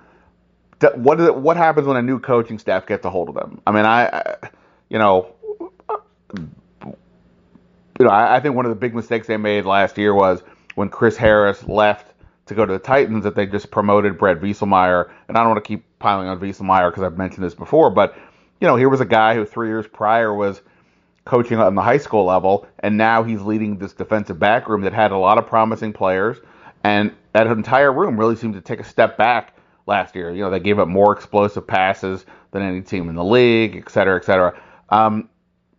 What 0.96 1.20
is 1.20 1.28
it, 1.28 1.36
what 1.36 1.58
happens 1.58 1.86
when 1.86 1.98
a 1.98 2.02
new 2.02 2.20
coaching 2.20 2.58
staff 2.58 2.88
gets 2.88 3.06
a 3.06 3.10
hold 3.10 3.30
of 3.30 3.36
them? 3.36 3.62
I 3.68 3.72
mean, 3.72 3.86
I, 3.86 4.08
I 4.08 4.50
you 4.90 4.98
know 4.98 5.36
you 8.02 8.08
know, 8.08 8.14
I, 8.14 8.40
think 8.40 8.56
one 8.56 8.66
of 8.66 8.70
the 8.70 8.76
big 8.76 8.96
mistakes 8.96 9.28
they 9.28 9.38
made 9.38 9.64
last 9.64 9.96
year 10.00 10.12
was 10.12 10.42
when 10.74 10.90
Chris 10.90 11.18
Harris 11.18 11.64
left 11.68 12.16
to 12.48 12.56
go 12.56 12.66
to 12.66 12.74
the 12.74 12.80
Titans 12.80 13.24
that 13.26 13.36
they 13.36 13.46
just 13.46 13.70
promoted 13.70 14.18
Brent 14.18 14.42
Vieselmeyer. 14.42 15.12
And 15.28 15.38
I 15.38 15.42
don't 15.42 15.52
want 15.52 15.64
to 15.64 15.68
keep 15.68 15.84
piling 16.00 16.28
on 16.28 16.40
Vieselmeyer 16.40 16.90
because 16.90 17.04
I've 17.04 17.20
mentioned 17.20 17.46
this 17.46 17.54
before, 17.54 17.92
but 17.92 18.18
you 18.60 18.68
know, 18.68 18.76
here 18.76 18.90
was 18.90 19.02
a 19.02 19.06
guy 19.06 19.36
who 19.36 19.46
three 19.46 19.68
years 19.68 19.86
prior 19.88 20.34
was 20.34 20.64
coaching 21.26 21.58
on 21.58 21.76
the 21.76 21.82
high 21.82 21.98
school 21.98 22.26
level, 22.26 22.68
and 22.80 22.98
now 22.98 23.24
he's 23.24 23.42
leading 23.42 23.78
this 23.78 23.94
defensive 23.94 24.40
back 24.40 24.68
room 24.68 24.82
that 24.82 24.94
had 24.94 25.12
a 25.12 25.18
lot 25.18 25.38
of 25.38 25.48
promising 25.48 25.94
players, 25.94 26.38
and 26.84 27.12
that 27.34 27.48
entire 27.48 27.92
room 27.92 28.20
really 28.20 28.36
seemed 28.36 28.56
to 28.56 28.62
take 28.62 28.80
a 28.80 28.84
step 28.84 29.18
back 29.18 29.56
last 29.88 30.16
year. 30.16 30.32
You 30.32 30.44
know, 30.44 30.50
they 30.50 30.60
gave 30.60 30.80
up 30.80 30.88
more 30.88 31.14
explosive 31.14 31.68
passes 31.68 32.26
than 32.52 32.62
any 32.62 32.82
team 32.82 33.10
in 33.10 33.16
the 33.16 33.24
league, 33.24 33.76
et 33.76 33.90
cetera, 33.90 34.18
et 34.18 34.26
cetera. 34.26 34.60
Um, 34.90 35.30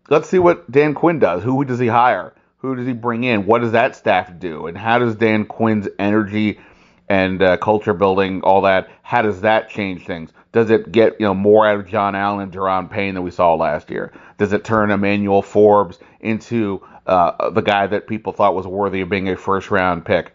let's 0.09 0.29
see 0.29 0.39
what 0.39 0.71
Dan 0.71 0.95
Quinn 0.95 1.19
does. 1.19 1.43
Who 1.43 1.65
does 1.65 1.79
he 1.79 1.89
hire? 1.89 2.35
Who 2.59 2.77
does 2.77 2.87
he 2.87 2.93
bring 2.93 3.25
in? 3.25 3.47
What 3.47 3.61
does 3.61 3.73
that 3.73 3.97
staff 3.97 4.39
do? 4.39 4.67
And 4.67 4.79
how 4.79 4.99
does 4.99 5.17
Dan 5.17 5.45
Quinn's 5.45 5.89
energy 5.99 6.61
and 7.09 7.43
uh, 7.43 7.57
culture 7.59 7.93
building, 7.93 8.43
all 8.43 8.63
that, 8.63 8.89
how 9.03 9.23
does 9.23 9.41
that 9.43 9.69
change 9.69 10.07
things? 10.07 10.31
Does 10.53 10.71
it 10.71 10.93
get 10.93 11.15
you 11.19 11.27
know 11.27 11.35
more 11.35 11.67
out 11.67 11.81
of 11.81 11.87
John 11.87 12.15
Allen 12.15 12.41
and 12.45 12.53
Daron 12.53 12.91
Payne 12.91 13.15
than 13.15 13.23
we 13.23 13.31
saw 13.31 13.55
last 13.55 13.91
year? 13.91 14.13
Does 14.43 14.53
it 14.53 14.65
turn 14.65 14.91
Emmanuel 14.91 15.41
Forbes 15.41 16.01
into 16.19 16.83
uh, 17.07 17.51
the 17.51 17.61
guy 17.61 17.87
that 17.87 18.09
people 18.09 18.33
thought 18.33 18.57
was 18.57 18.67
worthy 18.67 19.03
of 19.03 19.09
being 19.09 19.29
a 19.29 19.37
first 19.37 19.71
round 19.71 20.05
pick? 20.05 20.35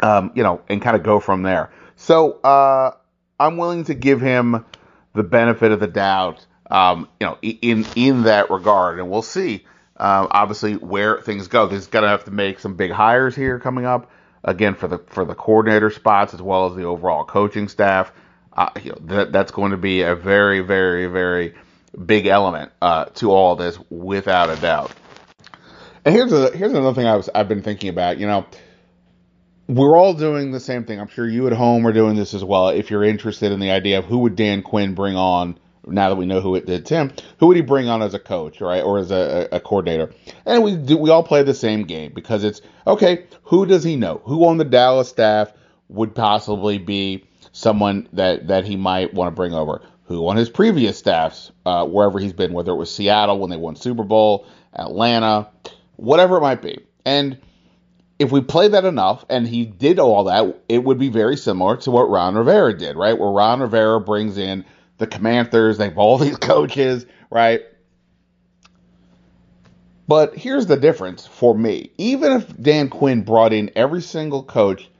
Um, 0.00 0.30
you 0.36 0.44
know, 0.44 0.60
and 0.68 0.80
kind 0.80 0.94
of 0.94 1.02
go 1.02 1.18
from 1.18 1.42
there. 1.42 1.72
So 1.96 2.34
uh, 2.42 2.92
I'm 3.40 3.56
willing 3.56 3.82
to 3.84 3.94
give 3.94 4.20
him 4.20 4.64
the 5.12 5.24
benefit 5.24 5.72
of 5.72 5.80
the 5.80 5.88
doubt 5.88 6.46
um, 6.70 7.08
you 7.18 7.26
know, 7.26 7.38
in 7.42 7.84
in 7.96 8.22
that 8.22 8.48
regard, 8.48 9.00
and 9.00 9.10
we'll 9.10 9.22
see. 9.22 9.66
Uh, 9.96 10.28
obviously, 10.30 10.76
where 10.76 11.20
things 11.20 11.48
go. 11.48 11.68
He's 11.68 11.88
to 11.88 12.00
have 12.00 12.24
to 12.26 12.30
make 12.30 12.60
some 12.60 12.74
big 12.76 12.92
hires 12.92 13.34
here 13.34 13.58
coming 13.58 13.84
up. 13.84 14.08
Again, 14.44 14.76
for 14.76 14.86
the 14.86 14.98
for 15.08 15.24
the 15.24 15.34
coordinator 15.34 15.90
spots 15.90 16.32
as 16.32 16.40
well 16.40 16.66
as 16.66 16.76
the 16.76 16.84
overall 16.84 17.24
coaching 17.24 17.66
staff. 17.66 18.12
Uh, 18.52 18.70
you 18.82 18.90
know, 18.90 18.98
that 19.02 19.32
that's 19.32 19.50
going 19.50 19.72
to 19.72 19.76
be 19.76 20.02
a 20.02 20.14
very, 20.14 20.60
very, 20.60 21.06
very 21.06 21.54
big 22.04 22.26
element 22.26 22.72
uh, 22.80 23.06
to 23.06 23.30
all 23.30 23.56
this, 23.56 23.78
without 23.90 24.50
a 24.50 24.60
doubt. 24.60 24.92
And 26.04 26.14
here's 26.14 26.32
a, 26.32 26.50
here's 26.56 26.72
another 26.72 26.94
thing 26.94 27.06
I 27.06 27.16
was 27.16 27.28
I've 27.34 27.48
been 27.48 27.62
thinking 27.62 27.88
about. 27.88 28.18
You 28.18 28.26
know, 28.26 28.46
we're 29.68 29.96
all 29.96 30.14
doing 30.14 30.52
the 30.52 30.60
same 30.60 30.84
thing. 30.84 31.00
I'm 31.00 31.08
sure 31.08 31.28
you 31.28 31.46
at 31.46 31.52
home 31.52 31.86
are 31.86 31.92
doing 31.92 32.16
this 32.16 32.34
as 32.34 32.44
well. 32.44 32.68
If 32.68 32.90
you're 32.90 33.04
interested 33.04 33.52
in 33.52 33.60
the 33.60 33.70
idea 33.70 33.98
of 33.98 34.04
who 34.04 34.18
would 34.18 34.36
Dan 34.36 34.62
Quinn 34.62 34.94
bring 34.94 35.16
on 35.16 35.58
now 35.86 36.08
that 36.08 36.16
we 36.16 36.26
know 36.26 36.40
who 36.40 36.54
it 36.54 36.66
did 36.66 36.86
Tim, 36.86 37.12
who 37.38 37.48
would 37.48 37.56
he 37.56 37.62
bring 37.62 37.88
on 37.88 38.02
as 38.02 38.14
a 38.14 38.18
coach, 38.18 38.60
right, 38.60 38.82
or 38.82 38.98
as 38.98 39.10
a, 39.10 39.48
a, 39.52 39.60
coordinator? 39.60 40.12
And 40.46 40.62
we 40.62 40.76
do, 40.76 40.96
we 40.96 41.10
all 41.10 41.24
play 41.24 41.42
the 41.42 41.54
same 41.54 41.84
game 41.84 42.12
because 42.14 42.44
it's 42.44 42.60
okay. 42.86 43.26
Who 43.44 43.66
does 43.66 43.82
he 43.82 43.96
know? 43.96 44.20
Who 44.24 44.46
on 44.46 44.58
the 44.58 44.64
Dallas 44.64 45.08
staff 45.08 45.52
would 45.88 46.14
possibly 46.14 46.78
be 46.78 47.26
someone 47.52 48.08
that 48.12 48.48
that 48.48 48.64
he 48.64 48.76
might 48.76 49.12
want 49.12 49.28
to 49.28 49.36
bring 49.36 49.54
over? 49.54 49.82
Who 50.12 50.28
on 50.28 50.36
his 50.36 50.50
previous 50.50 50.98
staffs, 50.98 51.50
uh, 51.64 51.86
wherever 51.86 52.18
he's 52.18 52.34
been, 52.34 52.52
whether 52.52 52.72
it 52.72 52.76
was 52.76 52.94
Seattle 52.94 53.38
when 53.38 53.48
they 53.48 53.56
won 53.56 53.76
Super 53.76 54.04
Bowl, 54.04 54.46
Atlanta, 54.74 55.48
whatever 55.96 56.36
it 56.36 56.42
might 56.42 56.60
be, 56.60 56.80
and 57.06 57.38
if 58.18 58.30
we 58.30 58.42
play 58.42 58.68
that 58.68 58.84
enough 58.84 59.24
and 59.30 59.48
he 59.48 59.64
did 59.64 59.98
all 59.98 60.24
that, 60.24 60.60
it 60.68 60.84
would 60.84 60.98
be 60.98 61.08
very 61.08 61.38
similar 61.38 61.78
to 61.78 61.90
what 61.90 62.10
Ron 62.10 62.34
Rivera 62.34 62.76
did, 62.76 62.94
right? 62.94 63.18
Where 63.18 63.30
Ron 63.30 63.60
Rivera 63.60 64.02
brings 64.02 64.36
in 64.36 64.66
the 64.98 65.06
Commanders, 65.06 65.78
they 65.78 65.84
have 65.88 65.96
all 65.96 66.18
these 66.18 66.36
coaches, 66.36 67.06
right? 67.30 67.62
But 70.06 70.36
here's 70.36 70.66
the 70.66 70.76
difference 70.76 71.26
for 71.26 71.56
me. 71.56 71.90
Even 71.96 72.32
if 72.32 72.60
Dan 72.60 72.90
Quinn 72.90 73.22
brought 73.22 73.54
in 73.54 73.70
every 73.74 74.02
single 74.02 74.42
coach, 74.42 74.90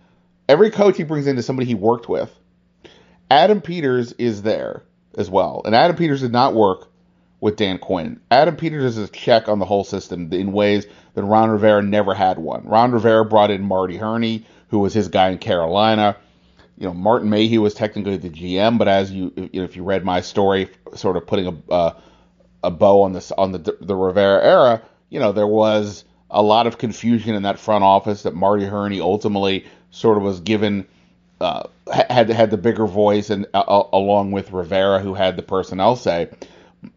every 0.48 0.70
coach 0.70 0.96
he 0.96 1.05
brings 1.05 1.27
in 1.27 1.37
is 1.37 1.44
somebody 1.44 1.66
he 1.66 1.75
worked 1.75 2.09
with. 2.09 2.35
Adam 3.31 3.61
Peters 3.61 4.12
is 4.12 4.40
there 4.40 4.85
as 5.16 5.31
well. 5.31 5.62
And 5.64 5.75
Adam 5.75 5.96
Peters 5.96 6.20
did 6.20 6.33
not 6.33 6.55
work 6.55 6.88
with 7.40 7.57
Dan 7.57 7.79
Quinn. 7.79 8.20
Adam 8.31 8.57
Peters 8.57 8.96
is 8.96 9.09
a 9.09 9.12
check 9.12 9.48
on 9.48 9.59
the 9.59 9.64
whole 9.64 9.85
system 9.85 10.33
in 10.33 10.53
ways 10.53 10.87
that 11.14 11.25
Ron 11.25 11.51
Rivera 11.51 11.83
never 11.83 12.14
had 12.14 12.38
one. 12.38 12.66
Ron 12.66 12.92
Rivera 12.92 13.25
brought 13.25 13.51
in 13.51 13.62
Marty 13.62 13.96
Hurney, 13.96 14.46
who 14.68 14.79
was 14.79 14.94
his 14.94 15.09
guy 15.09 15.31
in 15.31 15.38
Carolina 15.38 16.16
you 16.83 16.88
know, 16.88 16.94
Martin 16.94 17.31
Mayhew 17.31 17.61
was 17.61 17.75
technically 17.75 18.16
the 18.16 18.29
GM, 18.29 18.77
but 18.77 18.88
as 18.88 19.11
you, 19.12 19.33
you 19.37 19.61
know, 19.61 19.64
if 19.64 19.77
you 19.77 19.85
read 19.85 20.05
my 20.05 20.20
story, 20.20 20.68
sort 20.96 21.16
of 21.16 21.27
putting 21.27 21.46
a 21.46 21.72
uh, 21.72 22.01
a 22.64 22.70
bow 22.72 23.03
on 23.03 23.12
this 23.12 23.31
on 23.31 23.53
the 23.53 23.77
the 23.81 23.94
Rivera 23.94 24.42
era, 24.42 24.83
you 25.09 25.20
know, 25.20 25.31
there 25.31 25.46
was 25.46 26.05
a 26.29 26.42
lot 26.42 26.66
of 26.66 26.79
confusion 26.79 27.37
in 27.37 27.42
that 27.42 27.59
front 27.61 27.85
office 27.85 28.22
that 28.22 28.35
Marty 28.35 28.64
Hurney 28.64 29.01
ultimately 29.01 29.66
sort 29.90 30.16
of 30.16 30.25
was 30.25 30.40
given 30.40 30.88
uh, 31.42 31.68
had 31.92 32.28
had 32.31 32.50
the 32.50 32.57
bigger 32.57 32.87
voice, 32.87 33.31
and 33.31 33.46
uh, 33.52 33.83
along 33.92 34.33
with 34.33 34.52
Rivera, 34.52 35.00
who 35.00 35.14
had 35.14 35.37
the 35.37 35.42
personnel 35.42 35.96
say. 35.96 36.31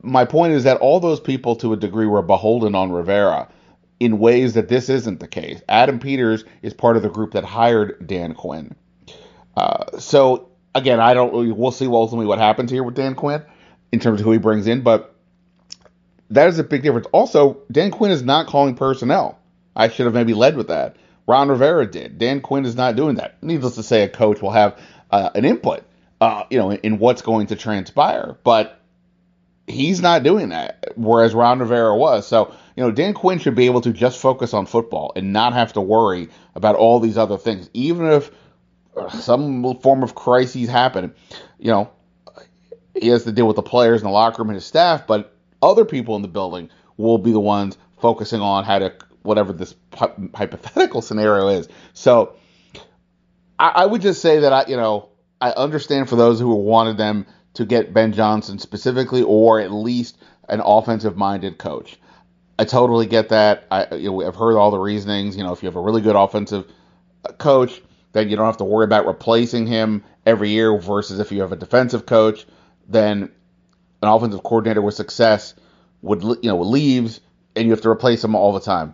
My 0.01 0.25
point 0.25 0.53
is 0.53 0.63
that 0.63 0.77
all 0.77 0.99
those 0.99 1.19
people, 1.19 1.55
to 1.57 1.73
a 1.73 1.77
degree, 1.77 2.07
were 2.07 2.21
beholden 2.23 2.73
on 2.73 2.91
Rivera 2.91 3.49
in 3.99 4.19
ways 4.19 4.55
that 4.55 4.67
this 4.67 4.89
isn't 4.89 5.19
the 5.19 5.27
case. 5.27 5.61
Adam 5.69 5.99
Peters 5.99 6.43
is 6.61 6.73
part 6.73 6.97
of 6.97 7.03
the 7.03 7.09
group 7.09 7.33
that 7.33 7.43
hired 7.43 8.05
Dan 8.05 8.33
Quinn. 8.33 8.75
Uh, 9.55 9.99
so 9.99 10.49
again, 10.73 10.99
I 10.99 11.13
don't. 11.13 11.55
We'll 11.57 11.71
see 11.71 11.87
ultimately 11.87 12.27
what 12.27 12.39
happens 12.39 12.71
here 12.71 12.83
with 12.83 12.95
Dan 12.95 13.15
Quinn 13.15 13.43
in 13.91 13.99
terms 13.99 14.19
of 14.19 14.25
who 14.25 14.31
he 14.31 14.37
brings 14.37 14.67
in, 14.67 14.81
but 14.81 15.15
that 16.29 16.47
is 16.47 16.59
a 16.59 16.63
big 16.63 16.83
difference. 16.83 17.07
Also, 17.11 17.61
Dan 17.71 17.91
Quinn 17.91 18.11
is 18.11 18.23
not 18.23 18.47
calling 18.47 18.75
personnel. 18.75 19.39
I 19.75 19.89
should 19.89 20.05
have 20.05 20.13
maybe 20.13 20.33
led 20.33 20.57
with 20.57 20.67
that. 20.67 20.97
Ron 21.27 21.49
Rivera 21.49 21.89
did. 21.89 22.17
Dan 22.17 22.41
Quinn 22.41 22.65
is 22.65 22.75
not 22.75 22.95
doing 22.95 23.15
that. 23.15 23.41
Needless 23.41 23.75
to 23.75 23.83
say, 23.83 24.03
a 24.03 24.09
coach 24.09 24.41
will 24.41 24.51
have 24.51 24.79
uh, 25.11 25.29
an 25.33 25.45
input, 25.45 25.83
uh, 26.21 26.43
you 26.49 26.57
know, 26.57 26.71
in, 26.71 26.79
in 26.79 26.99
what's 26.99 27.21
going 27.21 27.47
to 27.47 27.55
transpire, 27.55 28.37
but 28.43 28.79
he's 29.67 30.01
not 30.01 30.23
doing 30.23 30.49
that. 30.49 30.93
Whereas 30.95 31.33
Ron 31.33 31.59
Rivera 31.59 31.95
was. 31.95 32.27
So 32.27 32.53
you 32.75 32.83
know, 32.83 32.91
Dan 32.91 33.13
Quinn 33.13 33.39
should 33.39 33.55
be 33.55 33.67
able 33.67 33.81
to 33.81 33.93
just 33.93 34.19
focus 34.19 34.53
on 34.53 34.65
football 34.65 35.13
and 35.15 35.31
not 35.31 35.53
have 35.53 35.73
to 35.73 35.81
worry 35.81 36.29
about 36.55 36.75
all 36.75 36.99
these 36.99 37.17
other 37.17 37.37
things, 37.37 37.69
even 37.73 38.07
if 38.07 38.31
uh, 38.97 39.09
some 39.09 39.79
form 39.79 40.03
of 40.03 40.13
crises 40.13 40.67
happen. 40.67 41.13
You 41.57 41.71
know, 41.71 41.91
he 42.93 43.07
has 43.09 43.23
to 43.23 43.31
deal 43.31 43.47
with 43.47 43.55
the 43.55 43.63
players 43.63 44.01
in 44.01 44.07
the 44.07 44.11
locker 44.11 44.41
room 44.41 44.49
and 44.49 44.55
his 44.55 44.65
staff, 44.65 45.07
but 45.07 45.33
other 45.61 45.85
people 45.85 46.15
in 46.15 46.21
the 46.21 46.27
building 46.27 46.69
will 46.97 47.17
be 47.17 47.31
the 47.31 47.39
ones 47.39 47.77
focusing 47.99 48.41
on 48.41 48.65
how 48.65 48.79
to 48.79 48.93
whatever 49.25 49.53
this 49.53 49.75
hypothetical 49.93 51.01
scenario 51.01 51.47
is. 51.49 51.67
So 51.93 52.35
I, 53.59 53.69
I 53.69 53.85
would 53.85 54.01
just 54.01 54.21
say 54.21 54.39
that 54.39 54.53
I, 54.53 54.65
you 54.67 54.77
know, 54.77 55.09
I 55.41 55.51
understand 55.51 56.09
for 56.09 56.15
those 56.15 56.39
who 56.39 56.53
wanted 56.55 56.97
them 56.97 57.25
to 57.55 57.65
get 57.65 57.93
Ben 57.93 58.13
Johnson 58.13 58.59
specifically, 58.59 59.21
or 59.21 59.59
at 59.59 59.71
least 59.71 60.17
an 60.49 60.61
offensive 60.63 61.17
minded 61.17 61.57
coach. 61.57 61.97
I 62.57 62.65
totally 62.65 63.05
get 63.05 63.29
that. 63.29 63.65
I 63.71 63.95
you 63.95 64.11
know, 64.11 64.25
I've 64.25 64.35
heard 64.35 64.57
all 64.57 64.71
the 64.71 64.77
reasonings. 64.79 65.35
You 65.35 65.43
know, 65.43 65.51
if 65.51 65.61
you 65.63 65.67
have 65.67 65.75
a 65.75 65.81
really 65.81 66.01
good 66.01 66.15
offensive 66.15 66.65
uh, 67.27 67.33
coach, 67.33 67.81
then 68.13 68.29
you 68.29 68.35
don't 68.37 68.45
have 68.45 68.57
to 68.57 68.63
worry 68.63 68.85
about 68.85 69.05
replacing 69.05 69.67
him 69.67 70.03
every 70.25 70.49
year. 70.49 70.77
Versus 70.77 71.19
if 71.19 71.31
you 71.31 71.41
have 71.41 71.51
a 71.51 71.57
defensive 71.57 72.05
coach, 72.05 72.45
then 72.87 73.29
an 74.01 74.09
offensive 74.09 74.43
coordinator 74.43 74.81
with 74.81 74.95
success 74.95 75.53
would 76.01 76.23
you 76.23 76.49
know 76.49 76.61
leaves, 76.61 77.19
and 77.55 77.65
you 77.65 77.71
have 77.71 77.81
to 77.81 77.89
replace 77.89 78.23
him 78.23 78.35
all 78.35 78.53
the 78.53 78.61
time. 78.61 78.93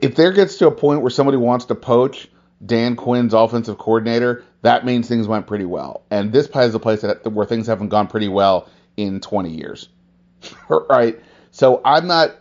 If 0.00 0.14
there 0.14 0.32
gets 0.32 0.56
to 0.58 0.66
a 0.66 0.70
point 0.70 1.02
where 1.02 1.10
somebody 1.10 1.38
wants 1.38 1.66
to 1.66 1.74
poach 1.74 2.28
Dan 2.64 2.96
Quinn's 2.96 3.34
offensive 3.34 3.78
coordinator, 3.78 4.44
that 4.62 4.84
means 4.84 5.08
things 5.08 5.28
went 5.28 5.46
pretty 5.46 5.66
well. 5.66 6.02
And 6.10 6.32
this 6.32 6.48
is 6.48 6.74
a 6.74 6.78
place 6.78 7.02
that, 7.02 7.26
where 7.30 7.46
things 7.46 7.66
haven't 7.66 7.88
gone 7.88 8.06
pretty 8.06 8.28
well 8.28 8.68
in 8.96 9.20
20 9.20 9.50
years, 9.50 9.88
right? 10.68 11.20
So 11.50 11.80
I'm 11.84 12.06
not 12.06 12.36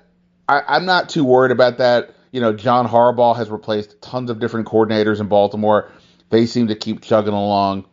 I, 0.47 0.77
am 0.77 0.85
not 0.85 1.09
too 1.09 1.23
worried 1.23 1.51
about 1.51 1.77
that. 1.79 2.15
You 2.31 2.41
know, 2.41 2.53
John 2.53 2.87
Harbaugh 2.87 3.35
has 3.35 3.49
replaced 3.49 4.01
tons 4.01 4.29
of 4.29 4.39
different 4.39 4.67
coordinators 4.67 5.19
in 5.19 5.27
Baltimore. 5.27 5.89
They 6.29 6.45
seem 6.45 6.67
to 6.67 6.75
keep 6.75 7.01
chugging 7.01 7.33
along. 7.33 7.85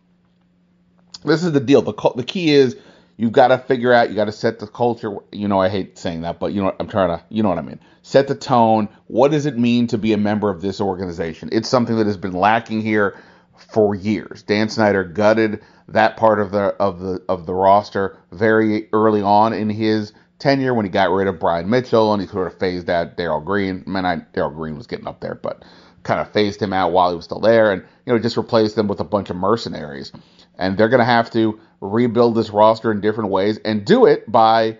This 1.25 1.45
is 1.45 1.53
the 1.53 1.61
deal. 1.61 1.83
The 1.83 2.13
the 2.17 2.25
key 2.25 2.51
is 2.51 2.77
you've 3.17 3.33
got 3.33 3.49
to 3.49 3.59
figure 3.59 3.93
out. 3.93 4.11
You 4.11 4.17
got 4.17 4.27
to 4.27 4.33
set 4.33 4.59
the 4.59 4.67
culture. 4.67 5.17
You 5.31 5.49
know, 5.49 5.61
I 5.61 5.69
hate 5.69 5.99
saying 5.99 6.23
that, 6.23 6.41
but 6.41 6.53
you 6.53 6.63
know, 6.63 6.75
I'm 6.79 6.89
trying 6.89 7.17
to. 7.17 7.25
You 7.29 7.43
know 7.43 7.49
what 7.49 7.59
I 7.59 7.63
mean. 7.63 7.81
Set 8.03 8.29
the 8.29 8.35
tone. 8.35 8.89
What 9.07 9.31
does 9.31 9.47
it 9.47 9.59
mean 9.59 9.87
to 9.89 9.99
be 9.99 10.13
a 10.13 10.19
member 10.19 10.51
of 10.51 10.61
this 10.61 10.81
organization? 10.81 11.49
It's 11.53 11.69
something 11.69 11.97
that 11.97 12.07
has 12.07 12.17
been 12.17 12.33
lacking 12.33 12.83
here 12.83 13.19
for 13.57 13.95
years. 13.95 14.43
Dan 14.43 14.69
Snyder 14.69 15.05
gutted 15.05 15.63
that 15.89 16.17
part 16.17 16.41
of 16.41 16.51
the 16.51 16.75
of 16.81 17.01
the 17.01 17.23
of 17.29 17.47
the 17.47 17.55
roster 17.55 18.19
very 18.31 18.89
early 18.93 19.23
on 19.23 19.53
in 19.53 19.71
his 19.71 20.13
tenure 20.39 20.75
when 20.75 20.85
he 20.85 20.91
got 20.91 21.11
rid 21.11 21.29
of 21.29 21.39
Brian 21.39 21.71
Mitchell 21.71 22.13
and 22.13 22.21
he 22.21 22.27
sort 22.27 22.49
of 22.49 22.59
phased 22.59 22.91
out 22.91 23.17
Darrell 23.17 23.41
Green. 23.41 23.85
I 23.87 23.91
mean, 23.91 24.05
I, 24.05 24.17
Darrell 24.33 24.51
Green 24.51 24.77
was 24.77 24.89
getting 24.89 25.07
up 25.07 25.21
there, 25.21 25.37
but 25.37 25.65
kind 26.03 26.21
of 26.21 26.33
phased 26.33 26.61
him 26.61 26.73
out 26.73 26.93
while 26.93 27.11
he 27.11 27.17
was 27.17 27.25
still 27.25 27.41
there 27.41 27.73
and, 27.73 27.85
you 28.05 28.13
know, 28.13 28.19
just 28.19 28.37
replaced 28.37 28.75
them 28.75 28.89
with 28.89 28.99
a 28.99 29.05
bunch 29.05 29.31
of 29.31 29.37
mercenaries. 29.37 30.11
And 30.59 30.77
they're 30.77 30.89
going 30.89 30.99
to 30.99 31.05
have 31.05 31.31
to 31.31 31.61
rebuild 31.83 32.35
this 32.35 32.51
roster 32.51 32.91
in 32.91 33.01
different 33.01 33.31
ways 33.31 33.59
and 33.65 33.85
do 33.85 34.07
it 34.07 34.31
by, 34.31 34.79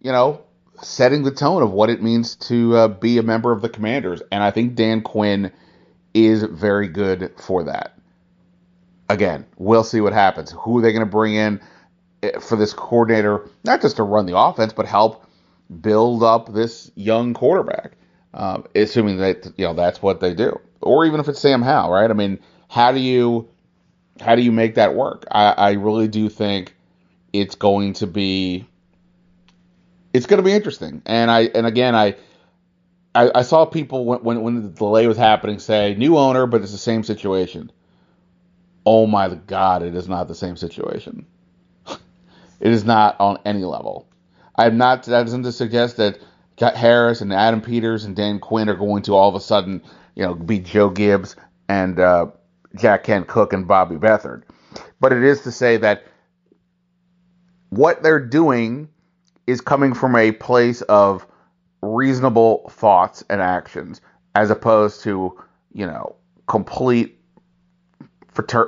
you 0.00 0.12
know, 0.12 0.40
setting 0.80 1.22
the 1.22 1.30
tone 1.30 1.62
of 1.62 1.72
what 1.72 1.90
it 1.90 2.02
means 2.02 2.36
to 2.36 2.74
uh, 2.76 2.88
be 2.88 3.18
a 3.18 3.22
member 3.22 3.52
of 3.52 3.60
the 3.60 3.68
Commanders. 3.68 4.22
And 4.32 4.42
I 4.42 4.50
think 4.50 4.74
Dan 4.74 5.02
Quinn 5.02 5.52
is 6.14 6.42
very 6.42 6.88
good 6.88 7.32
for 7.36 7.64
that. 7.64 7.98
Again, 9.08 9.44
we'll 9.58 9.84
see 9.84 10.00
what 10.00 10.12
happens. 10.12 10.52
Who 10.52 10.78
are 10.78 10.82
they 10.82 10.92
going 10.92 11.04
to 11.04 11.10
bring 11.10 11.34
in? 11.34 11.60
for 12.40 12.56
this 12.56 12.72
coordinator, 12.72 13.48
not 13.64 13.80
just 13.80 13.96
to 13.96 14.02
run 14.02 14.26
the 14.26 14.38
offense, 14.38 14.72
but 14.72 14.86
help 14.86 15.26
build 15.80 16.22
up 16.22 16.52
this 16.52 16.90
young 16.94 17.34
quarterback. 17.34 17.92
Uh, 18.32 18.62
assuming 18.76 19.16
that 19.16 19.52
you 19.56 19.64
know 19.64 19.74
that's 19.74 20.00
what 20.00 20.20
they 20.20 20.34
do, 20.34 20.60
or 20.80 21.04
even 21.04 21.18
if 21.18 21.28
it's 21.28 21.40
Sam 21.40 21.62
Howell, 21.62 21.90
right? 21.90 22.08
I 22.08 22.14
mean, 22.14 22.38
how 22.68 22.92
do 22.92 23.00
you 23.00 23.48
how 24.20 24.36
do 24.36 24.42
you 24.42 24.52
make 24.52 24.74
that 24.76 24.94
work? 24.94 25.24
I, 25.30 25.52
I 25.52 25.72
really 25.72 26.08
do 26.08 26.28
think 26.28 26.74
it's 27.32 27.54
going 27.54 27.94
to 27.94 28.06
be 28.06 28.66
it's 30.12 30.26
going 30.26 30.38
to 30.38 30.44
be 30.44 30.52
interesting. 30.52 31.02
And 31.06 31.30
I 31.30 31.42
and 31.42 31.66
again 31.66 31.94
I 31.94 32.16
I, 33.14 33.30
I 33.34 33.42
saw 33.42 33.64
people 33.64 34.04
when, 34.04 34.22
when 34.22 34.42
when 34.42 34.62
the 34.62 34.68
delay 34.68 35.06
was 35.06 35.16
happening 35.16 35.58
say 35.58 35.94
new 35.94 36.16
owner, 36.16 36.46
but 36.46 36.62
it's 36.62 36.72
the 36.72 36.78
same 36.78 37.02
situation. 37.02 37.72
Oh 38.86 39.06
my 39.06 39.28
God, 39.28 39.82
it 39.82 39.94
is 39.94 40.08
not 40.08 40.28
the 40.28 40.34
same 40.34 40.56
situation. 40.56 41.26
It 42.60 42.72
is 42.72 42.84
not 42.84 43.16
on 43.20 43.38
any 43.46 43.64
level. 43.64 44.06
I'm 44.54 44.76
not. 44.76 45.04
That 45.04 45.26
isn't 45.28 45.44
to 45.44 45.52
suggest 45.52 45.96
that 45.96 46.18
Harris 46.60 47.22
and 47.22 47.32
Adam 47.32 47.62
Peters 47.62 48.04
and 48.04 48.14
Dan 48.14 48.38
Quinn 48.38 48.68
are 48.68 48.74
going 48.74 49.02
to 49.04 49.14
all 49.14 49.30
of 49.30 49.34
a 49.34 49.40
sudden, 49.40 49.82
you 50.14 50.22
know, 50.22 50.34
be 50.34 50.58
Joe 50.58 50.90
Gibbs 50.90 51.36
and 51.70 51.98
uh, 51.98 52.26
Jack 52.76 53.04
Kent 53.04 53.28
Cooke 53.28 53.52
and 53.52 53.66
Bobby 53.66 53.96
Beathard. 53.96 54.42
But 55.00 55.12
it 55.12 55.22
is 55.22 55.42
to 55.42 55.52
say 55.52 55.76
that 55.78 56.04
what 57.70 58.02
they're 58.02 58.20
doing 58.24 58.88
is 59.46 59.60
coming 59.60 59.94
from 59.94 60.16
a 60.16 60.32
place 60.32 60.82
of 60.82 61.26
reasonable 61.82 62.68
thoughts 62.70 63.24
and 63.30 63.40
actions, 63.40 64.00
as 64.34 64.50
opposed 64.50 65.02
to, 65.02 65.38
you 65.72 65.86
know, 65.86 66.16
complete 66.46 67.18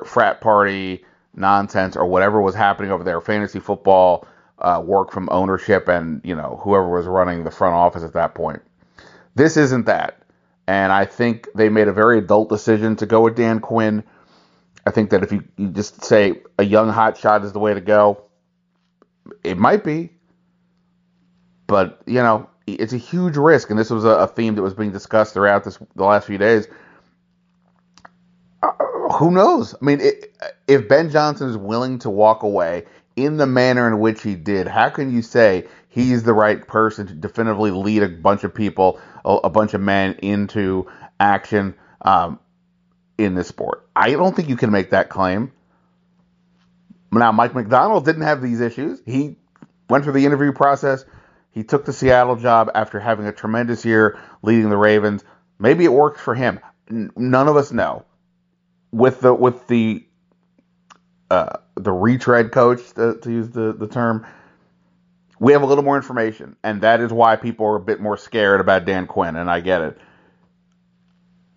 frat 0.04 0.40
party 0.40 1.04
nonsense 1.34 1.96
or 1.96 2.06
whatever 2.06 2.40
was 2.40 2.54
happening 2.54 2.90
over 2.90 3.04
there, 3.04 3.20
fantasy 3.20 3.60
football 3.60 4.26
uh, 4.58 4.80
work 4.84 5.10
from 5.10 5.28
ownership 5.30 5.88
and 5.88 6.20
you 6.24 6.34
know 6.34 6.60
whoever 6.62 6.88
was 6.88 7.06
running 7.06 7.44
the 7.44 7.50
front 7.50 7.74
office 7.74 8.02
at 8.02 8.12
that 8.12 8.34
point. 8.34 8.62
This 9.34 9.56
isn't 9.56 9.86
that, 9.86 10.21
and 10.66 10.92
I 10.92 11.04
think 11.04 11.48
they 11.54 11.68
made 11.68 11.88
a 11.88 11.92
very 11.92 12.18
adult 12.18 12.48
decision 12.48 12.96
to 12.96 13.06
go 13.06 13.22
with 13.22 13.36
Dan 13.36 13.60
Quinn. 13.60 14.04
I 14.86 14.90
think 14.90 15.10
that 15.10 15.22
if 15.22 15.32
you, 15.32 15.44
you 15.56 15.68
just 15.68 16.04
say 16.04 16.42
a 16.58 16.64
young 16.64 16.88
hot 16.88 17.16
shot 17.16 17.44
is 17.44 17.52
the 17.52 17.58
way 17.60 17.74
to 17.74 17.80
go, 17.80 18.24
it 19.44 19.58
might 19.58 19.84
be, 19.84 20.10
but 21.66 22.02
you 22.06 22.22
know 22.22 22.48
it's 22.66 22.92
a 22.92 22.98
huge 22.98 23.36
risk, 23.36 23.70
and 23.70 23.78
this 23.78 23.90
was 23.90 24.04
a, 24.04 24.10
a 24.10 24.26
theme 24.26 24.54
that 24.56 24.62
was 24.62 24.74
being 24.74 24.92
discussed 24.92 25.34
throughout 25.34 25.64
this 25.64 25.78
the 25.96 26.04
last 26.04 26.26
few 26.26 26.38
days 26.38 26.68
uh, 28.62 28.70
who 29.14 29.30
knows? 29.30 29.74
I 29.74 29.84
mean, 29.84 30.00
it, 30.00 30.34
if 30.68 30.88
Ben 30.88 31.10
Johnson 31.10 31.48
is 31.48 31.56
willing 31.56 31.98
to 32.00 32.10
walk 32.10 32.42
away 32.42 32.84
in 33.16 33.36
the 33.36 33.46
manner 33.46 33.86
in 33.88 33.98
which 33.98 34.22
he 34.22 34.34
did, 34.34 34.66
how 34.66 34.88
can 34.88 35.12
you 35.12 35.22
say 35.22 35.66
he's 35.88 36.22
the 36.22 36.32
right 36.32 36.66
person 36.66 37.06
to 37.06 37.14
definitively 37.14 37.70
lead 37.70 38.02
a 38.02 38.08
bunch 38.08 38.44
of 38.44 38.54
people, 38.54 39.00
a, 39.24 39.50
bunch 39.50 39.74
of 39.74 39.80
men 39.80 40.14
into 40.22 40.90
action 41.18 41.74
um, 42.00 42.38
in 43.18 43.34
this 43.34 43.48
sport? 43.48 43.88
I 43.94 44.10
don't 44.12 44.34
think 44.34 44.48
you 44.48 44.56
can 44.56 44.70
make 44.70 44.90
that 44.90 45.08
claim. 45.08 45.52
Now, 47.12 47.32
Mike 47.32 47.54
Macdonald 47.54 48.04
didn't 48.04 48.22
have 48.22 48.40
these 48.40 48.60
issues. 48.60 49.00
He 49.04 49.36
went 49.88 50.04
through 50.04 50.14
the 50.14 50.24
interview 50.24 50.52
process. 50.52 51.04
He 51.50 51.62
took 51.64 51.84
the 51.84 51.92
Seattle 51.92 52.36
job 52.36 52.70
after 52.74 52.98
having 52.98 53.26
a 53.26 53.32
tremendous 53.32 53.84
year 53.84 54.18
leading 54.42 54.70
the 54.70 54.76
Ravens. 54.76 55.22
Maybe 55.58 55.84
it 55.84 55.92
worked 55.92 56.18
for 56.18 56.34
him. 56.34 56.60
None 56.88 57.48
of 57.48 57.56
us 57.56 57.72
know 57.72 58.06
with 58.90 59.20
the 59.20 59.34
with 59.34 59.66
the 59.66 60.04
uh, 61.30 61.58
the 61.76 61.92
retread 61.92 62.52
coach 62.52 62.92
to, 62.92 63.18
to 63.22 63.30
use 63.30 63.48
the, 63.50 63.72
the 63.72 63.88
term, 63.88 64.26
we 65.42 65.52
have 65.54 65.62
a 65.62 65.66
little 65.66 65.82
more 65.82 65.96
information, 65.96 66.54
and 66.62 66.82
that 66.82 67.00
is 67.00 67.12
why 67.12 67.34
people 67.34 67.66
are 67.66 67.74
a 67.74 67.80
bit 67.80 68.00
more 68.00 68.16
scared 68.16 68.60
about 68.60 68.84
Dan 68.84 69.08
Quinn, 69.08 69.34
and 69.34 69.50
I 69.50 69.58
get 69.58 69.80
it. 69.80 69.98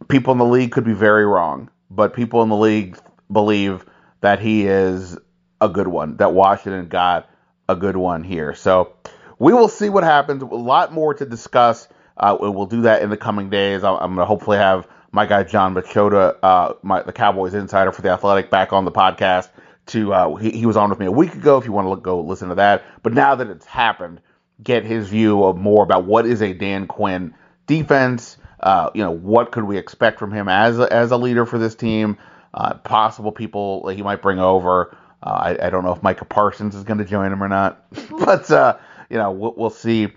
People 0.08 0.32
in 0.32 0.40
the 0.40 0.46
league 0.46 0.72
could 0.72 0.86
be 0.86 0.94
very 0.94 1.24
wrong, 1.24 1.70
but 1.92 2.16
people 2.16 2.42
in 2.42 2.50
the 2.50 2.56
league 2.56 2.98
believe 3.32 3.86
that 4.22 4.40
he 4.40 4.66
is 4.66 5.16
a 5.62 5.70
good 5.70 5.88
one, 5.88 6.18
that 6.18 6.34
Washington 6.34 6.88
got 6.88 7.30
a 7.70 7.76
good 7.76 7.96
one 7.96 8.24
here. 8.24 8.56
So 8.56 8.96
we 9.38 9.54
will 9.54 9.70
see 9.70 9.90
what 9.90 10.04
happens. 10.04 10.42
A 10.42 10.48
lot 10.48 10.92
more 10.92 11.14
to 11.14 11.24
discuss. 11.24 11.88
Uh, 12.18 12.36
we'll 12.40 12.66
do 12.66 12.82
that 12.82 13.04
in 13.04 13.12
the 13.12 13.18
coming 13.18 13.52
days. 13.52 13.84
I'm 13.84 13.98
going 14.00 14.16
to 14.16 14.26
hopefully 14.26 14.58
have 14.58 14.88
my 15.12 15.28
guy 15.28 15.44
Jon 15.44 15.76
Machota, 15.76 16.38
uh, 16.42 16.74
my, 16.82 17.04
the 17.04 17.14
Cowboys 17.14 17.54
insider 17.54 17.92
for 17.92 18.02
the 18.02 18.10
Athletic, 18.10 18.50
back 18.50 18.74
on 18.74 18.84
the 18.84 18.92
podcast. 18.92 19.50
To 19.88 20.14
uh, 20.14 20.36
he, 20.36 20.52
he 20.52 20.66
was 20.66 20.78
on 20.78 20.90
with 20.90 21.00
me 21.00 21.06
a 21.06 21.12
week 21.12 21.36
ago. 21.36 21.58
If 21.58 21.66
you 21.66 21.72
want 21.72 21.86
to 21.86 21.90
look, 21.90 22.02
go 22.02 22.22
listen 22.22 22.50
to 22.50 22.56
that. 22.56 22.84
But 23.04 23.14
now 23.14 23.36
that 23.36 23.48
it's 23.48 23.66
happened, 23.66 24.20
get 24.64 24.84
his 24.84 25.08
view 25.10 25.44
of 25.44 25.58
more 25.58 25.84
about 25.84 26.06
what 26.06 26.26
is 26.26 26.42
a 26.42 26.54
Dan 26.54 26.88
Quinn 26.88 27.36
defense. 27.68 28.38
Uh, 28.60 28.90
you 28.94 29.04
know, 29.04 29.12
what 29.12 29.52
could 29.52 29.64
we 29.64 29.78
expect 29.78 30.18
from 30.18 30.32
him 30.32 30.48
as 30.48 30.80
a, 30.80 30.92
as 30.92 31.12
a 31.12 31.18
leader 31.18 31.46
for 31.46 31.60
this 31.60 31.76
team? 31.76 32.18
Uh, 32.54 32.74
possible 32.76 33.32
people 33.32 33.84
that 33.86 33.96
he 33.96 34.02
might 34.02 34.22
bring 34.22 34.40
over. 34.40 34.96
Uh, 35.22 35.56
I, 35.60 35.68
I, 35.68 35.70
don't 35.70 35.84
know 35.84 35.92
if 35.92 36.02
Micah 36.02 36.26
Parsons 36.26 36.74
is 36.74 36.84
going 36.84 37.00
to 37.00 37.06
join 37.06 37.32
him 37.32 37.44
or 37.44 37.50
not, 37.50 37.86
but 38.12 38.50
uh, 38.50 38.78
you 39.10 39.18
know, 39.18 39.32
we'll, 39.32 39.54
we'll, 39.58 39.70
see 39.70 40.10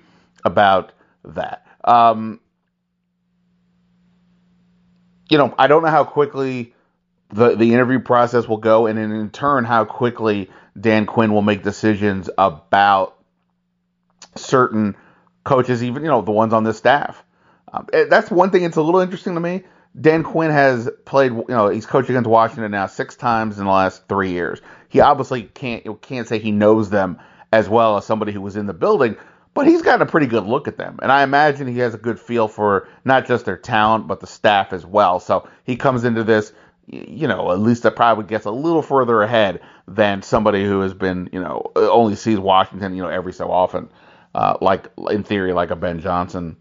about 0.45 0.93
that. 1.25 1.67
Um, 1.83 2.41
you 5.29 5.39
know, 5.39 5.55
I 5.59 5.67
don't 5.67 5.83
know 5.83 5.91
how 5.91 6.05
quickly 6.05 6.75
the 7.31 7.57
the 7.57 7.73
interview 7.75 8.01
process 8.01 8.49
will 8.49 8.59
go, 8.59 8.87
and 8.87 8.99
in 8.99 9.31
turn, 9.31 9.64
how 9.64 9.85
quickly 9.85 10.51
Dan 10.79 11.07
Quinn 11.07 11.33
will 11.33 11.43
make 11.43 11.62
decisions 11.62 12.31
about 12.38 13.19
certain 14.37 14.97
coaches, 15.45 15.83
even 15.83 16.03
you 16.03 16.09
know 16.09 16.23
the 16.23 16.33
ones 16.33 16.53
on 16.53 16.64
this 16.64 16.79
staff. 16.79 17.23
Um, 17.73 17.87
eh, 17.93 18.05
that's 18.09 18.31
one 18.31 18.51
thing. 18.51 18.64
It's 18.64 18.77
a 18.77 18.83
little 18.83 19.01
interesting 19.01 19.35
to 19.35 19.41
me. 19.41 19.64
Dan 19.99 20.23
Quinn 20.23 20.51
has 20.51 20.88
played, 21.05 21.33
you 21.33 21.45
know, 21.49 21.69
he's 21.69 21.87
coached 21.87 22.11
against 22.11 22.29
Washington 22.29 22.71
now 22.71 22.87
six 22.87 23.17
times 23.17 23.59
in 23.59 23.64
the 23.64 23.71
last 23.71 24.07
three 24.09 24.31
years. 24.31 24.61
He 24.88 25.01
obviously 25.01 25.43
can't 25.43 26.01
can't 26.03 26.29
say 26.29 26.38
he 26.38 26.53
knows 26.53 26.91
them 26.91 27.19
as 27.53 27.69
well 27.69 27.97
as 27.97 28.05
somebody 28.05 28.33
who 28.33 28.41
was 28.41 28.57
in 28.57 28.67
the 28.67 28.75
building, 28.75 29.17
but 29.55 29.67
he's 29.67 29.83
gotten 29.83 30.07
a 30.07 30.11
pretty 30.11 30.27
good 30.27 30.45
look 30.45 30.69
at 30.69 30.77
them. 30.77 30.99
And 31.03 31.11
I 31.11 31.23
imagine 31.23 31.67
he 31.67 31.79
has 31.81 31.95
a 31.95 31.99
good 31.99 32.21
feel 32.21 32.49
for 32.49 32.88
not 33.05 33.27
just 33.27 33.45
their 33.45 33.57
talent, 33.57 34.07
but 34.07 34.21
the 34.21 34.27
staff 34.27 34.73
as 34.73 34.85
well. 34.87 35.19
So 35.21 35.49
he 35.64 35.77
comes 35.77 36.05
into 36.05 36.25
this, 36.25 36.53
you 36.90 37.29
know, 37.29 37.53
at 37.53 37.61
least 37.61 37.83
that 37.83 37.96
probably 37.96 38.24
gets 38.24 38.46
a 38.46 38.51
little 38.51 38.83
further 38.83 39.22
ahead 39.22 39.61
than 39.87 40.22
somebody 40.22 40.64
who 40.64 40.81
has 40.81 40.94
been, 40.94 41.29
you 41.33 41.40
know, 41.40 41.70
only 41.77 42.16
sees 42.16 42.38
Washington, 42.38 42.96
you 42.96 43.03
know, 43.03 43.09
every 43.09 43.33
so 43.33 43.51
often 43.51 43.90
uh, 44.35 44.57
like 44.61 44.88
in 45.11 45.22
theory, 45.22 45.53
like 45.53 45.70
a 45.70 45.77
Ben 45.77 46.01
Johnson 46.01 46.57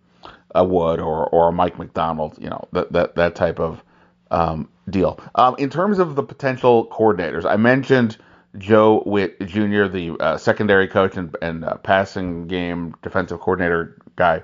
uh, 0.57 0.63
would, 0.63 0.99
or 0.99 1.27
or 1.27 1.49
a 1.49 1.51
Mike 1.51 1.77
Macdonald, 1.77 2.37
you 2.39 2.49
know, 2.49 2.67
that 2.71 2.91
that 2.91 3.15
that 3.15 3.35
type 3.35 3.59
of 3.59 3.83
um, 4.31 4.69
deal. 4.89 5.19
Um, 5.35 5.55
in 5.57 5.69
terms 5.69 5.99
of 5.99 6.15
the 6.15 6.23
potential 6.23 6.87
coordinators, 6.87 7.45
I 7.45 7.55
mentioned 7.57 8.17
Joe 8.57 9.01
Whitt 9.05 9.39
Jr., 9.45 9.85
the 9.85 10.15
uh, 10.19 10.37
secondary 10.37 10.87
coach 10.87 11.17
and, 11.17 11.35
and 11.41 11.63
uh, 11.63 11.75
passing 11.77 12.47
game 12.47 12.95
defensive 13.03 13.39
coordinator 13.39 14.01
guy. 14.15 14.41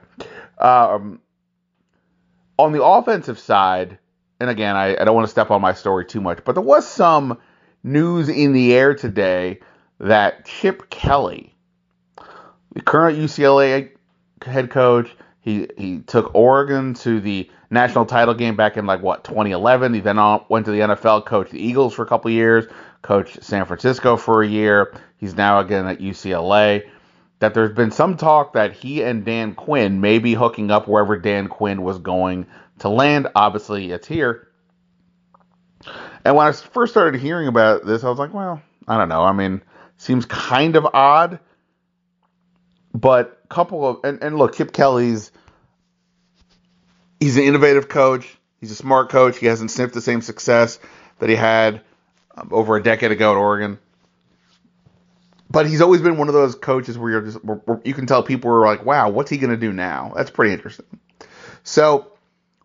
Um, 0.60 1.20
on 2.60 2.72
the 2.72 2.84
offensive 2.84 3.40
side, 3.40 3.98
and 4.40 4.50
again, 4.50 4.76
I, 4.76 4.96
I 5.00 5.04
don't 5.06 5.16
want 5.16 5.26
to 5.26 5.32
step 5.32 5.52
on 5.52 5.62
my 5.62 5.74
story 5.74 6.06
too 6.06 6.22
much, 6.22 6.40
but 6.44 6.54
there 6.54 6.64
was 6.64 6.88
some 6.88 7.40
news 7.84 8.30
in 8.30 8.54
the 8.54 8.74
air 8.74 8.96
today 8.96 9.60
that 10.00 10.46
Chip 10.46 10.90
Kelly 10.90 11.54
the 12.74 12.82
current 12.82 13.18
UCLA 13.18 13.92
head 14.42 14.70
coach. 14.70 15.10
He 15.42 15.68
he 15.78 16.00
took 16.00 16.34
Oregon 16.36 16.94
to 16.96 17.20
the 17.20 17.50
national 17.70 18.06
title 18.06 18.34
game 18.34 18.56
back 18.56 18.78
in 18.78 18.86
like 18.86 19.02
what 19.02 19.24
2011. 19.24 19.94
He 19.94 20.00
then 20.00 20.20
uh, 20.20 20.40
went 20.50 20.66
to 20.66 20.72
the 20.72 20.80
NFL, 20.80 21.26
coached 21.26 21.52
the 21.52 21.60
Eagles 21.60 21.94
for 21.94 22.04
a 22.04 22.08
couple 22.08 22.32
years, 22.32 22.66
coached 23.02 23.44
San 23.44 23.66
Francisco 23.66 24.16
for 24.18 24.42
a 24.42 24.48
year. 24.48 24.96
He's 25.18 25.36
now 25.36 25.60
again 25.60 25.86
at 25.88 26.00
UCLA. 26.00 26.90
That 27.40 27.54
there's 27.54 27.76
been 27.76 27.92
some 27.92 28.16
talk 28.16 28.54
that 28.54 28.72
he 28.72 29.04
and 29.04 29.26
Dan 29.26 29.54
Quinn 29.54 30.00
may 30.00 30.20
be 30.20 30.34
hooking 30.34 30.72
up 30.72 30.88
wherever 30.88 31.18
Dan 31.18 31.50
Quinn 31.50 31.82
was 31.82 32.00
going 32.00 32.48
to 32.84 32.90
land. 32.90 33.28
Obviously, 33.36 33.92
it's 33.92 34.08
here. 34.08 34.48
And 36.24 36.36
when 36.38 36.48
I 36.48 36.54
first 36.54 36.94
started 36.94 37.20
hearing 37.20 37.50
about 37.50 37.86
this, 37.86 38.06
I 38.06 38.10
was 38.10 38.20
like, 38.20 38.34
well, 38.34 38.62
I 38.88 38.98
don't 38.98 39.10
know. 39.10 39.24
I 39.24 39.34
mean, 39.34 39.62
seems 39.98 40.26
kind 40.26 40.78
of 40.78 40.88
odd 40.94 41.40
but 42.94 43.42
a 43.44 43.48
couple 43.48 43.88
of 43.88 44.00
and, 44.04 44.24
and 44.24 44.38
look, 44.38 44.56
Chip 44.56 44.72
Kelly's 44.72 45.32
he's 47.20 47.38
an 47.38 47.44
innovative 47.44 47.90
coach. 47.90 48.38
He's 48.60 48.72
a 48.72 48.76
smart 48.76 49.10
coach. 49.10 49.38
He 49.40 49.48
hasn't 49.48 49.72
sniffed 49.72 49.94
the 49.94 50.02
same 50.02 50.22
success 50.22 50.80
that 51.20 51.30
he 51.30 51.36
had 51.36 51.82
um, 52.36 52.50
over 52.52 52.78
a 52.78 52.84
decade 52.84 53.12
ago 53.12 53.32
at 53.32 53.38
Oregon. 53.38 53.80
But 55.50 55.68
he's 55.68 55.82
always 55.82 56.02
been 56.02 56.18
one 56.18 56.30
of 56.30 56.34
those 56.34 56.56
coaches 56.56 56.98
where 56.98 57.12
you're 57.12 57.22
just 57.22 57.44
where, 57.44 57.58
where 57.58 57.82
you 57.84 57.94
can 57.94 58.06
tell 58.06 58.24
people 58.24 58.52
are 58.52 58.66
like, 58.66 58.86
"Wow, 58.86 59.10
what's 59.10 59.30
he 59.30 59.38
going 59.38 59.52
to 59.52 59.58
do 59.58 59.74
now?" 59.74 60.14
That's 60.16 60.32
pretty 60.32 60.54
interesting. 60.54 60.86
So, 61.64 62.12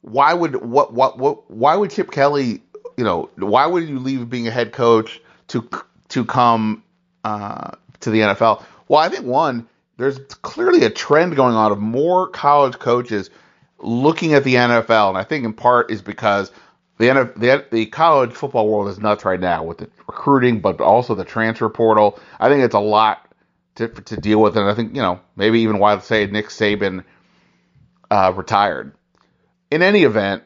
why 0.03 0.33
would 0.35 0.57
what 0.57 0.93
what 0.93 1.19
what 1.19 1.51
why 1.51 1.77
would 1.77 1.91
Chip 1.91 2.11
Kelly, 2.11 2.63
you 2.97 3.05
know, 3.05 3.31
why 3.37 3.67
would 3.67 3.89
you 3.89 3.99
leave 3.99 4.29
being 4.31 4.49
a 4.49 4.51
head 4.51 4.73
coach 4.73 5.21
to 5.49 5.69
to 6.09 6.25
come 6.25 6.83
uh, 7.25 7.73
to 8.01 8.11
the 8.11 8.21
NFL? 8.21 8.65
Well, 8.89 9.01
I 9.01 9.09
think 9.09 9.27
one, 9.27 9.69
there's 9.97 10.19
clearly 10.43 10.85
a 10.85 10.91
trend 10.91 11.37
going 11.37 11.55
on 11.55 11.73
of 11.73 11.79
more 11.79 12.29
college 12.29 12.79
coaches 12.79 13.31
looking 13.79 14.35
at 14.35 14.45
the 14.45 14.55
NFL, 14.55 15.11
and 15.11 15.19
I 15.19 15.25
think 15.25 15.45
in 15.45 15.53
part 15.53 15.91
is 15.91 16.03
because 16.03 16.51
the 16.99 17.07
NFL, 17.07 17.35
the, 17.37 17.65
the 17.71 17.87
college 17.87 18.33
football 18.33 18.69
world 18.69 18.89
is 18.89 18.99
nuts 18.99 19.25
right 19.25 19.41
now 19.41 19.63
with 19.63 19.79
the 19.79 19.91
recruiting, 20.07 20.61
but 20.61 20.81
also 20.81 21.15
the 21.15 21.25
transfer 21.25 21.69
portal. 21.69 22.19
I 22.41 22.49
think 22.49 22.63
it's 22.63 22.75
a 22.75 22.81
lot 22.81 23.33
to 23.77 23.89
to 23.89 24.17
deal 24.17 24.41
with, 24.41 24.57
and 24.57 24.69
I 24.69 24.75
think 24.75 24.95
you 24.95 25.03
know 25.03 25.21
maybe 25.37 25.61
even 25.61 25.79
why 25.79 25.99
say 25.99 26.27
Nick 26.27 26.49
Saban 26.49 27.05
uh, 28.11 28.33
retired. 28.35 28.93
In 29.71 29.83
any 29.83 30.05
event, 30.05 30.45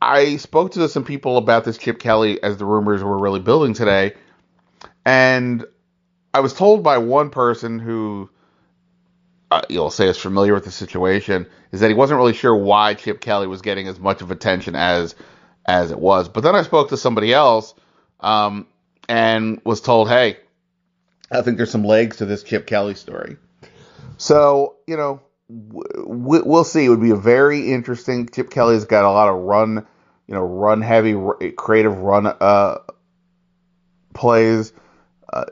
I 0.00 0.36
spoke 0.36 0.72
to 0.72 0.88
some 0.88 1.04
people 1.04 1.36
about 1.36 1.64
this 1.64 1.78
Chip 1.78 1.98
Kelly 1.98 2.42
as 2.42 2.56
the 2.56 2.64
rumors 2.64 3.02
were 3.02 3.18
really 3.18 3.40
building 3.40 3.74
today, 3.74 4.14
and 5.04 5.64
I 6.32 6.40
was 6.40 6.54
told 6.54 6.82
by 6.82 6.98
one 6.98 7.30
person 7.30 7.78
who 7.78 8.30
uh, 9.50 9.62
you'll 9.68 9.90
say 9.90 10.08
is 10.08 10.18
familiar 10.18 10.54
with 10.54 10.64
the 10.64 10.70
situation 10.70 11.46
is 11.72 11.80
that 11.80 11.88
he 11.88 11.94
wasn't 11.94 12.18
really 12.18 12.34
sure 12.34 12.54
why 12.54 12.94
Chip 12.94 13.20
Kelly 13.20 13.46
was 13.46 13.62
getting 13.62 13.88
as 13.88 13.98
much 13.98 14.20
of 14.20 14.30
attention 14.30 14.76
as 14.76 15.14
as 15.66 15.90
it 15.90 15.98
was. 15.98 16.28
But 16.28 16.42
then 16.42 16.54
I 16.54 16.62
spoke 16.62 16.90
to 16.90 16.96
somebody 16.96 17.32
else 17.32 17.74
um, 18.20 18.66
and 19.08 19.60
was 19.64 19.80
told, 19.80 20.08
"Hey, 20.08 20.38
I 21.30 21.42
think 21.42 21.56
there's 21.56 21.70
some 21.70 21.84
legs 21.84 22.18
to 22.18 22.26
this 22.26 22.42
Chip 22.42 22.66
Kelly 22.66 22.94
story." 22.94 23.36
So 24.16 24.76
you 24.86 24.96
know, 24.96 25.20
we'll 25.48 26.64
see. 26.64 26.84
It 26.84 26.88
would 26.88 27.00
be 27.00 27.10
a 27.10 27.16
very 27.16 27.72
interesting. 27.72 28.28
Chip 28.28 28.50
Kelly's 28.50 28.84
got 28.84 29.04
a 29.04 29.10
lot 29.10 29.28
of 29.28 29.36
run, 29.36 29.86
you 30.26 30.34
know, 30.34 30.42
run 30.42 30.82
heavy, 30.82 31.14
creative 31.56 31.98
run 31.98 32.26
uh, 32.26 32.78
plays. 34.14 34.72
Uh, 35.32 35.44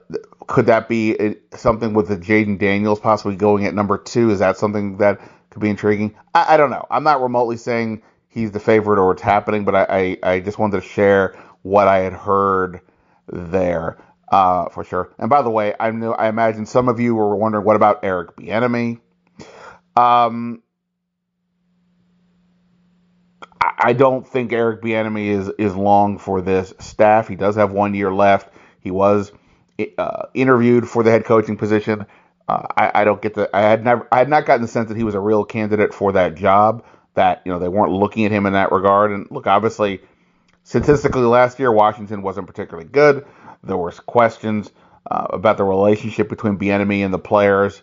could 0.46 0.66
that 0.66 0.88
be 0.88 1.36
something 1.54 1.94
with 1.94 2.08
the 2.08 2.16
Jayden 2.16 2.58
Daniels 2.58 3.00
possibly 3.00 3.36
going 3.36 3.66
at 3.66 3.74
number 3.74 3.98
two? 3.98 4.30
Is 4.30 4.38
that 4.38 4.56
something 4.56 4.98
that 4.98 5.20
could 5.50 5.60
be 5.60 5.70
intriguing? 5.70 6.14
I, 6.34 6.54
I, 6.54 6.56
don't 6.56 6.70
know. 6.70 6.86
I'm 6.90 7.04
not 7.04 7.20
remotely 7.20 7.56
saying 7.56 8.02
he's 8.28 8.52
the 8.52 8.60
favorite 8.60 8.98
or 8.98 9.12
it's 9.12 9.22
happening, 9.22 9.64
but 9.64 9.74
I, 9.74 10.18
I, 10.22 10.32
I 10.34 10.40
just 10.40 10.58
wanted 10.58 10.80
to 10.80 10.86
share 10.86 11.36
what 11.62 11.88
I 11.88 11.98
had 11.98 12.12
heard 12.12 12.80
there 13.28 13.98
uh, 14.30 14.68
for 14.68 14.84
sure. 14.84 15.12
And 15.18 15.28
by 15.28 15.42
the 15.42 15.50
way, 15.50 15.74
I 15.78 15.90
know 15.90 16.12
I 16.12 16.28
imagine 16.28 16.66
some 16.66 16.88
of 16.88 17.00
you 17.00 17.14
were 17.14 17.36
wondering 17.36 17.64
what 17.64 17.76
about 17.76 18.00
Eric 18.04 18.36
Bieniemy. 18.36 19.00
Um, 19.96 20.62
I 23.60 23.92
don't 23.92 24.26
think 24.26 24.52
Eric 24.52 24.82
Bieniemy 24.82 25.28
is 25.28 25.50
is 25.58 25.74
long 25.74 26.18
for 26.18 26.40
this 26.40 26.72
staff. 26.78 27.28
He 27.28 27.36
does 27.36 27.56
have 27.56 27.72
one 27.72 27.94
year 27.94 28.12
left. 28.12 28.52
He 28.80 28.90
was 28.90 29.32
uh, 29.98 30.26
interviewed 30.34 30.88
for 30.88 31.02
the 31.02 31.10
head 31.10 31.24
coaching 31.24 31.56
position. 31.56 32.06
Uh, 32.48 32.66
I, 32.76 33.00
I, 33.00 33.04
don't 33.04 33.20
get 33.20 33.34
the. 33.34 33.54
I 33.54 33.62
had 33.62 33.84
never. 33.84 34.06
I 34.12 34.18
had 34.18 34.28
not 34.28 34.46
gotten 34.46 34.62
the 34.62 34.68
sense 34.68 34.88
that 34.88 34.96
he 34.96 35.04
was 35.04 35.14
a 35.14 35.20
real 35.20 35.44
candidate 35.44 35.92
for 35.92 36.12
that 36.12 36.36
job. 36.36 36.84
That 37.14 37.42
you 37.44 37.52
know 37.52 37.58
they 37.58 37.68
weren't 37.68 37.92
looking 37.92 38.24
at 38.24 38.30
him 38.30 38.46
in 38.46 38.52
that 38.52 38.72
regard. 38.72 39.10
And 39.10 39.26
look, 39.30 39.46
obviously, 39.46 40.00
statistically 40.62 41.22
last 41.22 41.58
year 41.58 41.72
Washington 41.72 42.22
wasn't 42.22 42.46
particularly 42.46 42.88
good. 42.88 43.26
There 43.64 43.76
were 43.76 43.90
questions 43.90 44.70
uh, 45.10 45.26
about 45.30 45.56
the 45.56 45.64
relationship 45.64 46.28
between 46.28 46.58
Bieniemy 46.58 47.04
and 47.04 47.12
the 47.12 47.18
players, 47.18 47.82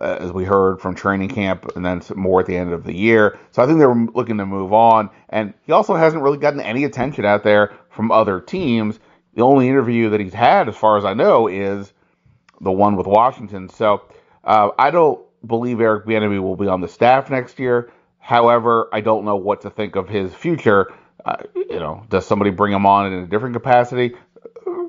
uh, 0.00 0.18
as 0.20 0.32
we 0.32 0.44
heard 0.44 0.80
from 0.80 0.94
training 0.94 1.28
camp, 1.28 1.70
and 1.76 1.84
then 1.84 2.02
more 2.16 2.40
at 2.40 2.46
the 2.46 2.56
end 2.56 2.72
of 2.72 2.84
the 2.84 2.94
year. 2.94 3.38
So 3.52 3.62
I 3.62 3.66
think 3.66 3.78
they 3.78 3.86
were 3.86 4.06
looking 4.14 4.38
to 4.38 4.46
move 4.46 4.72
on. 4.72 5.10
And 5.28 5.54
he 5.62 5.72
also 5.72 5.94
hasn't 5.94 6.22
really 6.22 6.38
gotten 6.38 6.60
any 6.60 6.84
attention 6.84 7.24
out 7.24 7.42
there 7.42 7.72
from 7.90 8.10
other 8.10 8.40
teams. 8.40 8.98
The 9.34 9.42
only 9.42 9.68
interview 9.68 10.10
that 10.10 10.20
he's 10.20 10.34
had, 10.34 10.68
as 10.68 10.76
far 10.76 10.98
as 10.98 11.04
I 11.04 11.14
know, 11.14 11.48
is 11.48 11.92
the 12.60 12.72
one 12.72 12.96
with 12.96 13.06
Washington. 13.06 13.68
So 13.68 14.02
uh, 14.42 14.70
I 14.78 14.90
don't 14.90 15.20
believe 15.46 15.80
Eric 15.80 16.06
Bieniemy 16.06 16.40
will 16.40 16.56
be 16.56 16.68
on 16.68 16.80
the 16.80 16.88
staff 16.88 17.30
next 17.30 17.58
year. 17.58 17.92
However, 18.18 18.88
I 18.92 19.00
don't 19.00 19.24
know 19.24 19.36
what 19.36 19.62
to 19.62 19.70
think 19.70 19.96
of 19.96 20.08
his 20.08 20.34
future. 20.34 20.92
Uh, 21.24 21.36
you 21.54 21.78
know, 21.78 22.04
does 22.08 22.26
somebody 22.26 22.50
bring 22.50 22.72
him 22.72 22.86
on 22.86 23.12
in 23.12 23.24
a 23.24 23.26
different 23.26 23.54
capacity? 23.54 24.14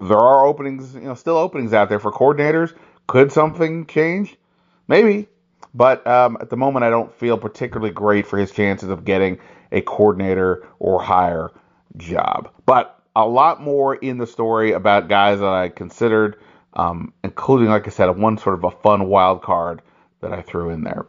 There 0.02 0.18
are 0.18 0.46
openings, 0.46 0.94
you 0.94 1.02
know, 1.02 1.16
still 1.16 1.38
openings 1.38 1.74
out 1.74 1.90
there 1.90 2.00
for 2.00 2.12
coordinators. 2.12 2.74
Could 3.08 3.32
something 3.32 3.86
change? 3.88 4.38
Maybe. 4.88 5.28
But 5.74 6.06
um, 6.08 6.38
at 6.40 6.50
the 6.50 6.58
moment, 6.58 6.86
I 6.86 6.90
don't 6.90 7.14
feel 7.14 7.38
particularly 7.38 7.92
great 7.92 8.28
for 8.28 8.38
his 8.38 8.52
chances 8.52 8.90
of 8.90 9.04
getting 9.04 9.40
a 9.72 9.82
coordinator 9.82 10.68
or 10.80 11.02
higher 11.02 11.52
job. 11.98 12.50
But 12.66 12.98
a 13.16 13.26
lot 13.28 13.62
more 13.62 13.96
in 13.96 14.18
the 14.18 14.28
story 14.28 14.72
about 14.72 15.08
guys 15.08 15.40
that 15.40 15.50
I 15.50 15.70
considered, 15.70 16.38
um, 16.74 17.14
including, 17.24 17.70
like 17.70 17.88
I 17.88 17.90
said, 17.90 18.10
one 18.18 18.38
sort 18.38 18.56
of 18.56 18.64
a 18.64 18.72
fun 18.72 19.08
wild 19.08 19.42
card 19.42 19.82
that 20.22 20.32
I 20.34 20.42
threw 20.42 20.70
in 20.70 20.84
there. 20.84 21.06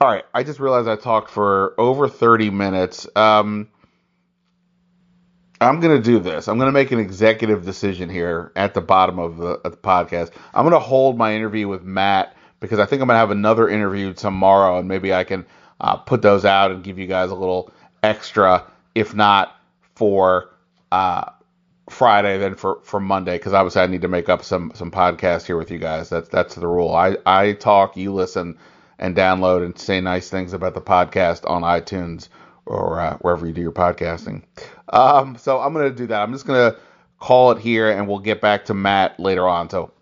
All 0.00 0.08
right, 0.08 0.24
I 0.32 0.44
just 0.44 0.60
realized 0.60 0.88
I 0.88 0.96
talked 0.96 1.30
for 1.30 1.74
over 1.78 2.08
30 2.08 2.50
minutes. 2.50 3.06
Um, 3.14 3.68
I'm 5.60 5.80
going 5.80 5.96
to 5.96 6.02
do 6.02 6.18
this. 6.18 6.48
I'm 6.48 6.56
going 6.56 6.68
to 6.68 6.72
make 6.72 6.90
an 6.90 6.98
executive 6.98 7.64
decision 7.64 8.08
here 8.08 8.50
at 8.56 8.72
the 8.72 8.80
bottom 8.80 9.18
of 9.18 9.36
the, 9.36 9.60
of 9.64 9.72
the 9.72 9.78
podcast. 9.78 10.30
I'm 10.54 10.64
going 10.64 10.72
to 10.72 10.78
hold 10.78 11.18
my 11.18 11.34
interview 11.34 11.68
with 11.68 11.82
Matt 11.82 12.34
because 12.60 12.78
I 12.78 12.86
think 12.86 13.02
I'm 13.02 13.08
going 13.08 13.16
to 13.16 13.20
have 13.20 13.30
another 13.30 13.68
interview 13.68 14.14
tomorrow, 14.14 14.78
and 14.78 14.88
maybe 14.88 15.12
I 15.12 15.24
can 15.24 15.44
uh, 15.80 15.96
put 15.96 16.22
those 16.22 16.44
out 16.44 16.70
and 16.70 16.82
give 16.82 16.98
you 16.98 17.06
guys 17.06 17.30
a 17.30 17.34
little 17.34 17.72
extra, 18.02 18.64
if 18.94 19.14
not 19.14 19.54
for 19.94 20.48
uh, 20.92 21.30
Friday, 21.90 22.38
then 22.38 22.54
for, 22.54 22.80
for 22.82 23.00
Monday, 23.00 23.36
because 23.36 23.52
obviously 23.52 23.82
I 23.82 23.86
need 23.86 24.02
to 24.02 24.08
make 24.08 24.28
up 24.28 24.42
some 24.44 24.72
some 24.74 24.90
podcasts 24.90 25.46
here 25.46 25.56
with 25.56 25.70
you 25.70 25.78
guys. 25.78 26.08
That's 26.08 26.28
that's 26.28 26.54
the 26.54 26.66
rule. 26.66 26.94
I, 26.94 27.16
I 27.26 27.52
talk, 27.52 27.96
you 27.96 28.14
listen, 28.14 28.58
and 28.98 29.16
download 29.16 29.64
and 29.64 29.78
say 29.78 30.00
nice 30.00 30.30
things 30.30 30.52
about 30.52 30.74
the 30.74 30.80
podcast 30.80 31.48
on 31.48 31.62
iTunes 31.62 32.28
or 32.70 33.00
uh, 33.00 33.16
wherever 33.18 33.46
you 33.46 33.52
do 33.52 33.60
your 33.60 33.72
podcasting. 33.72 34.42
Um, 34.88 35.36
so 35.36 35.58
I'm 35.58 35.72
going 35.72 35.90
to 35.90 35.94
do 35.94 36.06
that. 36.06 36.22
I'm 36.22 36.32
just 36.32 36.46
going 36.46 36.72
to 36.72 36.78
call 37.18 37.50
it 37.50 37.58
here 37.58 37.90
and 37.90 38.08
we'll 38.08 38.20
get 38.20 38.40
back 38.40 38.66
to 38.66 38.74
Matt 38.74 39.18
later 39.18 39.48
on. 39.48 39.68
So, 39.68 39.92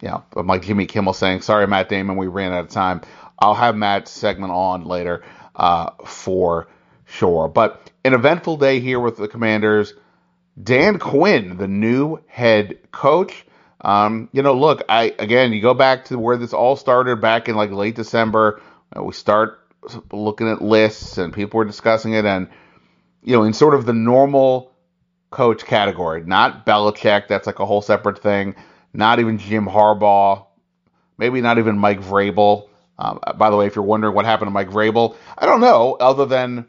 yeah, 0.00 0.20
I'm 0.36 0.46
like 0.46 0.62
Jimmy 0.62 0.86
Kimmel 0.86 1.12
saying, 1.12 1.42
sorry, 1.42 1.66
Matt 1.66 1.88
Damon, 1.88 2.16
we 2.16 2.28
ran 2.28 2.52
out 2.52 2.64
of 2.64 2.70
time. 2.70 3.00
I'll 3.38 3.54
have 3.54 3.76
Matt's 3.76 4.10
segment 4.10 4.52
on 4.52 4.84
later 4.84 5.24
uh, 5.56 5.90
for 6.04 6.68
sure. 7.06 7.48
But 7.48 7.90
an 8.04 8.14
eventful 8.14 8.56
day 8.58 8.80
here 8.80 9.00
with 9.00 9.16
the 9.16 9.28
Commanders. 9.28 9.92
Dan 10.62 10.98
Quinn, 10.98 11.58
the 11.58 11.68
new 11.68 12.18
head 12.28 12.78
coach. 12.92 13.44
Um, 13.82 14.30
you 14.32 14.42
know, 14.42 14.54
look, 14.54 14.82
I 14.88 15.14
again, 15.18 15.52
you 15.52 15.60
go 15.60 15.74
back 15.74 16.06
to 16.06 16.18
where 16.18 16.38
this 16.38 16.54
all 16.54 16.76
started 16.76 17.20
back 17.20 17.48
in 17.48 17.56
like 17.56 17.70
late 17.70 17.94
December. 17.94 18.62
We 18.98 19.12
start 19.12 19.65
looking 20.12 20.48
at 20.48 20.62
lists 20.62 21.18
and 21.18 21.32
people 21.32 21.58
were 21.58 21.64
discussing 21.64 22.14
it, 22.14 22.24
and 22.24 22.48
you 23.22 23.36
know, 23.36 23.42
in 23.42 23.52
sort 23.52 23.74
of 23.74 23.86
the 23.86 23.92
normal 23.92 24.72
coach 25.30 25.64
category, 25.64 26.22
not 26.24 26.64
Belichick, 26.64 27.28
that's 27.28 27.46
like 27.46 27.58
a 27.58 27.66
whole 27.66 27.82
separate 27.82 28.22
thing. 28.22 28.54
Not 28.92 29.18
even 29.20 29.38
Jim 29.38 29.66
Harbaugh, 29.66 30.46
maybe 31.18 31.40
not 31.40 31.58
even 31.58 31.78
Mike 31.78 32.00
Vrabel. 32.00 32.68
Um, 32.98 33.20
by 33.36 33.50
the 33.50 33.56
way, 33.56 33.66
if 33.66 33.76
you're 33.76 33.84
wondering 33.84 34.14
what 34.14 34.24
happened 34.24 34.46
to 34.46 34.52
Mike 34.52 34.70
Vrabel, 34.70 35.16
I 35.36 35.44
don't 35.44 35.60
know, 35.60 35.96
other 36.00 36.24
than 36.24 36.66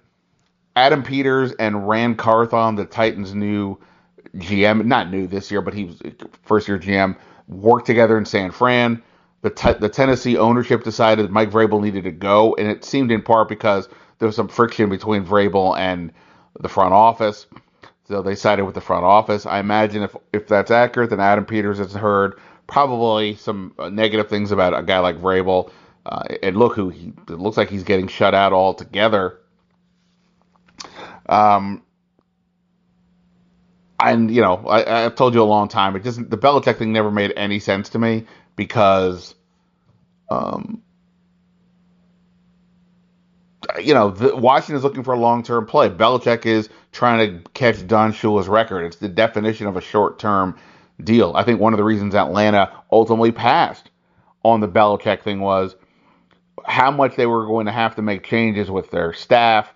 Adam 0.76 1.04
Peters 1.04 1.54
and 1.54 1.88
Ran 1.88 2.16
Carthon, 2.16 2.76
the 2.76 2.86
Titans' 2.86 3.34
new 3.34 3.78
GM, 4.36 4.86
not 4.86 5.10
new 5.10 5.28
this 5.28 5.50
year, 5.52 5.62
but 5.62 5.74
he 5.74 5.86
was 5.86 6.02
first 6.44 6.68
year 6.68 6.78
GM, 6.78 7.16
worked 7.48 7.86
together 7.86 8.18
in 8.18 8.26
San 8.26 8.52
Fran 8.52 9.02
the, 9.42 9.50
te- 9.50 9.74
the 9.74 9.90
Tennessee 9.90 10.38
ownership 10.38 10.84
decided 10.84 11.30
Mike 11.30 11.52
Vrabel 11.52 11.82
needed 11.82 12.04
to 12.06 12.12
go, 12.12 12.56
and 12.56 12.68
it 12.68 12.84
seemed 12.84 13.12
in 13.12 13.22
part 13.22 13.48
because 13.50 13.88
there 14.20 14.26
was 14.26 14.36
some 14.36 14.48
friction 14.48 14.90
between 14.90 15.26
Vrabel 15.26 15.78
and 15.78 16.12
the 16.60 16.70
front 16.70 16.94
office. 16.94 17.46
So 18.08 18.22
they 18.22 18.36
sided 18.36 18.66
with 18.66 18.76
the 18.76 18.82
front 18.82 19.04
office. 19.04 19.46
I 19.46 19.60
imagine 19.60 20.04
if 20.04 20.16
if 20.32 20.48
that's 20.48 20.72
accurate, 20.72 21.10
then 21.10 21.20
Adam 21.20 21.46
Peters 21.46 21.78
has 21.78 21.94
heard 21.94 22.40
probably 22.66 23.36
some 23.36 23.74
uh, 23.78 23.90
negative 23.90 24.30
things 24.30 24.52
about 24.52 24.78
a 24.78 24.84
guy 24.84 25.00
like 25.00 25.18
Vrabel. 25.18 25.72
Uh, 26.06 26.24
and 26.42 26.56
look 26.56 26.74
who 26.74 26.88
he 26.88 27.12
it 27.28 27.32
looks 27.32 27.58
like 27.58 27.70
he's 27.70 27.84
getting 27.84 28.08
shut 28.08 28.34
out 28.34 28.54
altogether. 28.54 29.40
Um, 31.28 31.84
and 34.00 34.34
you 34.34 34.42
know, 34.42 34.66
I, 34.68 35.02
have 35.02 35.16
told 35.16 35.34
you 35.34 35.42
a 35.42 35.44
long 35.44 35.68
time. 35.68 35.98
It 35.98 36.04
doesn't. 36.04 36.30
The 36.30 36.38
Belichick 36.38 36.78
thing 36.78 36.94
never 36.94 37.12
made 37.12 37.34
any 37.36 37.60
sense 37.60 37.90
to 37.90 38.00
me 38.00 38.26
because, 38.58 39.36
um, 40.30 40.82
you 43.80 43.94
know, 43.94 44.12
the, 44.12 44.36
Washington 44.36 44.76
is 44.76 44.84
looking 44.84 45.04
for 45.04 45.14
a 45.14 45.20
long 45.20 45.44
term 45.44 45.66
play. 45.66 45.90
Belichick 45.90 46.46
is 46.46 46.68
trying 46.92 47.44
to 47.44 47.50
catch 47.52 47.88
Don 47.88 48.12
Shula's 48.12 48.50
record. 48.50 48.84
It's 48.84 48.98
the 48.98 49.08
definition 49.08 49.68
of 49.68 49.78
a 49.78 49.82
short 49.82 50.20
term 50.20 50.58
deal. 51.02 51.32
I 51.36 51.44
think 51.44 51.62
one 51.62 51.72
of 51.72 51.78
the 51.78 51.86
reasons 51.86 52.16
Atlanta 52.16 52.72
ultimately 52.92 53.32
passed 53.32 53.90
on 54.44 54.60
the 54.60 54.68
Belichick 54.68 55.22
thing 55.22 55.40
was 55.40 55.76
how 56.66 56.92
much 56.92 57.16
they 57.16 57.26
were 57.26 57.46
going 57.46 57.68
to 57.68 57.72
have 57.72 57.96
to 57.96 58.02
make 58.02 58.24
changes 58.24 58.70
with 58.70 58.92
their 58.92 59.14
staff 59.14 59.74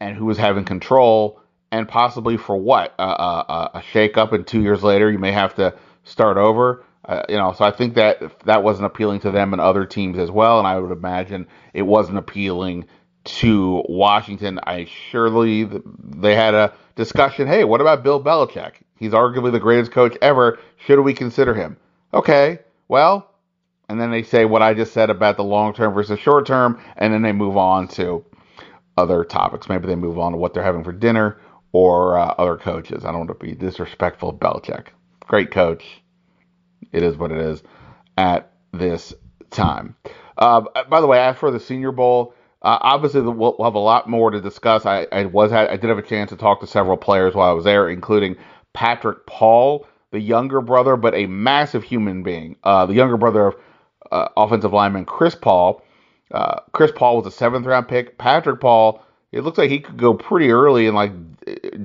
and 0.00 0.16
who 0.16 0.26
was 0.26 0.36
having 0.36 0.64
control 0.64 1.40
and 1.72 1.88
possibly 1.88 2.36
for 2.36 2.56
what 2.56 2.94
uh, 2.98 3.68
a 3.74 3.80
shakeup 3.92 4.32
and 4.32 4.46
two 4.46 4.60
years 4.60 4.82
later 4.82 5.10
you 5.10 5.18
may 5.18 5.30
have 5.30 5.54
to 5.54 5.72
start 6.04 6.36
over 6.36 6.84
uh, 7.04 7.22
you 7.28 7.36
know, 7.36 7.52
so 7.52 7.64
I 7.64 7.70
think 7.70 7.94
that 7.94 8.44
that 8.44 8.62
wasn't 8.62 8.86
appealing 8.86 9.20
to 9.20 9.30
them 9.30 9.52
and 9.52 9.60
other 9.60 9.86
teams 9.86 10.18
as 10.18 10.30
well, 10.30 10.58
and 10.58 10.66
I 10.66 10.78
would 10.78 10.92
imagine 10.92 11.46
it 11.72 11.82
wasn't 11.82 12.18
appealing 12.18 12.86
to 13.24 13.82
Washington. 13.88 14.60
I 14.62 14.84
surely 14.84 15.64
they 15.64 16.34
had 16.34 16.54
a 16.54 16.74
discussion. 16.96 17.46
Hey, 17.46 17.64
what 17.64 17.80
about 17.80 18.02
Bill 18.02 18.22
Belichick? 18.22 18.72
He's 18.96 19.12
arguably 19.12 19.52
the 19.52 19.60
greatest 19.60 19.92
coach 19.92 20.16
ever. 20.20 20.58
Should 20.76 21.00
we 21.00 21.14
consider 21.14 21.54
him? 21.54 21.78
Okay, 22.12 22.58
well, 22.86 23.30
and 23.88 23.98
then 23.98 24.10
they 24.10 24.22
say 24.22 24.44
what 24.44 24.62
I 24.62 24.74
just 24.74 24.92
said 24.92 25.08
about 25.08 25.36
the 25.36 25.44
long 25.44 25.72
term 25.72 25.94
versus 25.94 26.18
short 26.18 26.46
term, 26.46 26.80
and 26.96 27.14
then 27.14 27.22
they 27.22 27.32
move 27.32 27.56
on 27.56 27.88
to 27.88 28.24
other 28.98 29.24
topics. 29.24 29.70
Maybe 29.70 29.86
they 29.86 29.96
move 29.96 30.18
on 30.18 30.32
to 30.32 30.38
what 30.38 30.52
they're 30.52 30.62
having 30.62 30.84
for 30.84 30.92
dinner 30.92 31.38
or 31.72 32.18
uh, 32.18 32.34
other 32.36 32.56
coaches. 32.56 33.04
I 33.04 33.08
don't 33.08 33.26
want 33.26 33.40
to 33.40 33.46
be 33.46 33.54
disrespectful 33.54 34.30
of 34.30 34.36
Belichick. 34.36 34.88
Great 35.26 35.50
coach 35.50 35.99
it 36.92 37.02
is 37.02 37.16
what 37.16 37.32
it 37.32 37.38
is 37.38 37.62
at 38.16 38.52
this 38.72 39.14
time. 39.50 39.96
Uh, 40.36 40.62
by 40.88 41.00
the 41.00 41.06
way, 41.06 41.18
as 41.18 41.36
for 41.36 41.50
the 41.50 41.60
Senior 41.60 41.92
Bowl, 41.92 42.34
uh, 42.62 42.78
obviously 42.80 43.20
we'll, 43.22 43.34
we'll, 43.58 43.64
have 43.64 43.74
a 43.74 43.78
lot 43.78 44.08
more 44.08 44.30
to 44.30 44.40
discuss. 44.40 44.86
I, 44.86 45.06
I 45.10 45.24
was 45.24 45.52
I 45.52 45.76
did 45.76 45.88
have 45.88 45.98
a 45.98 46.02
chance 46.02 46.30
to 46.30 46.36
talk 46.36 46.60
to 46.60 46.66
several 46.66 46.96
players 46.96 47.34
while 47.34 47.50
I 47.50 47.52
was 47.52 47.64
there, 47.64 47.88
including 47.88 48.36
Patrick 48.72 49.26
Paul, 49.26 49.86
the 50.10 50.20
younger 50.20 50.60
brother, 50.60 50.96
but 50.96 51.14
a 51.14 51.26
massive 51.26 51.82
human 51.82 52.22
being. 52.22 52.56
Uh, 52.62 52.86
the 52.86 52.94
younger 52.94 53.16
brother 53.16 53.48
of 53.48 53.56
uh, 54.10 54.28
offensive 54.36 54.72
lineman 54.72 55.04
Chris 55.04 55.34
Paul. 55.34 55.82
Uh, 56.30 56.60
Chris 56.72 56.92
Paul 56.94 57.16
was 57.16 57.26
a 57.26 57.30
seventh 57.30 57.66
round 57.66 57.88
pick. 57.88 58.18
Patrick 58.18 58.60
Paul, 58.60 59.02
it 59.32 59.40
looks 59.40 59.58
like 59.58 59.70
he 59.70 59.80
could 59.80 59.96
go 59.96 60.14
pretty 60.14 60.50
early 60.50 60.86
in 60.86 60.94
like 60.94 61.12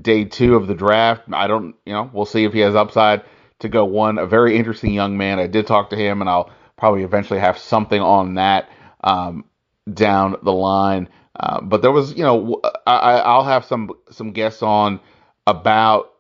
day 0.02 0.26
two 0.26 0.56
of 0.56 0.68
the 0.68 0.76
draft. 0.76 1.24
I 1.32 1.48
don't, 1.48 1.76
you 1.86 1.94
know, 1.94 2.10
we'll 2.14 2.26
see 2.26 2.44
if 2.44 2.54
he 2.54 2.60
has 2.60 2.76
upside 2.76 3.24
to 3.60 3.70
go 3.70 3.86
one. 3.86 4.18
A 4.18 4.26
very 4.26 4.58
interesting 4.58 4.94
young 4.94 5.18
man. 5.18 5.40
I 5.40 5.48
did 5.48 5.68
talk 5.68 5.90
to 5.92 5.96
him, 5.96 6.22
and 6.22 6.30
I'll 6.30 6.52
probably 6.78 7.04
eventually 7.04 7.40
have 7.40 7.58
something 7.58 8.02
on 8.02 8.36
that 8.36 8.70
um, 9.04 9.46
down 9.92 10.36
the 10.44 10.54
line. 10.54 11.10
Uh, 11.38 11.62
but 11.62 11.82
there 11.82 11.92
was, 11.92 12.14
you 12.14 12.24
know, 12.24 12.62
I, 12.88 13.20
I'll 13.20 13.44
have 13.44 13.66
some 13.66 13.92
some 14.10 14.32
guests 14.32 14.62
on 14.62 15.00
about 15.46 16.12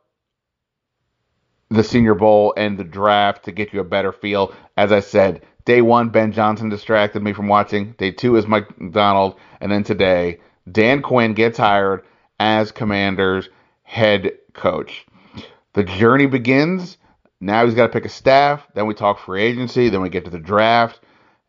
the 1.69 1.83
Senior 1.83 2.15
Bowl 2.15 2.53
and 2.55 2.77
the 2.77 2.83
draft 2.83 3.45
to 3.45 3.51
get 3.51 3.73
you 3.73 3.79
a 3.79 3.85
better 3.85 4.11
feel. 4.11 4.53
As 4.77 4.91
I 4.91 4.99
said, 4.99 5.41
day 5.65 5.81
one, 5.81 6.09
Ben 6.09 6.31
Johnson 6.31 6.69
distracted 6.69 7.23
me 7.23 7.33
from 7.33 7.47
watching. 7.47 7.93
Day 7.93 8.11
two 8.11 8.35
is 8.35 8.45
Mike 8.45 8.79
Macdonald, 8.79 9.39
and 9.61 9.71
then 9.71 9.83
today, 9.83 10.39
Dan 10.69 11.01
Quinn 11.01 11.33
gets 11.33 11.57
hired 11.57 12.03
as 12.39 12.71
Commanders 12.71 13.49
head 13.83 14.31
coach. 14.53 15.05
The 15.73 15.83
journey 15.83 16.25
begins 16.25 16.97
now 17.41 17.65
he's 17.65 17.75
got 17.75 17.87
to 17.87 17.93
pick 17.93 18.05
a 18.05 18.09
staff. 18.09 18.67
Then 18.73 18.87
we 18.87 18.93
talk 18.93 19.19
free 19.19 19.43
agency. 19.43 19.89
Then 19.89 20.01
we 20.01 20.09
get 20.09 20.25
to 20.25 20.31
the 20.31 20.39
draft. 20.39 20.99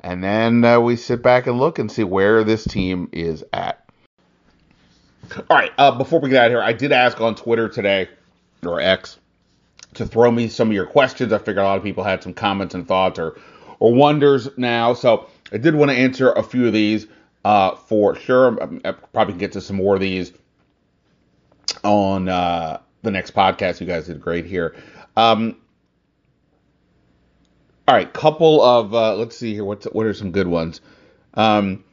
And 0.01 0.23
then 0.23 0.65
uh, 0.65 0.81
we 0.81 0.97
sit 0.97 1.23
back 1.23 1.47
and 1.47 1.59
look 1.59 1.79
and 1.79 1.91
see 1.91 2.05
where 2.05 2.45
this 2.45 2.65
team 2.65 3.09
is 3.13 3.45
at. 3.53 3.89
All 5.51 5.57
right. 5.57 5.73
Uh, 5.79 5.93
before 5.93 6.21
we 6.21 6.29
get 6.29 6.39
out 6.39 6.47
of 6.47 6.53
here, 6.53 6.63
I 6.63 6.73
did 6.73 6.93
ask 6.93 7.21
on 7.21 7.35
Twitter 7.35 7.69
today, 7.69 8.09
or 8.65 8.81
X, 8.81 9.19
to 9.95 10.07
throw 10.07 10.31
me 10.31 10.49
some 10.49 10.69
of 10.69 10.75
your 10.75 10.87
questions. 10.87 11.33
I 11.33 11.39
figured 11.39 11.59
a 11.59 11.65
lot 11.65 11.79
of 11.79 11.83
people 11.83 12.05
had 12.05 12.23
some 12.23 12.35
comments 12.35 12.75
and 12.75 12.87
thoughts 12.87 13.19
or, 13.19 13.39
or 13.79 13.93
wonders 13.95 14.49
now. 14.57 14.95
So 14.95 15.29
I 15.53 15.57
did 15.57 15.75
want 15.75 15.91
to 15.91 15.97
answer 15.97 16.31
a 16.33 16.43
few 16.43 16.67
of 16.67 16.73
these 16.73 17.07
uh, 17.45 17.75
for 17.75 18.15
sure. 18.15 18.63
I, 18.63 18.89
I 18.89 18.93
probably 18.93 19.33
can 19.33 19.39
get 19.39 19.53
to 19.53 19.61
some 19.61 19.77
more 19.77 19.95
of 19.95 20.01
these 20.01 20.33
on 21.83 22.29
uh, 22.29 22.81
the 23.03 23.11
next 23.11 23.35
podcast. 23.35 23.81
You 23.81 23.87
guys 23.87 24.07
did 24.07 24.21
great 24.21 24.45
here. 24.45 24.77
Um, 25.17 25.57
all 27.89 27.95
right, 27.95 28.13
couple 28.13 28.63
of 28.63 28.95
uh, 28.95 29.15
let's 29.17 29.37
see 29.37 29.55
here. 29.55 29.65
What's 29.65 29.87
what 29.87 30.07
are 30.07 30.15
some 30.15 30.33
good 30.33 30.49
ones? 30.49 30.81
Um, 31.35 31.85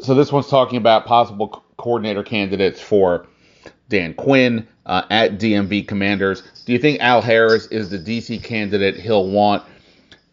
so 0.00 0.14
this 0.14 0.30
one's 0.30 0.48
talking 0.48 0.76
about 0.76 1.06
possible 1.06 1.48
co- 1.48 1.62
coordinator 1.76 2.22
candidates 2.22 2.80
for 2.80 3.26
Dan 3.88 4.14
Quinn 4.14 4.68
uh, 4.86 5.02
at 5.10 5.38
DMV 5.38 5.88
Commanders. 5.88 6.42
Do 6.64 6.72
you 6.72 6.78
think 6.78 7.00
Al 7.00 7.22
Harris 7.22 7.66
is 7.66 7.90
the 7.90 7.98
DC 7.98 8.42
candidate 8.44 8.96
he'll 8.96 9.28
want? 9.28 9.64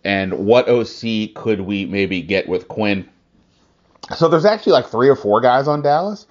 And 0.03 0.45
what 0.45 0.69
OC 0.69 1.33
could 1.35 1.61
we 1.61 1.85
maybe 1.85 2.21
get 2.21 2.47
with 2.47 2.67
Quinn? 2.67 3.09
So 4.15 4.29
there's 4.29 4.45
actually 4.45 4.73
like 4.73 4.87
three 4.87 5.09
or 5.09 5.15
four 5.15 5.41
guys 5.41 5.67
on 5.67 5.81
Dallas 5.81 6.27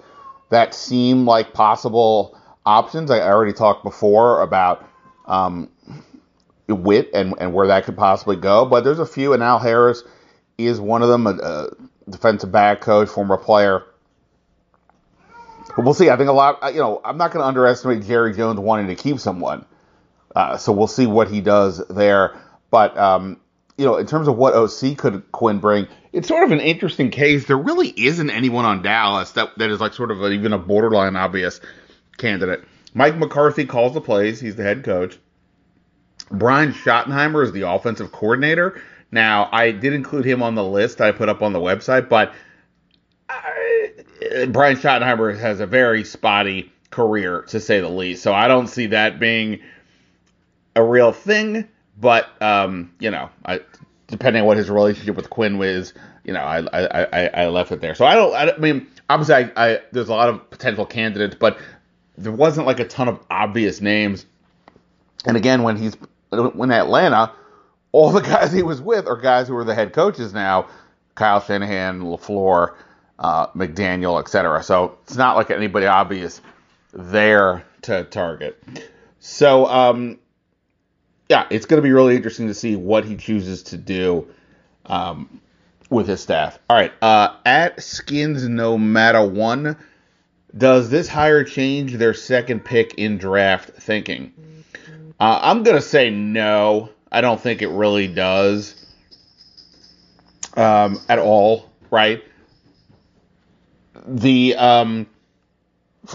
that 0.49 0.73
seem 0.73 1.25
like 1.25 1.53
possible 1.53 2.35
options. 2.65 3.11
I 3.11 3.19
already 3.19 3.53
talked 3.53 3.83
before 3.83 4.41
about 4.41 4.87
um, 5.25 5.69
Whitt 6.75 7.11
and, 7.13 7.33
and 7.39 7.53
where 7.53 7.67
that 7.67 7.85
could 7.85 7.97
possibly 7.97 8.35
go, 8.35 8.65
but 8.65 8.83
there's 8.83 8.99
a 8.99 9.05
few, 9.05 9.33
and 9.33 9.41
Al 9.41 9.59
Harris 9.59 10.03
is 10.57 10.79
one 10.79 11.01
of 11.01 11.09
them, 11.09 11.27
a, 11.27 11.31
a 11.31 11.69
defensive 12.09 12.51
back 12.51 12.81
coach, 12.81 13.09
former 13.09 13.37
player. 13.37 13.83
But 15.75 15.85
we'll 15.85 15.93
see. 15.93 16.09
I 16.09 16.17
think 16.17 16.29
a 16.29 16.33
lot, 16.33 16.73
you 16.73 16.79
know, 16.79 17.01
I'm 17.05 17.17
not 17.17 17.31
going 17.31 17.43
to 17.43 17.47
underestimate 17.47 18.05
Jerry 18.05 18.33
Jones 18.33 18.59
wanting 18.59 18.87
to 18.87 18.95
keep 18.95 19.19
someone. 19.19 19.65
Uh, 20.35 20.57
so 20.57 20.71
we'll 20.71 20.87
see 20.87 21.05
what 21.05 21.29
he 21.29 21.41
does 21.41 21.85
there. 21.87 22.39
But, 22.69 22.97
um, 22.97 23.39
you 23.77 23.85
know, 23.85 23.97
in 23.97 24.07
terms 24.07 24.27
of 24.27 24.37
what 24.37 24.53
OC 24.53 24.97
could 24.97 25.31
Quinn 25.31 25.59
bring, 25.59 25.87
it's 26.13 26.27
sort 26.27 26.43
of 26.43 26.51
an 26.51 26.59
interesting 26.59 27.11
case. 27.11 27.45
There 27.45 27.57
really 27.57 27.89
isn't 27.89 28.29
anyone 28.29 28.65
on 28.65 28.81
Dallas 28.81 29.31
that, 29.31 29.57
that 29.57 29.69
is 29.69 29.79
like 29.79 29.93
sort 29.93 30.11
of 30.11 30.21
a, 30.21 30.31
even 30.31 30.53
a 30.53 30.57
borderline 30.57 31.15
obvious 31.15 31.61
candidate. 32.17 32.63
Mike 32.93 33.15
McCarthy 33.17 33.65
calls 33.65 33.93
the 33.93 34.01
plays. 34.01 34.39
He's 34.39 34.55
the 34.55 34.63
head 34.63 34.83
coach. 34.83 35.19
Brian 36.29 36.73
Schottenheimer 36.73 37.43
is 37.43 37.51
the 37.51 37.61
offensive 37.61 38.11
coordinator. 38.11 38.81
Now, 39.11 39.49
I 39.51 39.71
did 39.71 39.93
include 39.93 40.25
him 40.25 40.43
on 40.43 40.55
the 40.55 40.63
list 40.63 40.99
I 40.99 41.11
put 41.11 41.29
up 41.29 41.41
on 41.41 41.53
the 41.53 41.59
website, 41.59 42.09
but 42.09 42.33
I, 43.29 43.91
Brian 44.49 44.75
Schottenheimer 44.75 45.37
has 45.37 45.59
a 45.59 45.65
very 45.65 46.03
spotty 46.03 46.71
career, 46.91 47.43
to 47.43 47.59
say 47.59 47.79
the 47.79 47.89
least. 47.89 48.23
So 48.23 48.33
I 48.33 48.47
don't 48.47 48.67
see 48.67 48.87
that 48.87 49.19
being 49.19 49.61
a 50.75 50.83
real 50.83 51.11
thing. 51.11 51.67
But 51.99 52.29
um, 52.41 52.93
you 52.99 53.09
know, 53.09 53.29
I, 53.45 53.61
depending 54.07 54.41
on 54.41 54.47
what 54.47 54.57
his 54.57 54.69
relationship 54.69 55.15
with 55.15 55.29
Quinn 55.29 55.57
was, 55.57 55.93
you 56.23 56.33
know, 56.33 56.41
I 56.41 56.59
I, 56.71 57.27
I, 57.27 57.47
left 57.47 57.71
it 57.71 57.81
there. 57.81 57.95
So 57.95 58.05
I 58.05 58.13
don't. 58.13 58.35
I, 58.35 58.57
mean, 58.57 58.87
obviously, 59.09 59.51
I 59.55 59.81
there's 59.91 60.09
a 60.09 60.13
lot 60.13 60.29
of 60.29 60.49
potential 60.51 60.85
candidates, 60.85 61.35
but 61.39 61.57
there 62.17 62.31
wasn't 62.31 62.67
like 62.67 62.79
a 62.79 62.85
ton 62.85 63.07
of 63.07 63.19
obvious 63.31 63.81
names. 63.81 64.25
And 65.25 65.35
again, 65.35 65.63
when 65.63 65.75
he's 65.75 65.97
when 66.29 66.71
Atlanta, 66.71 67.31
all 67.91 68.11
the 68.11 68.21
guys 68.33 68.51
he 68.51 68.63
was 68.63 68.81
with 68.81 69.07
are 69.07 69.17
guys 69.17 69.47
who 69.47 69.55
are 69.55 69.63
the 69.63 69.75
head 69.75 69.93
coaches 69.93 70.33
now, 70.33 70.67
Kyle 71.15 71.41
Shanahan, 71.41 72.01
LaFleur, 72.01 72.75
uh, 73.19 73.47
McDaniel, 73.47 74.19
etc. 74.19 74.63
So 74.63 74.97
it's 75.03 75.15
not 75.15 75.35
like 75.35 75.49
anybody 75.51 75.85
obvious 75.85 76.41
there 76.93 77.63
to 77.83 78.03
target. 78.03 78.61
So 79.19 79.65
um, 79.65 80.19
yeah, 81.29 81.47
it's 81.49 81.65
going 81.65 81.81
to 81.81 81.83
be 81.83 81.91
really 81.91 82.15
interesting 82.15 82.47
to 82.47 82.53
see 82.53 82.75
what 82.75 83.05
he 83.05 83.15
chooses 83.15 83.63
to 83.63 83.77
do 83.77 84.27
um, 84.85 85.41
with 85.89 86.07
his 86.07 86.21
staff. 86.21 86.59
All 86.69 86.77
right, 86.77 86.93
uh, 87.01 87.35
at 87.45 87.81
Skins 87.81 88.47
No 88.47 88.77
Matter 88.77 89.25
One, 89.25 89.77
does 90.55 90.89
this 90.89 91.07
hire 91.07 91.43
change 91.43 91.93
their 91.93 92.13
second 92.13 92.63
pick 92.63 92.95
in 92.95 93.17
draft 93.17 93.69
thinking? 93.71 94.33
Uh, 95.19 95.39
I'm 95.41 95.63
going 95.63 95.77
to 95.77 95.81
say 95.81 96.09
no. 96.09 96.89
I 97.11 97.21
don't 97.21 97.39
think 97.39 97.61
it 97.61 97.69
really 97.69 98.07
does 98.07 98.75
um, 100.55 100.99
at 101.09 101.19
all, 101.19 101.71
right? 101.89 102.23
The 104.05 104.55
um, 104.55 105.07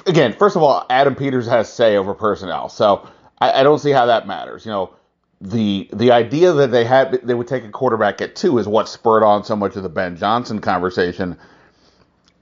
again, 0.07 0.35
first 0.35 0.57
of 0.57 0.63
all, 0.63 0.87
Adam 0.89 1.15
Peters 1.15 1.47
has 1.47 1.73
say 1.73 1.97
over 1.97 2.15
personnel, 2.15 2.69
so 2.69 3.09
I, 3.41 3.61
I 3.61 3.63
don't 3.63 3.79
see 3.79 3.91
how 3.91 4.07
that 4.07 4.27
matters. 4.27 4.65
You 4.65 4.73
know, 4.73 4.95
the 5.41 5.89
the 5.93 6.13
idea 6.13 6.53
that 6.53 6.71
they 6.71 6.85
had 6.85 7.21
they 7.23 7.35
would 7.35 7.49
take 7.49 7.65
a 7.65 7.71
quarterback 7.71 8.21
at 8.21 8.37
two 8.37 8.59
is 8.59 8.69
what 8.69 8.89
spurred 8.89 9.23
on 9.25 9.45
so 9.45 9.57
much 9.57 9.77
of 9.77 9.83
the 9.83 9.89
Ben 9.89 10.17
Johnson 10.17 10.61
conversation. 10.61 11.37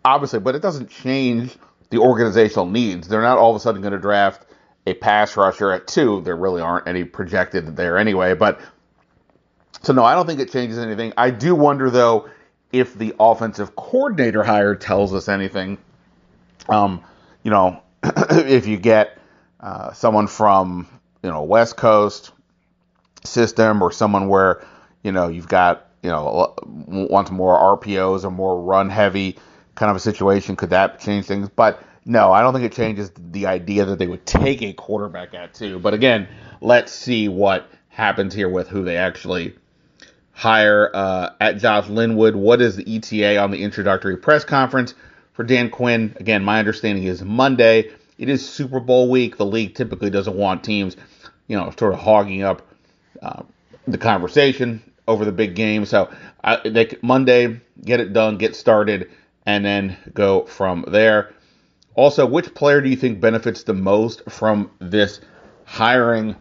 Obviously, 0.05 0.41
but 0.41 0.55
it 0.55 0.63
doesn't 0.63 0.91
change 0.91 1.57
the 1.91 1.99
organizational 1.99 2.67
needs. 2.67 3.09
They're 3.09 3.23
not 3.23 3.39
all 3.39 3.51
of 3.51 3.57
a 3.57 3.61
sudden 3.61 3.83
going 3.83 3.93
to 3.93 3.99
draft 3.99 4.47
a 4.91 4.95
pass 4.95 5.37
rusher 5.37 5.71
at 5.71 5.87
two. 5.87 6.21
There 6.23 6.37
really 6.37 6.61
aren't 6.61 6.89
any 6.89 7.05
projected 7.05 7.77
there 7.77 7.97
anyway. 7.99 8.35
But 8.35 8.61
so 9.83 9.93
no, 9.93 10.05
I 10.05 10.15
don't 10.15 10.27
think 10.27 10.41
it 10.41 10.53
changes 10.53 10.79
anything. 10.79 11.13
I 11.17 11.31
do 11.31 11.55
wonder 11.55 11.91
though 11.91 12.29
if 12.73 12.95
the 12.95 13.15
offensive 13.19 13.75
coordinator 13.77 14.43
hire 14.43 14.75
tells 14.75 15.15
us 15.15 15.29
anything. 15.29 15.79
Um, 16.69 17.03
you 17.43 17.51
know, 17.51 17.83
if 18.03 18.67
you 18.67 18.77
get 18.77 19.19
uh, 19.61 19.93
someone 19.93 20.27
from 20.27 20.89
you 21.23 21.31
know 21.31 21.43
West 21.43 21.77
Coast 21.77 22.33
system 23.25 23.83
or 23.83 23.93
someone 23.93 24.29
where 24.29 24.65
you 25.03 25.13
know 25.13 25.29
you've 25.29 25.49
got 25.49 25.89
you 26.03 26.11
know 26.11 26.55
wants 26.65 27.31
more 27.31 27.79
RPOs 27.79 28.25
or 28.25 28.31
more 28.31 28.61
run 28.61 28.91
heavy 28.91 29.39
kind 29.75 29.91
of 29.91 29.97
a 29.97 30.01
situation, 30.01 30.57
could 30.57 30.71
that 30.71 31.01
change 31.01 31.27
things? 31.27 31.49
But 31.49 31.83
no, 32.05 32.33
I 32.33 32.41
don't 32.41 32.53
think 32.53 32.65
it 32.65 32.73
changes 32.73 33.11
the 33.17 33.47
idea 33.47 33.85
that 33.85 33.99
they 33.99 34.07
would 34.07 34.25
take 34.25 34.63
a 34.63 34.73
quarterback 34.73 35.35
at 35.35 35.55
two. 35.55 35.79
But 35.79 35.95
again, 35.95 36.29
let's 36.61 36.93
see 36.93 37.29
what 37.29 37.69
happens 37.89 38.35
here 38.35 38.49
with 38.49 38.69
who 38.69 38.85
they 38.85 38.97
actually 38.97 39.55
hire 40.33 40.91
uh, 40.95 41.31
at 41.41 41.59
Josh 41.59 41.89
Linwood. 41.89 42.35
What 42.35 42.63
is 42.63 42.77
the 42.77 42.97
ETA 42.97 43.39
on 43.39 43.51
the 43.51 43.63
introductory 43.63 44.17
press 44.17 44.45
conference 44.45 44.95
for 45.35 45.45
Dan 45.45 45.71
Quinn? 45.71 46.17
Again, 46.19 46.43
my 46.43 46.59
understanding 46.59 47.05
is 47.05 47.23
Monday. 47.23 47.91
It 48.19 48.29
is 48.29 48.49
Super 48.49 48.81
Bowl 48.81 49.11
week. 49.11 49.37
The 49.37 49.47
league 49.47 49.75
typically 49.75 50.11
doesn't 50.11 50.37
want 50.37 50.65
teams, 50.65 50.97
you 51.47 51.57
know, 51.57 51.73
sort 51.79 51.93
of 51.93 52.01
hogging 52.01 52.43
up 52.43 52.67
uh, 53.23 53.43
the 53.87 53.99
conversation 53.99 54.83
over 55.07 55.25
the 55.25 55.33
big 55.33 55.55
game. 55.55 55.85
So 55.85 56.11
uh, 56.43 56.59
they 56.65 56.97
Monday 57.03 57.61
get 57.85 58.01
it 58.01 58.13
done, 58.13 58.39
get 58.39 58.57
started, 58.57 59.11
and 59.45 59.65
then 59.65 59.97
go 60.15 60.45
from 60.47 60.85
there. 60.89 61.35
Also, 61.95 62.27
which 62.27 62.55
player 62.55 62.81
do 62.81 62.89
you 62.89 62.97
think 62.97 63.21
benefits 63.21 63.65
the 63.65 63.75
most 63.75 64.31
from 64.31 64.71
this 64.79 65.21
hiring? 65.65 66.37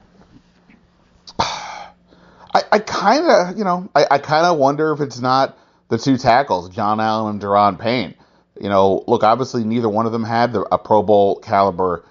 I, 1.39 2.63
I 2.71 2.79
kind 2.79 3.25
of, 3.29 3.57
you 3.57 3.63
know, 3.63 3.89
I, 3.95 4.05
I 4.11 4.17
kind 4.19 4.45
of 4.45 4.57
wonder 4.57 4.91
if 4.91 5.01
it's 5.01 5.19
not 5.19 5.57
the 5.89 5.97
two 5.97 6.17
tackles, 6.17 6.69
John 6.69 6.99
Allen 6.99 7.35
and 7.35 7.41
Daron 7.41 7.79
Payne. 7.79 8.15
You 8.59 8.69
know, 8.69 9.03
look, 9.07 9.23
obviously 9.23 9.63
neither 9.63 9.89
one 9.89 10.05
of 10.05 10.11
them 10.11 10.23
had 10.23 10.53
the, 10.53 10.61
a 10.71 10.77
Pro 10.77 11.01
Bowl 11.01 11.39
caliber 11.39 12.05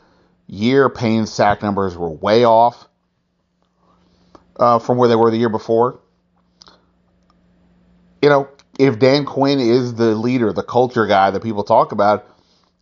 year. 0.46 0.88
Payne's 0.88 1.32
sack 1.32 1.62
numbers 1.62 1.96
were 1.96 2.10
way 2.10 2.44
off 2.44 2.88
uh, 4.58 4.78
from 4.78 4.98
where 4.98 5.08
they 5.08 5.16
were 5.16 5.30
the 5.30 5.36
year 5.36 5.48
before. 5.48 6.00
You 8.22 8.28
know, 8.28 8.48
if 8.78 8.98
Dan 8.98 9.24
Quinn 9.24 9.60
is 9.60 9.94
the 9.94 10.14
leader, 10.14 10.52
the 10.52 10.62
culture 10.62 11.06
guy 11.06 11.30
that 11.30 11.42
people 11.42 11.64
talk 11.64 11.92
about, 11.92 12.26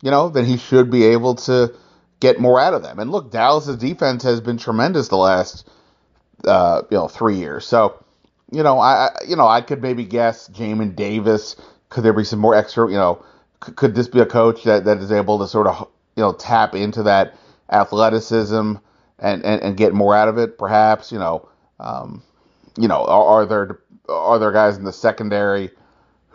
you 0.02 0.10
know, 0.10 0.28
then 0.28 0.44
he 0.44 0.56
should 0.56 0.90
be 0.90 1.04
able 1.04 1.34
to 1.34 1.74
get 2.20 2.40
more 2.40 2.60
out 2.60 2.74
of 2.74 2.82
them. 2.82 2.98
And 2.98 3.10
look, 3.10 3.30
Dallas's 3.30 3.76
defense 3.76 4.22
has 4.22 4.40
been 4.40 4.58
tremendous 4.58 5.08
the 5.08 5.16
last 5.16 5.68
uh, 6.46 6.82
you 6.90 6.96
know 6.96 7.08
three 7.08 7.36
years. 7.36 7.66
So 7.66 8.02
you 8.50 8.62
know, 8.62 8.78
I 8.78 9.10
you 9.26 9.36
know 9.36 9.46
I 9.46 9.60
could 9.60 9.82
maybe 9.82 10.04
guess 10.04 10.48
Jamin 10.48 10.94
Davis. 10.96 11.56
Could 11.88 12.04
there 12.04 12.12
be 12.12 12.24
some 12.24 12.38
more 12.38 12.54
extra? 12.54 12.88
You 12.90 12.96
know, 12.96 13.24
could, 13.60 13.76
could 13.76 13.94
this 13.94 14.08
be 14.08 14.20
a 14.20 14.26
coach 14.26 14.64
that, 14.64 14.84
that 14.84 14.98
is 14.98 15.12
able 15.12 15.38
to 15.38 15.48
sort 15.48 15.66
of 15.66 15.88
you 16.16 16.22
know 16.22 16.32
tap 16.32 16.74
into 16.74 17.02
that 17.04 17.34
athleticism 17.70 18.74
and, 19.18 19.44
and, 19.44 19.62
and 19.62 19.76
get 19.76 19.92
more 19.94 20.14
out 20.14 20.28
of 20.28 20.38
it? 20.38 20.58
Perhaps 20.58 21.12
you 21.12 21.18
know, 21.18 21.48
um, 21.80 22.22
you 22.78 22.88
know, 22.88 23.04
are, 23.04 23.24
are 23.42 23.46
there 23.46 23.80
are 24.08 24.38
there 24.38 24.52
guys 24.52 24.76
in 24.76 24.84
the 24.84 24.92
secondary 24.92 25.70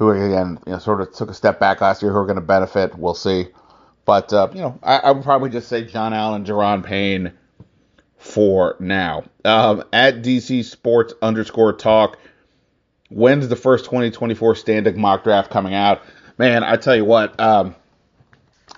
who 0.01 0.09
again 0.09 0.57
you 0.65 0.71
know 0.71 0.79
sort 0.79 0.99
of 0.99 1.13
took 1.13 1.29
a 1.29 1.33
step 1.33 1.59
back 1.59 1.79
last 1.79 2.01
year 2.01 2.11
who 2.11 2.17
are 2.17 2.25
going 2.25 2.35
to 2.35 2.41
benefit? 2.41 2.97
We'll 2.97 3.13
see. 3.13 3.45
But 4.03 4.33
uh, 4.33 4.49
you 4.51 4.61
know, 4.61 4.79
I, 4.81 4.97
I, 4.97 5.11
would 5.11 5.23
probably 5.23 5.51
just 5.51 5.67
say 5.67 5.85
John 5.85 6.11
Allen, 6.11 6.43
Daron 6.43 6.83
Payne 6.83 7.33
for 8.17 8.75
now. 8.79 9.25
Um, 9.45 9.83
at 9.93 10.23
DC 10.23 10.65
Sports 10.65 11.13
underscore 11.21 11.73
talk. 11.73 12.17
When's 13.09 13.47
the 13.47 13.55
first 13.55 13.85
2024 13.85 14.55
Standig 14.55 14.95
mock 14.95 15.23
draft 15.23 15.51
coming 15.51 15.75
out? 15.75 16.01
Man, 16.39 16.63
I 16.63 16.77
tell 16.77 16.95
you 16.95 17.05
what, 17.05 17.39
um, 17.39 17.75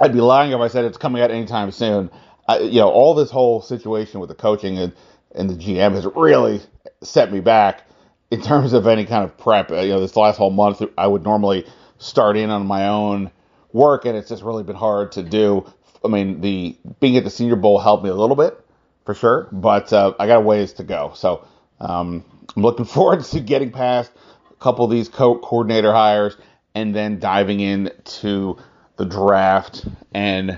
I'd 0.01 0.11
be 0.11 0.19
lying 0.19 0.51
if 0.51 0.59
I 0.59 0.67
said 0.67 0.83
it's 0.83 0.97
coming 0.97 1.21
out 1.21 1.31
anytime 1.31 1.71
soon. 1.71 2.09
I, 2.49 2.59
you 2.59 2.81
know, 2.81 2.89
all 2.89 3.13
this 3.13 3.31
whole 3.31 3.61
situation 3.61 4.19
with 4.19 4.27
the 4.27 4.35
coaching 4.35 4.77
and, 4.77 4.91
and 5.33 5.49
the 5.49 5.53
GM 5.53 5.93
has 5.93 6.05
really 6.15 6.59
set 7.01 7.31
me 7.31 7.39
back 7.39 7.87
in 8.33 8.41
terms 8.41 8.73
of 8.73 8.87
any 8.87 9.05
kind 9.05 9.23
of 9.23 9.37
prep. 9.37 9.69
You 9.69 9.89
know, 9.89 9.99
this 9.99 10.15
last 10.15 10.37
whole 10.37 10.49
month, 10.49 10.81
I 10.97 11.05
would 11.05 11.23
normally 11.23 11.67
start 11.99 12.35
in 12.35 12.49
on 12.49 12.65
my 12.65 12.87
own 12.87 13.29
work, 13.73 14.05
and 14.05 14.17
it's 14.17 14.27
just 14.27 14.41
really 14.41 14.63
been 14.63 14.75
hard 14.75 15.11
to 15.11 15.21
do. 15.21 15.71
I 16.03 16.07
mean, 16.07 16.41
the 16.41 16.75
being 16.99 17.15
at 17.15 17.25
the 17.25 17.29
Senior 17.29 17.57
Bowl 17.57 17.77
helped 17.77 18.03
me 18.03 18.09
a 18.09 18.15
little 18.15 18.35
bit 18.35 18.59
for 19.05 19.13
sure, 19.13 19.47
but 19.51 19.93
uh, 19.93 20.15
I 20.19 20.25
got 20.25 20.37
a 20.37 20.41
ways 20.41 20.73
to 20.73 20.83
go. 20.83 21.11
So 21.13 21.45
um, 21.79 22.25
I'm 22.55 22.63
looking 22.63 22.85
forward 22.95 23.23
to 23.23 23.39
getting 23.39 23.71
past 23.71 24.11
a 24.49 24.55
couple 24.55 24.83
of 24.83 24.89
these 24.89 25.09
co- 25.09 25.37
coordinator 25.37 25.93
hires 25.93 26.35
and 26.73 26.95
then 26.95 27.19
diving 27.19 27.59
into 27.59 28.57
the 28.97 29.05
draft 29.05 29.85
and 30.11 30.57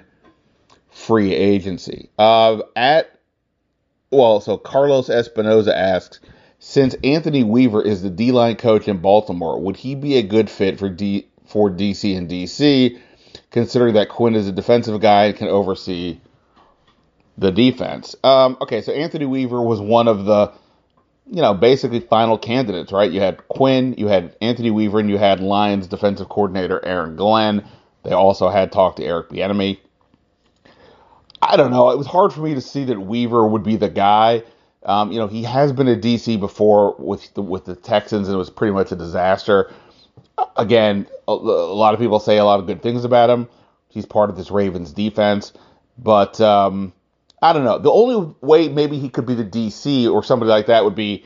free 0.92 1.34
agency. 1.34 2.10
Uh, 2.18 2.62
at 2.78 3.20
well, 4.12 4.40
so 4.40 4.58
Carlos 4.58 5.10
Espinoza 5.10 5.76
asks, 5.76 6.22
since 6.68 6.96
Anthony 7.04 7.44
Weaver 7.44 7.84
is 7.84 8.02
the 8.02 8.10
D 8.10 8.32
line 8.32 8.56
coach 8.56 8.88
in 8.88 8.98
Baltimore, 8.98 9.60
would 9.60 9.78
he 9.78 9.94
be 9.94 10.18
a 10.18 10.24
good 10.24 10.50
fit 10.50 10.80
for 10.80 10.90
D 10.90 11.28
for 11.46 11.70
DC 11.70 12.18
and 12.18 12.28
DC, 12.28 13.00
considering 13.52 13.94
that 13.94 14.10
Quinn 14.10 14.34
is 14.34 14.48
a 14.48 14.52
defensive 14.52 15.00
guy 15.00 15.26
and 15.26 15.36
can 15.36 15.48
oversee 15.48 16.20
the 17.38 17.52
defense. 17.52 18.16
Um, 18.24 18.58
okay, 18.62 18.82
so 18.82 18.92
Anthony 18.94 19.28
Weaver 19.28 19.62
was 19.62 19.80
one 19.80 20.08
of 20.08 20.26
the, 20.26 20.54
you 21.30 21.44
know, 21.44 21.54
basically 21.54 22.00
final 22.00 22.36
candidates, 22.36 22.92
right? 22.92 23.12
You 23.12 23.22
had 23.22 23.48
Quinn, 23.48 23.94
you 24.00 24.08
had 24.08 24.36
Anthony 24.42 24.72
Weaver, 24.72 25.00
and 25.00 25.10
you 25.10 25.20
had 25.20 25.42
Lions 25.42 25.86
defensive 25.86 26.30
coordinator 26.30 26.84
Aaron 26.84 27.16
Glenn. 27.16 27.64
They 28.04 28.14
also 28.14 28.50
had 28.50 28.72
talked 28.72 28.98
to 28.98 29.06
Eric 29.06 29.30
Bieniemy. 29.30 29.78
I 31.44 31.58
don't 31.58 31.70
know. 31.70 31.92
It 31.92 31.98
was 32.00 32.08
hard 32.08 32.34
for 32.34 32.42
me 32.42 32.56
to 32.56 32.62
see 32.62 32.86
that 32.86 33.00
Weaver 33.00 33.46
would 33.46 33.64
be 33.64 33.76
the 33.76 33.90
guy. 33.90 34.42
Um, 34.86 35.12
you 35.12 35.20
know, 35.20 35.28
he 35.28 35.44
has 35.44 35.74
been 35.74 35.88
a 35.88 35.96
DC 35.96 36.40
before 36.40 36.96
with 37.00 37.34
the, 37.34 37.42
with 37.42 37.66
the 37.66 37.76
Texans, 37.76 38.28
and 38.28 38.36
it 38.36 38.38
was 38.38 38.52
pretty 38.52 38.74
much 38.74 38.92
a 38.92 38.96
disaster. 38.96 39.74
Again, 40.56 41.08
a, 41.28 41.32
a 41.32 41.34
lot 41.34 41.94
of 41.94 42.00
people 42.00 42.20
say 42.20 42.38
a 42.38 42.46
lot 42.46 42.60
of 42.60 42.68
good 42.68 42.82
things 42.82 43.04
about 43.04 43.30
him. 43.30 43.50
He's 43.90 44.06
part 44.06 44.30
of 44.30 44.38
this 44.38 44.52
Ravens 44.52 44.94
defense, 44.94 45.54
but 45.98 46.40
um, 46.40 46.94
I 47.42 47.54
don't 47.54 47.64
know. 47.64 47.80
The 47.80 47.92
only 47.92 48.36
way 48.42 48.70
maybe 48.70 49.00
he 49.00 49.10
could 49.10 49.26
be 49.26 49.34
the 49.34 49.44
DC 49.44 50.12
or 50.12 50.24
somebody 50.24 50.50
like 50.50 50.68
that 50.68 50.84
would 50.84 50.96
be 50.96 51.26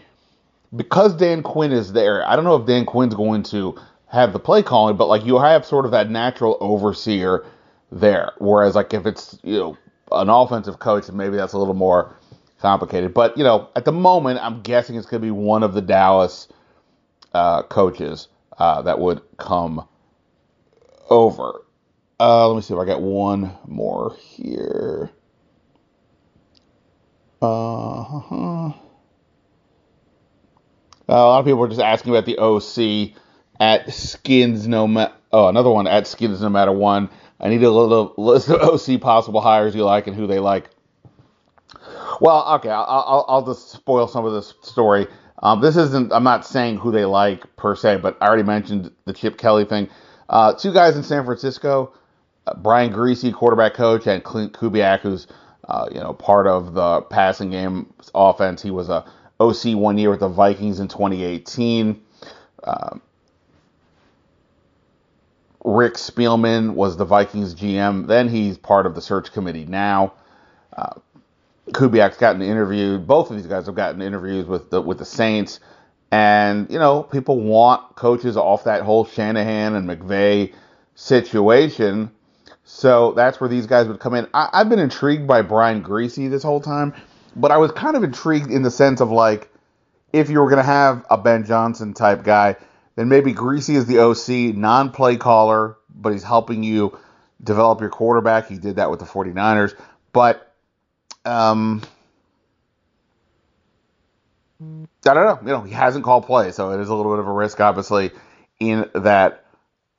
because 0.75 1.15
Dan 1.15 1.43
Quinn 1.43 1.71
is 1.71 1.93
there. 1.93 2.27
I 2.27 2.35
don't 2.35 2.45
know 2.45 2.55
if 2.55 2.67
Dan 2.67 2.85
Quinn's 2.85 3.15
going 3.15 3.43
to 3.43 3.75
have 4.07 4.33
the 4.33 4.39
play 4.39 4.63
calling, 4.63 4.97
but 4.97 5.07
like 5.07 5.25
you 5.25 5.39
have 5.39 5.65
sort 5.65 5.85
of 5.85 5.91
that 5.91 6.09
natural 6.09 6.57
overseer 6.59 7.45
there. 7.91 8.31
Whereas 8.37 8.75
like 8.75 8.93
if 8.93 9.05
it's 9.05 9.37
you 9.43 9.57
know 9.57 9.77
an 10.11 10.29
offensive 10.29 10.79
coach, 10.79 11.11
maybe 11.11 11.37
that's 11.37 11.53
a 11.53 11.57
little 11.57 11.73
more 11.73 12.15
complicated. 12.59 13.13
But 13.13 13.37
you 13.37 13.43
know, 13.43 13.69
at 13.75 13.85
the 13.85 13.91
moment, 13.91 14.39
I'm 14.41 14.61
guessing 14.61 14.95
it's 14.95 15.05
going 15.05 15.21
to 15.21 15.25
be 15.25 15.31
one 15.31 15.63
of 15.63 15.73
the 15.73 15.81
Dallas 15.81 16.47
uh, 17.33 17.63
coaches 17.63 18.27
uh, 18.57 18.81
that 18.83 18.99
would 18.99 19.21
come 19.37 19.87
over. 21.09 21.61
Uh, 22.19 22.47
let 22.49 22.55
me 22.55 22.61
see 22.61 22.73
if 22.73 22.79
I 22.79 22.85
got 22.85 23.01
one 23.01 23.51
more 23.65 24.15
here. 24.19 25.09
Uh-huh. 27.41 28.73
Uh, 31.07 31.13
a 31.13 31.15
lot 31.15 31.39
of 31.39 31.45
people 31.45 31.63
are 31.63 31.69
just 31.69 31.79
asking 31.79 32.11
about 32.11 32.25
the 32.25 32.37
OC 32.37 33.15
at 33.59 33.91
Skins 33.93 34.67
no 34.67 34.87
matter. 34.87 35.13
Oh, 35.31 35.47
another 35.47 35.69
one 35.69 35.87
at 35.87 36.07
Skins 36.07 36.41
no 36.41 36.49
matter 36.49 36.71
one. 36.71 37.09
I 37.39 37.49
need 37.49 37.63
a 37.63 37.71
little 37.71 38.13
list 38.17 38.49
of 38.49 38.61
OC 38.61 38.99
possible 38.99 39.41
hires 39.41 39.73
you 39.73 39.85
like 39.85 40.07
and 40.07 40.15
who 40.15 40.27
they 40.27 40.39
like. 40.39 40.69
Well, 42.19 42.45
okay, 42.55 42.69
I'll, 42.69 42.85
I'll, 42.87 43.25
I'll 43.27 43.45
just 43.45 43.71
spoil 43.71 44.07
some 44.07 44.25
of 44.25 44.33
this 44.33 44.53
story. 44.61 45.07
Um, 45.41 45.61
this 45.61 45.77
isn't. 45.77 46.11
I'm 46.11 46.23
not 46.23 46.45
saying 46.45 46.77
who 46.77 46.91
they 46.91 47.05
like 47.05 47.55
per 47.55 47.75
se, 47.75 47.97
but 47.97 48.17
I 48.21 48.27
already 48.27 48.43
mentioned 48.43 48.91
the 49.05 49.13
Chip 49.13 49.37
Kelly 49.37 49.65
thing. 49.65 49.89
Uh, 50.27 50.53
two 50.53 50.73
guys 50.73 50.97
in 50.97 51.03
San 51.03 51.23
Francisco, 51.25 51.93
uh, 52.45 52.55
Brian 52.55 52.91
Griese, 52.91 53.33
quarterback 53.33 53.73
coach, 53.73 54.05
and 54.05 54.23
Clint 54.23 54.53
Kubiak, 54.53 54.99
who's 54.99 55.27
uh, 55.67 55.87
you 55.91 55.99
know 55.99 56.13
part 56.13 56.45
of 56.45 56.73
the 56.73 57.01
passing 57.03 57.51
game 57.51 57.93
offense. 58.13 58.61
He 58.61 58.71
was 58.71 58.89
a 58.89 59.05
OC 59.39 59.75
one 59.75 59.97
year 59.97 60.09
with 60.09 60.19
the 60.19 60.27
Vikings 60.27 60.81
in 60.81 60.89
2018. 60.89 62.01
Um, 62.65 63.01
Rick 65.63 65.93
Spielman 65.95 66.73
was 66.73 66.97
the 66.97 67.05
Vikings 67.05 67.55
GM. 67.55 68.07
Then 68.07 68.27
he's 68.27 68.57
part 68.57 68.85
of 68.85 68.95
the 68.95 69.01
search 69.01 69.31
committee 69.31 69.65
now. 69.65 70.13
Uh, 70.75 70.95
Kubiak's 71.73 72.17
gotten 72.17 72.41
interviewed. 72.41 73.07
Both 73.07 73.29
of 73.29 73.37
these 73.37 73.47
guys 73.47 73.65
have 73.65 73.75
gotten 73.75 74.01
interviews 74.01 74.45
with 74.45 74.69
the 74.69 74.81
with 74.81 74.97
the 74.97 75.05
Saints, 75.05 75.59
and 76.11 76.69
you 76.69 76.79
know 76.79 77.03
people 77.03 77.39
want 77.39 77.95
coaches 77.95 78.37
off 78.37 78.63
that 78.65 78.81
whole 78.81 79.05
Shanahan 79.05 79.75
and 79.75 79.87
McVay 79.87 80.53
situation. 80.95 82.11
So 82.63 83.13
that's 83.13 83.39
where 83.41 83.49
these 83.49 83.65
guys 83.65 83.87
would 83.87 83.99
come 83.99 84.13
in. 84.13 84.27
I, 84.33 84.49
have 84.53 84.69
been 84.69 84.79
intrigued 84.79 85.27
by 85.27 85.41
Brian 85.41 85.83
Griese 85.83 86.29
this 86.29 86.43
whole 86.43 86.61
time, 86.61 86.93
but 87.35 87.51
I 87.51 87.57
was 87.57 87.71
kind 87.71 87.95
of 87.95 88.03
intrigued 88.03 88.51
in 88.51 88.61
the 88.61 88.69
sense 88.69 89.01
of 89.01 89.09
like, 89.09 89.51
if 90.13 90.29
you 90.29 90.39
were 90.39 90.45
going 90.45 90.57
to 90.57 90.63
have 90.63 91.03
a 91.09 91.17
Ben 91.17 91.45
Johnson 91.45 91.95
type 91.95 92.23
guy, 92.23 92.57
then 92.95 93.09
maybe 93.09 93.33
Griese 93.33 93.73
is 93.73 93.87
the 93.87 93.99
OC, 93.99 94.55
non-play 94.55 95.17
caller, 95.17 95.77
but 95.89 96.11
he's 96.11 96.23
helping 96.23 96.63
you 96.63 96.95
develop 97.43 97.81
your 97.81 97.89
quarterback. 97.89 98.47
He 98.47 98.57
did 98.57 98.75
that 98.75 98.91
with 98.91 98.99
the 98.99 99.05
49ers, 99.05 99.73
but 100.13 100.48
um, 101.25 101.81
I 104.61 105.13
don't 105.13 105.15
know. 105.25 105.39
You 105.41 105.47
know, 105.57 105.61
he 105.61 105.73
hasn't 105.73 106.03
called 106.03 106.25
play, 106.25 106.51
so 106.51 106.71
it 106.71 106.81
is 106.81 106.89
a 106.89 106.95
little 106.95 107.13
bit 107.13 107.19
of 107.19 107.27
a 107.27 107.31
risk, 107.31 107.59
obviously, 107.59 108.11
in 108.59 108.89
that 108.93 109.45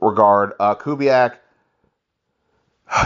regard. 0.01 0.53
Uh, 0.61 0.75
Kubiak, 0.75 1.37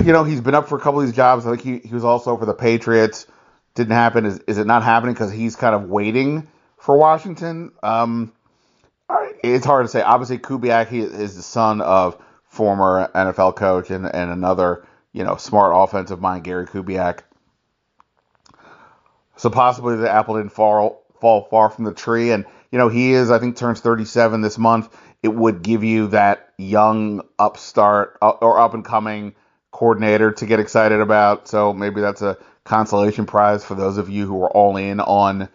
you 0.04 0.12
know, 0.12 0.24
he's 0.24 0.40
been 0.40 0.54
up 0.54 0.68
for 0.68 0.76
a 0.76 0.80
couple 0.80 1.00
of 1.00 1.06
these 1.06 1.14
jobs. 1.14 1.46
I 1.46 1.56
think 1.56 1.62
he, 1.62 1.88
he 1.88 1.94
was 1.94 2.04
also 2.04 2.36
for 2.36 2.46
the 2.46 2.54
Patriots. 2.54 3.26
Didn't 3.74 3.92
happen. 3.92 4.24
Is, 4.26 4.38
is 4.46 4.58
it 4.58 4.66
not 4.66 4.82
happening 4.82 5.14
because 5.14 5.32
he's 5.32 5.56
kind 5.56 5.74
of 5.74 5.88
waiting 5.88 6.48
for 6.78 6.96
Washington? 6.96 7.72
Um, 7.82 8.32
it's 9.42 9.66
hard 9.66 9.84
to 9.84 9.88
say. 9.88 10.02
Obviously, 10.02 10.38
Kubiak 10.38 10.88
he 10.88 11.00
is 11.00 11.36
the 11.36 11.42
son 11.42 11.80
of 11.80 12.16
former 12.44 13.10
NFL 13.14 13.56
coach 13.56 13.90
and, 13.90 14.06
and 14.06 14.30
another, 14.30 14.86
you 15.12 15.24
know, 15.24 15.36
smart 15.36 15.72
offensive 15.74 16.20
mind, 16.20 16.44
Gary 16.44 16.66
Kubiak. 16.66 17.20
So 19.44 19.50
possibly 19.50 19.96
the 19.96 20.10
apple 20.10 20.36
didn't 20.38 20.52
fall 20.52 21.04
fall 21.20 21.42
far 21.50 21.68
from 21.68 21.84
the 21.84 21.92
tree. 21.92 22.30
And 22.30 22.46
you 22.72 22.78
know 22.78 22.88
he 22.88 23.12
is, 23.12 23.30
I 23.30 23.38
think, 23.38 23.58
turns 23.58 23.78
37 23.80 24.40
this 24.40 24.56
month. 24.56 24.88
It 25.22 25.28
would 25.28 25.60
give 25.60 25.84
you 25.84 26.06
that 26.08 26.54
young 26.56 27.20
upstart 27.38 28.16
uh, 28.22 28.30
or 28.30 28.58
up 28.58 28.72
and 28.72 28.82
coming 28.82 29.34
coordinator 29.70 30.32
to 30.32 30.46
get 30.46 30.60
excited 30.60 30.98
about. 30.98 31.46
So 31.46 31.74
maybe 31.74 32.00
that's 32.00 32.22
a 32.22 32.38
consolation 32.64 33.26
prize 33.26 33.62
for 33.62 33.74
those 33.74 33.98
of 33.98 34.08
you 34.08 34.26
who 34.26 34.42
are 34.44 34.50
all 34.50 34.78
in 34.78 34.98
on 34.98 35.50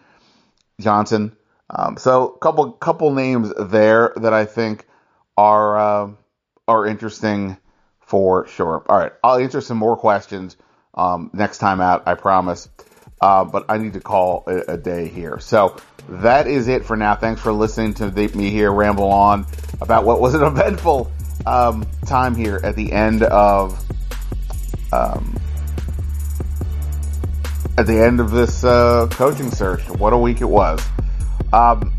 Johnson. 0.80 1.36
Um, 1.68 1.96
so 1.96 2.28
couple 2.28 2.70
couple 2.70 3.10
names 3.10 3.52
there 3.58 4.12
that 4.18 4.32
I 4.32 4.44
think 4.44 4.86
are 5.36 5.76
uh, 5.76 6.10
are 6.68 6.86
interesting 6.86 7.56
for 7.98 8.46
sure. 8.46 8.84
All 8.88 8.98
right, 8.98 9.12
I'll 9.24 9.38
answer 9.38 9.60
some 9.60 9.78
more 9.78 9.96
questions 9.96 10.56
um, 10.94 11.32
next 11.32 11.58
time 11.58 11.80
out. 11.80 12.04
I 12.06 12.14
promise. 12.14 12.68
Uh, 13.20 13.44
but 13.44 13.66
I 13.68 13.76
need 13.76 13.92
to 13.92 14.00
call 14.00 14.44
a, 14.46 14.72
a, 14.72 14.76
day 14.78 15.06
here. 15.08 15.38
So 15.40 15.76
that 16.08 16.46
is 16.46 16.68
it 16.68 16.86
for 16.86 16.96
now. 16.96 17.16
Thanks 17.16 17.42
for 17.42 17.52
listening 17.52 17.92
to 17.94 18.08
the, 18.08 18.28
me 18.28 18.48
here 18.48 18.72
ramble 18.72 19.12
on 19.12 19.46
about 19.80 20.04
what 20.04 20.22
was 20.22 20.34
an 20.34 20.42
eventful 20.44 21.12
um, 21.44 21.86
time 22.06 22.34
here 22.34 22.60
at 22.64 22.76
the 22.76 22.92
end 22.92 23.22
of 23.22 23.78
um, 24.92 25.38
at 27.76 27.86
the 27.86 27.98
end 27.98 28.20
of 28.20 28.30
this 28.30 28.64
uh, 28.64 29.06
coaching 29.10 29.50
search. 29.50 29.88
What 29.90 30.12
a 30.12 30.18
week 30.18 30.40
it 30.40 30.48
was. 30.48 30.82
Um, 31.52 31.92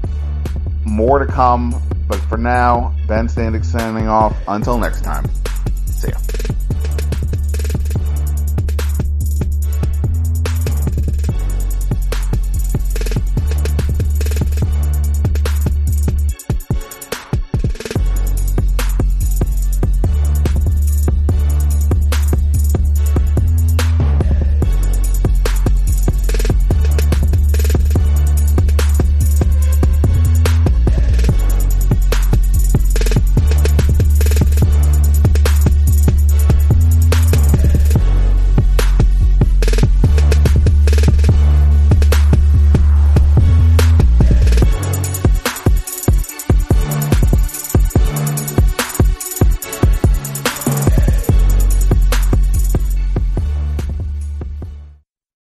more 0.86 1.20
to 1.20 1.26
come, 1.26 1.82
but 2.08 2.20
for 2.22 2.38
now, 2.38 2.96
Ben 3.08 3.28
Standig 3.28 3.64
signing 3.64 4.08
off. 4.08 4.36
Until 4.48 4.78
next 4.78 5.04
time, 5.04 5.30
see 5.86 6.10
ya. 6.10 6.18